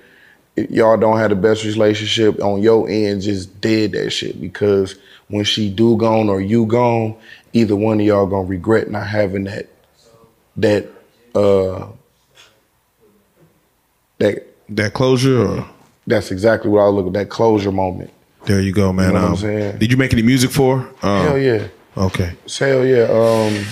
y'all 0.70 0.96
don't 0.96 1.18
have 1.18 1.30
the 1.30 1.36
best 1.36 1.64
relationship 1.64 2.40
on 2.42 2.62
your 2.62 2.88
end, 2.88 3.22
just 3.22 3.60
dead 3.60 3.92
that 3.92 4.10
shit 4.10 4.40
because 4.40 4.96
when 5.28 5.44
she 5.44 5.68
do 5.70 5.96
gone 5.96 6.28
or 6.28 6.40
you 6.40 6.66
gone, 6.66 7.16
either 7.52 7.74
one 7.76 8.00
of 8.00 8.06
y'all 8.06 8.26
gonna 8.26 8.46
regret 8.48 8.90
not 8.90 9.06
having 9.06 9.44
that 9.44 9.68
that 10.56 10.86
uh 11.34 11.86
that 14.18 14.46
that 14.68 14.92
closure. 14.94 15.46
Or, 15.46 15.68
that's 16.06 16.30
exactly 16.30 16.70
what 16.70 16.80
I 16.82 16.86
was 16.86 16.94
looking 16.94 17.12
that 17.14 17.28
closure 17.28 17.72
moment. 17.72 18.10
there 18.44 18.60
you 18.60 18.72
go, 18.72 18.92
man. 18.92 19.08
know 19.08 19.14
what 19.14 19.24
I'm 19.24 19.30
Um, 19.32 19.36
saying? 19.36 19.78
Did 19.78 19.90
you 19.90 19.96
make 19.96 20.12
any 20.12 20.22
music 20.22 20.50
for? 20.50 20.78
Um, 21.02 21.26
Hell 21.26 21.38
yeah. 21.38 21.66
Okay. 21.96 22.32
Hell 22.58 22.84
yeah. 22.84 23.04
Um, 23.04 23.64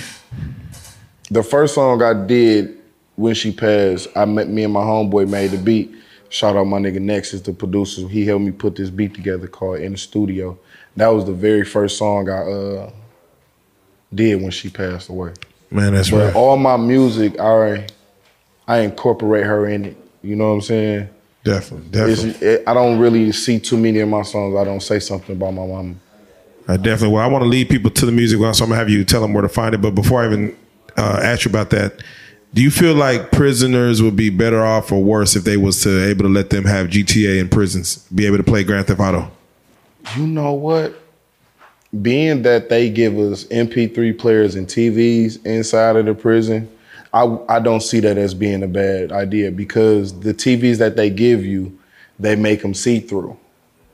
the 1.30 1.42
first 1.42 1.74
song 1.74 2.02
I 2.02 2.14
did 2.26 2.78
when 3.16 3.34
she 3.34 3.52
passed, 3.52 4.08
I 4.16 4.24
met 4.24 4.48
me 4.48 4.64
and 4.64 4.72
my 4.72 4.80
homeboy 4.82 5.28
made 5.28 5.50
the 5.50 5.58
beat. 5.58 5.94
Shout 6.30 6.56
out 6.56 6.64
my 6.64 6.78
nigga 6.78 7.00
Nexus, 7.00 7.42
the 7.42 7.52
producer. 7.52 8.08
He 8.08 8.26
helped 8.26 8.44
me 8.44 8.50
put 8.50 8.76
this 8.76 8.90
beat 8.90 9.14
together 9.14 9.46
called 9.46 9.80
In 9.80 9.92
the 9.92 9.98
Studio. 9.98 10.58
That 10.96 11.08
was 11.08 11.24
the 11.26 11.32
very 11.32 11.64
first 11.64 11.98
song 11.98 12.28
I 12.28 12.38
uh, 12.50 12.90
did 14.12 14.40
when 14.42 14.50
she 14.50 14.68
passed 14.70 15.08
away. 15.10 15.32
Man, 15.70 15.94
that's 15.94 16.10
But 16.10 16.26
right. 16.26 16.34
all 16.34 16.56
my 16.56 16.76
music, 16.76 17.38
I 17.38 17.86
I 18.66 18.78
incorporate 18.80 19.44
her 19.44 19.66
in 19.68 19.84
it. 19.84 19.96
You 20.22 20.36
know 20.36 20.48
what 20.48 20.54
I'm 20.54 20.60
saying? 20.62 21.08
Definitely, 21.44 21.88
definitely. 21.90 22.46
it, 22.48 22.62
I 22.66 22.72
don't 22.72 22.98
really 22.98 23.30
see 23.32 23.60
too 23.60 23.76
many 23.76 23.98
of 24.00 24.08
my 24.08 24.22
songs. 24.22 24.56
I 24.56 24.64
don't 24.64 24.82
say 24.82 24.98
something 24.98 25.36
about 25.36 25.52
my 25.52 25.66
mama. 25.66 25.94
I 26.66 26.76
definitely. 26.76 27.08
will. 27.08 27.18
I 27.18 27.26
want 27.26 27.42
to 27.42 27.48
lead 27.48 27.68
people 27.68 27.90
to 27.90 28.06
the 28.06 28.12
music, 28.12 28.38
so 28.38 28.46
I'm 28.46 28.70
gonna 28.70 28.76
have 28.76 28.88
you 28.88 29.04
tell 29.04 29.20
them 29.20 29.34
where 29.34 29.42
to 29.42 29.48
find 29.48 29.74
it. 29.74 29.78
But 29.78 29.94
before 29.94 30.22
I 30.22 30.26
even 30.26 30.56
uh, 30.96 31.20
ask 31.22 31.44
you 31.44 31.50
about 31.50 31.70
that, 31.70 32.02
do 32.54 32.62
you 32.62 32.70
feel 32.70 32.94
like 32.94 33.32
prisoners 33.32 34.00
would 34.00 34.16
be 34.16 34.30
better 34.30 34.64
off 34.64 34.92
or 34.92 35.02
worse 35.02 35.36
if 35.36 35.44
they 35.44 35.56
was 35.56 35.82
to 35.82 36.08
able 36.08 36.22
to 36.22 36.28
let 36.28 36.50
them 36.50 36.64
have 36.64 36.86
GTA 36.86 37.40
in 37.40 37.48
prisons, 37.48 38.06
be 38.14 38.26
able 38.26 38.36
to 38.36 38.44
play 38.44 38.64
Grand 38.64 38.86
Theft 38.86 39.00
Auto? 39.00 39.30
You 40.16 40.26
know 40.26 40.52
what? 40.52 40.94
Being 42.00 42.42
that 42.42 42.68
they 42.68 42.90
give 42.90 43.18
us 43.18 43.44
MP3 43.44 44.18
players 44.18 44.54
and 44.54 44.66
TVs 44.66 45.44
inside 45.44 45.96
of 45.96 46.06
the 46.06 46.14
prison, 46.14 46.70
I 47.12 47.38
I 47.48 47.60
don't 47.60 47.82
see 47.82 48.00
that 48.00 48.16
as 48.18 48.34
being 48.34 48.62
a 48.62 48.68
bad 48.68 49.12
idea 49.12 49.50
because 49.50 50.18
the 50.20 50.32
TVs 50.32 50.78
that 50.78 50.96
they 50.96 51.10
give 51.10 51.44
you, 51.44 51.78
they 52.18 52.36
make 52.36 52.62
them 52.62 52.72
see 52.72 53.00
through. 53.00 53.36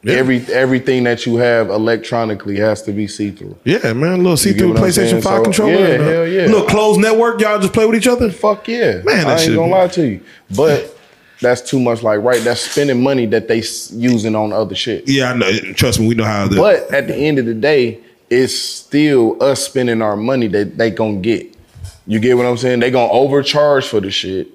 Yeah. 0.02 0.14
Every 0.14 0.38
everything 0.52 1.04
that 1.04 1.26
you 1.26 1.36
have 1.36 1.68
electronically 1.68 2.56
has 2.56 2.80
to 2.84 2.92
be 2.92 3.06
see 3.06 3.30
through. 3.32 3.56
Yeah, 3.64 3.92
man, 3.92 4.12
a 4.12 4.16
little 4.16 4.36
see 4.38 4.54
through 4.54 4.70
what 4.72 4.82
I'm 4.82 4.90
saying? 4.92 5.14
PlayStation 5.16 5.22
Five 5.22 5.36
So, 5.38 5.42
controller. 5.42 5.72
yeah, 5.72 5.86
and, 5.86 6.02
uh, 6.02 6.06
hell 6.06 6.26
yeah. 6.26 6.46
Little 6.46 6.66
closed 6.66 7.00
network. 7.00 7.40
Y'all 7.42 7.58
just 7.60 7.74
play 7.74 7.84
with 7.84 7.96
each 7.96 8.06
other. 8.06 8.30
Fuck 8.30 8.66
yeah, 8.68 9.02
Man, 9.02 9.04
that 9.04 9.26
I 9.26 9.42
ain't 9.42 9.54
gonna 9.54 9.66
be- 9.66 9.70
lie 9.72 9.88
to 9.88 10.06
you, 10.06 10.20
but 10.56 10.96
that's 11.42 11.60
too 11.60 11.78
much. 11.80 12.02
Like 12.02 12.22
right, 12.22 12.42
that's 12.42 12.62
spending 12.62 13.02
money 13.02 13.26
that 13.26 13.46
they 13.48 13.58
s- 13.58 13.90
using 13.92 14.34
on 14.34 14.54
other 14.54 14.74
shit. 14.74 15.06
Yeah, 15.06 15.32
I 15.32 15.36
know. 15.36 15.50
Trust 15.74 16.00
me, 16.00 16.08
we 16.08 16.14
know 16.14 16.24
how. 16.24 16.48
The, 16.48 16.56
But 16.56 16.90
at 16.94 17.06
the 17.06 17.14
end 17.14 17.38
of 17.38 17.44
the 17.44 17.52
day, 17.54 17.98
it's 18.30 18.54
still 18.58 19.36
us 19.42 19.62
spending 19.62 20.00
our 20.00 20.16
money 20.16 20.46
that 20.48 20.78
they 20.78 20.90
gonna 20.90 21.16
get. 21.18 21.46
You 22.06 22.20
get 22.20 22.38
what 22.38 22.46
I'm 22.46 22.56
saying? 22.56 22.80
They 22.80 22.90
gonna 22.90 23.12
overcharge 23.12 23.86
for 23.86 24.00
the 24.00 24.10
shit. 24.10 24.48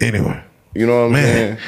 anyway. 0.00 0.42
You 0.74 0.86
know 0.86 0.98
what 1.02 1.06
I'm 1.06 1.12
Man. 1.12 1.24
saying? 1.24 1.58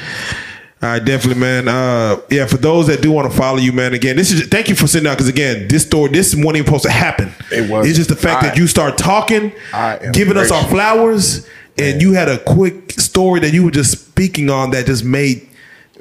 All 0.83 0.89
right, 0.89 1.03
definitely, 1.05 1.39
man. 1.39 1.67
Uh, 1.67 2.21
yeah, 2.31 2.47
for 2.47 2.57
those 2.57 2.87
that 2.87 3.01
do 3.01 3.11
want 3.11 3.31
to 3.31 3.37
follow 3.37 3.57
you, 3.59 3.71
man. 3.71 3.93
Again, 3.93 4.15
this 4.15 4.31
is 4.31 4.47
thank 4.47 4.67
you 4.67 4.73
for 4.73 4.87
sitting 4.87 5.03
down 5.05 5.13
because 5.13 5.27
again, 5.27 5.67
this 5.67 5.83
story, 5.85 6.09
this 6.09 6.33
wasn't 6.33 6.55
even 6.57 6.65
supposed 6.65 6.85
to 6.85 6.89
happen. 6.91 7.31
It 7.51 7.69
wasn't. 7.69 7.89
It's 7.89 7.97
just 7.97 8.09
the 8.09 8.15
fact 8.15 8.43
I- 8.43 8.47
that 8.49 8.57
you 8.57 8.65
start 8.65 8.97
talking, 8.97 9.51
giving 10.11 10.37
us 10.37 10.49
our 10.49 10.63
flowers, 10.65 11.47
and 11.77 12.01
you 12.01 12.13
had 12.13 12.29
a 12.29 12.39
quick 12.39 12.93
story 12.93 13.39
that 13.41 13.53
you 13.53 13.63
were 13.63 13.71
just 13.71 13.91
speaking 13.91 14.49
on 14.49 14.71
that 14.71 14.87
just 14.87 15.03
made 15.03 15.47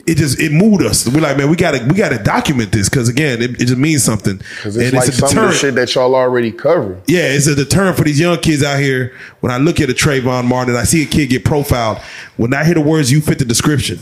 it 0.06 0.16
just 0.16 0.40
it 0.40 0.50
moved 0.50 0.82
us. 0.82 1.06
We're 1.06 1.20
like, 1.20 1.36
man, 1.36 1.50
we 1.50 1.56
gotta 1.56 1.84
we 1.84 1.94
gotta 1.94 2.18
document 2.18 2.72
this 2.72 2.88
because 2.88 3.10
again, 3.10 3.42
it, 3.42 3.60
it 3.60 3.66
just 3.66 3.76
means 3.76 4.02
something. 4.02 4.38
Because 4.38 4.78
it's 4.78 4.94
like 4.94 5.12
some 5.12 5.36
of 5.44 5.50
the 5.50 5.52
shit 5.54 5.74
that 5.74 5.94
y'all 5.94 6.14
already 6.14 6.52
covered. 6.52 7.02
Yeah, 7.06 7.24
it's 7.28 7.46
a 7.46 7.54
deterrent 7.54 7.98
for 7.98 8.04
these 8.04 8.18
young 8.18 8.38
kids 8.38 8.62
out 8.62 8.80
here. 8.80 9.12
When 9.40 9.52
I 9.52 9.58
look 9.58 9.78
at 9.78 9.90
a 9.90 9.92
Trayvon 9.92 10.46
Martin, 10.46 10.74
I 10.74 10.84
see 10.84 11.02
a 11.02 11.06
kid 11.06 11.28
get 11.28 11.44
profiled. 11.44 11.98
When 12.38 12.54
I 12.54 12.64
hear 12.64 12.74
the 12.74 12.80
words, 12.80 13.12
you 13.12 13.20
fit 13.20 13.38
the 13.38 13.44
description. 13.44 13.98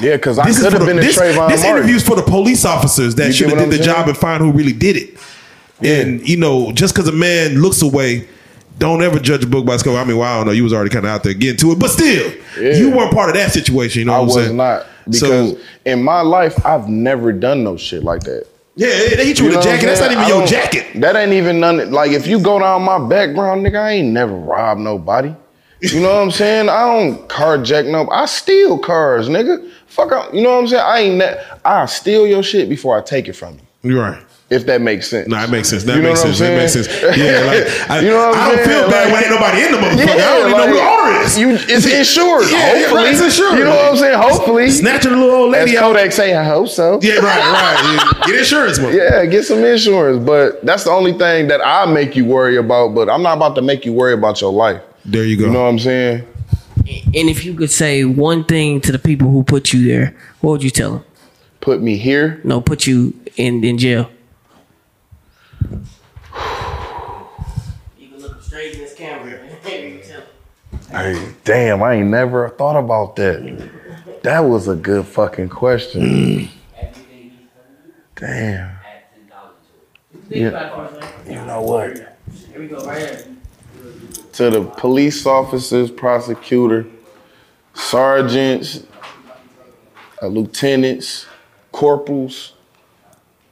Yeah, 0.00 0.16
because 0.16 0.38
I 0.38 0.46
could 0.46 0.56
for 0.56 0.62
have 0.70 0.80
the, 0.80 0.86
been 0.86 0.98
a 0.98 1.00
this, 1.02 1.18
Trayvon 1.18 1.48
this 1.48 1.60
Martin. 1.62 1.76
interview's 1.76 2.02
for 2.06 2.16
the 2.16 2.22
police 2.22 2.64
officers 2.64 3.14
that 3.16 3.34
should 3.34 3.50
have 3.50 3.58
did 3.58 3.70
the 3.70 3.76
I'm 3.76 3.82
saying? 3.82 3.96
job 3.96 4.08
and 4.08 4.16
find 4.16 4.42
who 4.42 4.50
really 4.52 4.72
did 4.72 4.96
it. 4.96 5.18
And 5.82 6.26
you 6.26 6.36
know, 6.36 6.72
just 6.72 6.94
because 6.94 7.08
a 7.08 7.12
man 7.12 7.60
looks 7.60 7.82
away, 7.82 8.26
don't 8.78 9.02
ever 9.02 9.18
judge 9.18 9.44
a 9.44 9.46
book 9.46 9.66
by 9.66 9.74
its 9.74 9.82
cover. 9.82 9.98
I 9.98 10.04
mean, 10.04 10.16
well, 10.16 10.32
I 10.32 10.36
don't 10.38 10.46
know. 10.46 10.52
You 10.52 10.62
was 10.64 10.72
already 10.72 10.90
kind 10.90 11.04
of 11.04 11.10
out 11.10 11.22
there 11.24 11.34
getting 11.34 11.58
to 11.58 11.72
it, 11.72 11.78
but 11.78 11.88
still, 11.90 12.32
Yeah. 12.58 12.76
you 12.76 12.90
weren't 12.90 13.12
part 13.12 13.28
of 13.30 13.34
that 13.36 13.52
situation. 13.52 14.00
You 14.00 14.04
know 14.06 14.12
I 14.14 14.18
what 14.20 14.22
I'm 14.22 14.26
was 14.26 14.44
saying? 14.46 14.56
not 14.56 14.86
because 15.04 15.18
so 15.52 15.58
in 15.84 16.02
my 16.02 16.20
life 16.20 16.64
I've 16.64 16.88
never 16.88 17.32
done 17.32 17.64
no 17.64 17.76
shit 17.76 18.02
like 18.04 18.22
that. 18.22 18.46
yeah, 18.76 18.88
they 19.16 19.26
hit 19.26 19.40
you, 19.40 19.46
with 19.46 19.56
a 19.58 19.62
jacket. 19.62 19.86
That's 19.86 20.00
not 20.00 20.12
even 20.12 20.24
I 20.24 20.28
your 20.28 20.46
jacket. 20.46 21.00
That 21.00 21.16
ain't 21.16 21.32
even 21.32 21.58
none. 21.60 21.90
Like 21.90 22.12
if 22.12 22.26
you 22.26 22.38
go 22.40 22.58
down 22.60 22.82
my 22.82 22.98
background, 23.06 23.66
nigga, 23.66 23.78
I 23.80 23.90
ain't 23.94 24.08
never 24.08 24.32
robbed 24.32 24.80
nobody. 24.80 25.34
You 25.82 26.00
know 26.00 26.14
what 26.14 26.22
I'm 26.22 26.30
saying? 26.30 26.68
I 26.68 26.80
don't 26.86 27.28
carjack 27.28 27.90
no. 27.90 28.08
I 28.10 28.26
steal 28.26 28.78
cars, 28.78 29.28
nigga. 29.28 29.68
Fuck 29.86 30.12
out. 30.12 30.32
You 30.32 30.42
know 30.42 30.52
what 30.52 30.60
I'm 30.60 30.68
saying? 30.68 30.82
I 30.84 30.98
ain't. 31.00 31.16
Ne- 31.18 31.44
I 31.64 31.86
steal 31.86 32.26
your 32.26 32.42
shit 32.42 32.68
before 32.68 32.96
I 32.96 33.02
take 33.02 33.28
it 33.28 33.32
from 33.34 33.54
you. 33.82 33.90
You're 33.94 34.00
right. 34.02 34.22
If 34.48 34.66
that 34.66 34.82
makes 34.82 35.08
sense. 35.08 35.28
No, 35.28 35.42
it 35.42 35.48
makes 35.48 35.70
sense. 35.70 35.84
That 35.84 35.96
You 35.96 36.02
makes 36.02 36.20
sense. 36.20 36.38
That 36.38 36.54
makes 36.56 36.74
sense. 36.74 36.86
Yeah, 37.16 37.40
like 37.48 37.90
I, 37.90 38.00
You 38.00 38.10
know 38.10 38.28
what 38.28 38.36
I'm 38.36 38.42
I 38.42 38.48
don't 38.54 38.64
saying? 38.64 38.68
feel 38.68 38.90
bad 38.90 39.04
Like- 39.10 39.12
when 39.12 39.22
ain't 39.24 39.32
nobody 39.32 39.62
in 39.64 39.72
the 39.72 39.78
motherfucker. 40.04 40.12
I 40.12 40.18
don't 40.18 40.50
even 40.50 40.58
know 40.60 40.66
who 40.68 40.74
the 40.74 40.80
owner 40.82 41.20
is. 41.24 41.38
You, 41.38 41.48
it's 41.54 41.86
insured. 42.00 42.50
Yeah, 42.50 42.58
yeah, 42.58 42.78
hopefully. 42.80 43.02
right, 43.04 43.12
it's 43.12 43.22
insured. 43.22 43.58
You 43.58 43.64
know 43.64 43.70
what 43.70 43.90
I'm 43.92 43.96
saying? 43.96 44.18
Hopefully. 44.18 44.70
Snatching 44.70 45.10
the 45.12 45.16
little 45.16 45.34
old 45.34 45.54
As 45.54 45.64
lady 45.66 45.78
out. 45.78 45.82
Kodak 45.96 46.12
say, 46.12 46.34
I 46.36 46.44
hope 46.44 46.68
so. 46.68 47.00
Yeah, 47.02 47.14
right, 47.14 47.24
right. 47.24 48.14
Yeah. 48.20 48.26
Get 48.26 48.38
insurance, 48.40 48.78
man. 48.78 48.94
Yeah, 48.94 49.24
get 49.26 49.44
some 49.44 49.64
insurance. 49.64 50.22
But 50.22 50.64
that's 50.66 50.84
the 50.84 50.90
only 50.90 51.14
thing 51.14 51.48
that 51.48 51.60
I 51.66 51.86
make 51.90 52.14
you 52.14 52.26
worry 52.26 52.56
about. 52.58 52.94
But 52.94 53.08
I'm 53.08 53.22
not 53.22 53.38
about 53.38 53.54
to 53.56 53.62
make 53.62 53.86
you 53.86 53.94
worry 53.94 54.12
about 54.12 54.40
your 54.42 54.52
life. 54.52 54.82
There 55.04 55.24
you 55.24 55.36
go. 55.36 55.46
You 55.46 55.52
know 55.52 55.62
what 55.62 55.68
I'm 55.68 55.78
saying? 55.78 56.26
And 56.86 57.28
if 57.28 57.44
you 57.44 57.54
could 57.54 57.70
say 57.70 58.04
one 58.04 58.44
thing 58.44 58.80
to 58.82 58.92
the 58.92 58.98
people 58.98 59.30
who 59.30 59.42
put 59.42 59.72
you 59.72 59.86
there, 59.86 60.16
what 60.40 60.52
would 60.52 60.62
you 60.62 60.70
tell 60.70 60.92
them? 60.92 61.04
Put 61.60 61.80
me 61.80 61.96
here. 61.96 62.40
No, 62.44 62.60
put 62.60 62.86
you 62.86 63.14
in 63.36 63.62
in 63.64 63.78
jail. 63.78 64.10
You 67.98 68.08
can 68.08 68.18
look 68.18 68.42
straight 68.42 68.74
in 68.74 68.80
this 68.80 68.94
camera. 68.94 69.38
Hey, 70.90 71.32
damn, 71.44 71.82
I 71.82 71.94
ain't 71.94 72.08
never 72.08 72.50
thought 72.50 72.76
about 72.76 73.16
that. 73.16 73.70
That 74.24 74.40
was 74.40 74.68
a 74.68 74.76
good 74.76 75.06
fucking 75.06 75.48
question. 75.48 76.50
Damn. 78.14 78.76
Yeah. 80.28 80.90
You 81.26 81.46
know 81.46 81.62
what? 81.62 81.96
Here 82.50 82.60
we 82.60 82.68
go, 82.68 82.84
right 82.84 82.98
here. 82.98 83.31
To 84.32 84.50
the 84.50 84.64
police 84.64 85.26
officers, 85.26 85.90
prosecutor, 85.90 86.86
sergeants, 87.74 88.84
uh, 90.22 90.26
lieutenants, 90.26 91.26
corporals, 91.72 92.54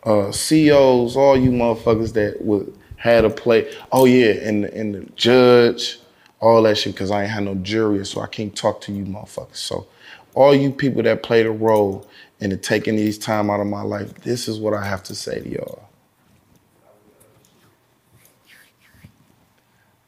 uh, 0.05 0.33
COs, 0.33 1.17
all 1.17 1.37
you 1.37 1.51
motherfuckers 1.51 2.15
that 2.15 2.41
would 2.41 2.75
had 2.97 3.25
a 3.25 3.31
play. 3.31 3.71
Oh 3.93 4.05
yeah, 4.05 4.33
and 4.33 4.65
and 4.67 4.95
the 4.95 5.01
judge, 5.17 5.99
all 6.39 6.63
that 6.63 6.79
shit. 6.79 6.97
Cause 6.97 7.11
I 7.11 7.23
ain't 7.23 7.31
had 7.31 7.45
no 7.45 7.55
jury, 7.57 8.05
so 8.07 8.21
I 8.21 8.27
can't 8.27 8.55
talk 8.55 8.81
to 8.83 8.93
you 8.93 9.05
motherfuckers. 9.05 9.57
So, 9.57 9.87
all 10.35 10.55
you 10.55 10.71
people 10.71 11.03
that 11.03 11.23
played 11.23 11.47
a 11.47 11.51
role 11.51 12.07
in 12.41 12.57
taking 12.61 12.97
these 12.97 13.19
time 13.19 13.51
out 13.51 13.61
of 13.61 13.67
my 13.67 13.83
life, 13.83 14.15
this 14.23 14.49
is 14.49 14.59
what 14.59 14.75
I 14.75 14.85
have 14.87 15.03
to 15.05 15.15
say 15.15 15.41
to 15.41 15.49
y'all. 15.49 15.90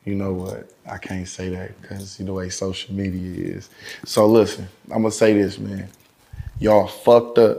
You 0.05 0.17
know 0.17 0.33
what? 0.33 0.69
I 0.85 0.99
can't 0.99 1.29
say 1.29 1.49
that 1.51 1.81
because 1.81 2.19
you 2.19 2.25
know 2.25 2.33
the 2.33 2.39
way 2.39 2.49
social 2.49 2.95
media 2.95 3.57
is. 3.57 3.71
So 4.05 4.27
listen, 4.27 4.69
I'm 4.91 5.03
gonna 5.03 5.13
say 5.13 5.33
this, 5.35 5.59
man. 5.59 5.89
Y'all 6.59 6.89
fucked 6.89 7.39
up. 7.39 7.59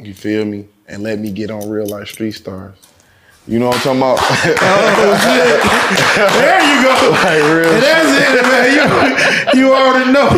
You 0.00 0.14
feel 0.14 0.44
me? 0.44 0.66
And 0.88 1.02
let 1.02 1.18
me 1.20 1.30
get 1.30 1.50
on 1.50 1.62
RealLyfe 1.62 2.08
Street 2.08 2.34
Starz. 2.34 2.74
You 3.48 3.58
know 3.58 3.68
what 3.68 3.84
I'm 3.86 3.98
talking 3.98 4.00
about? 4.00 4.18
There 6.14 6.60
you 6.62 6.82
go. 6.82 7.10
like 7.10 7.42
real 7.42 7.74
And 7.74 7.82
that's 7.82 8.10
it, 8.14 8.42
man. 8.42 9.54
You, 9.54 9.60
you 9.60 9.74
already 9.74 10.12
know. 10.12 10.26
up. 10.28 10.36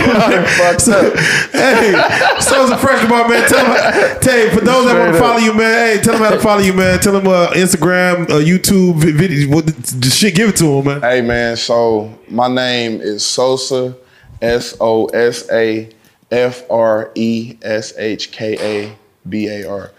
hey, 1.53 1.93
so 2.41 2.63
it's 2.63 2.71
a 2.71 2.79
fresh 2.79 3.07
bar, 3.09 3.29
man. 3.29 3.47
Tell 3.49 3.65
them, 3.65 4.19
hey, 4.23 4.49
for 4.51 4.65
those 4.65 4.87
that 4.87 4.99
want 4.99 5.13
to 5.13 5.19
follow 5.19 5.39
you, 5.39 5.53
man. 5.53 5.97
Hey, 5.97 6.03
tell 6.03 6.15
them 6.15 6.23
how 6.23 6.31
to 6.31 6.41
follow 6.41 6.61
you, 6.61 6.73
man. 6.73 6.99
Tell 7.01 7.13
them 7.13 7.29
uh, 7.29 7.49
Instagram, 7.49 8.31
uh, 8.31 8.41
YouTube, 8.41 8.95
vi- 8.95 9.13
video, 9.13 9.55
what, 9.55 9.67
the 9.67 10.11
shit. 10.11 10.35
Give 10.35 10.49
it 10.49 10.57
to 10.57 10.65
them, 10.65 10.85
man. 10.87 11.01
Hey 11.03 11.21
man, 11.21 11.57
so 11.57 12.17
my 12.29 12.49
name 12.49 13.01
is 13.01 13.25
Sosa, 13.25 13.97
S 14.41 14.77
O 14.81 15.07
S 15.07 15.51
A 15.51 15.91
F 16.31 16.71
R 16.71 17.11
E 17.15 17.59
S 17.63 17.93
H 17.99 18.33
K 18.33 18.57
A 18.59 18.97
B 19.29 19.49
A 19.49 19.69
R. 19.69 19.91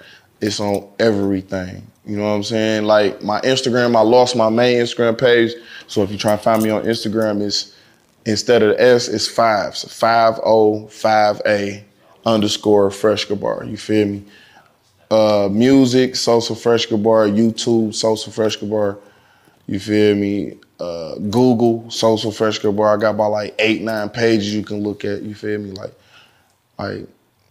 It's 0.42 0.60
on 0.60 0.88
everything. 1.00 1.88
You 2.06 2.18
know 2.18 2.24
what 2.24 2.36
I'm 2.36 2.44
saying? 2.44 2.84
Like 2.84 3.24
my 3.24 3.42
Instagram, 3.42 3.96
I 3.96 4.02
lost 4.02 4.36
my 4.36 4.50
main 4.50 4.78
Instagram 4.78 5.18
page. 5.18 5.54
So 5.88 6.04
if 6.04 6.12
you 6.12 6.18
try 6.18 6.36
to 6.36 6.42
find 6.42 6.62
me 6.62 6.70
on 6.70 6.84
Instagram, 6.84 7.42
it's 7.42 7.76
instead 8.26 8.62
of 8.62 8.70
the 8.70 8.82
S, 8.82 9.08
it's 9.08 9.28
five. 9.28 9.76
So 9.76 9.88
five 9.88 10.40
O 10.44 10.88
five 10.88 11.42
A 11.46 11.84
underscore 12.26 12.90
Freshkabar. 12.90 13.70
You 13.70 13.78
feel 13.78 14.08
me? 14.08 14.24
Uh, 15.12 15.48
music, 15.52 16.16
Sosa 16.16 16.54
Freshkabar, 16.54 17.32
YouTube, 17.32 17.94
Sosa 17.94 18.30
Freshkabar. 18.30 18.98
You 19.68 19.80
feel 19.80 20.16
me? 20.16 20.58
Uh, 20.80 21.16
Google 21.16 21.90
Sosa 21.90 22.28
Freshkabar. 22.28 22.98
I 22.98 23.00
got 23.00 23.12
about 23.12 23.32
like 23.32 23.56
eight, 23.60 23.82
nine 23.82 24.10
pages 24.10 24.54
you 24.54 24.64
can 24.64 24.84
look 24.84 25.06
at. 25.06 25.22
You 25.22 25.34
feel 25.34 25.60
me? 25.60 25.72
Like, 25.72 25.94
like 26.78 27.08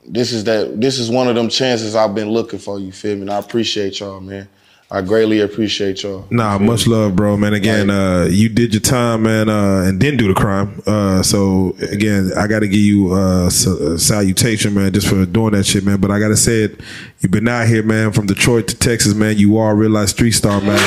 this 0.07 0.33
is 0.33 0.45
that. 0.45 0.81
This 0.81 0.99
is 0.99 1.11
one 1.11 1.29
of 1.29 1.35
them 1.35 1.49
chances 1.49 1.95
I've 1.97 2.15
been 2.15 2.31
looking 2.31 2.59
for. 2.59 2.79
You 2.79 2.93
feel 2.93 3.15
me? 3.17 3.23
And 3.23 3.31
I 3.31 3.39
appreciate 3.39 4.01
y'all, 4.01 4.21
man. 4.21 4.49
I 4.91 5.01
greatly 5.01 5.41
appreciate 5.41 6.03
y'all. 6.03 6.27
Nah, 6.31 6.59
much 6.59 6.87
love, 6.87 7.17
bro, 7.17 7.37
man. 7.37 7.53
Again, 7.55 7.91
uh, 7.91 8.29
you 8.31 8.49
did 8.49 8.73
your 8.75 8.83
time, 8.83 9.23
man, 9.23 9.49
uh, 9.49 9.83
and 9.89 9.99
didn't 9.99 10.19
do 10.19 10.29
the 10.29 10.35
crime. 10.39 10.83
Uh, 10.87 11.23
so 11.23 11.75
again, 11.91 12.31
I 12.37 12.47
got 12.47 12.61
to 12.61 12.69
give 12.69 12.79
you 12.81 13.13
uh, 13.13 13.47
s- 13.47 13.67
a 13.67 13.99
salutation, 13.99 14.75
man, 14.75 14.93
just 14.93 15.09
for 15.09 15.25
doing 15.27 15.53
that 15.55 15.65
shit, 15.65 15.85
man. 15.85 16.01
But 16.01 16.11
I 16.13 16.21
got 16.21 16.29
to 16.29 16.37
say 16.37 16.63
it, 16.65 16.81
you've 17.21 17.33
been 17.33 17.49
out 17.49 17.67
here, 17.67 17.83
man, 17.83 18.13
from 18.13 18.27
Detroit 18.27 18.69
to 18.69 18.79
Texas, 18.79 19.15
man. 19.15 19.37
You 19.39 19.57
are 19.57 19.73
a 19.73 19.75
real 19.75 19.91
life 19.91 20.11
street 20.11 20.33
star, 20.33 20.61
man. 20.61 20.79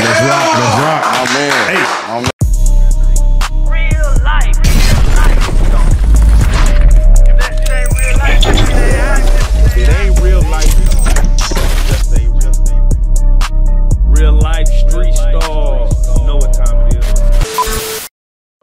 Let's 0.00 0.20
rock, 0.22 0.48
let's 0.56 0.76
rock. 0.80 1.02
Oh 1.04 1.26
man. 1.34 1.52
Hey, 1.74 1.84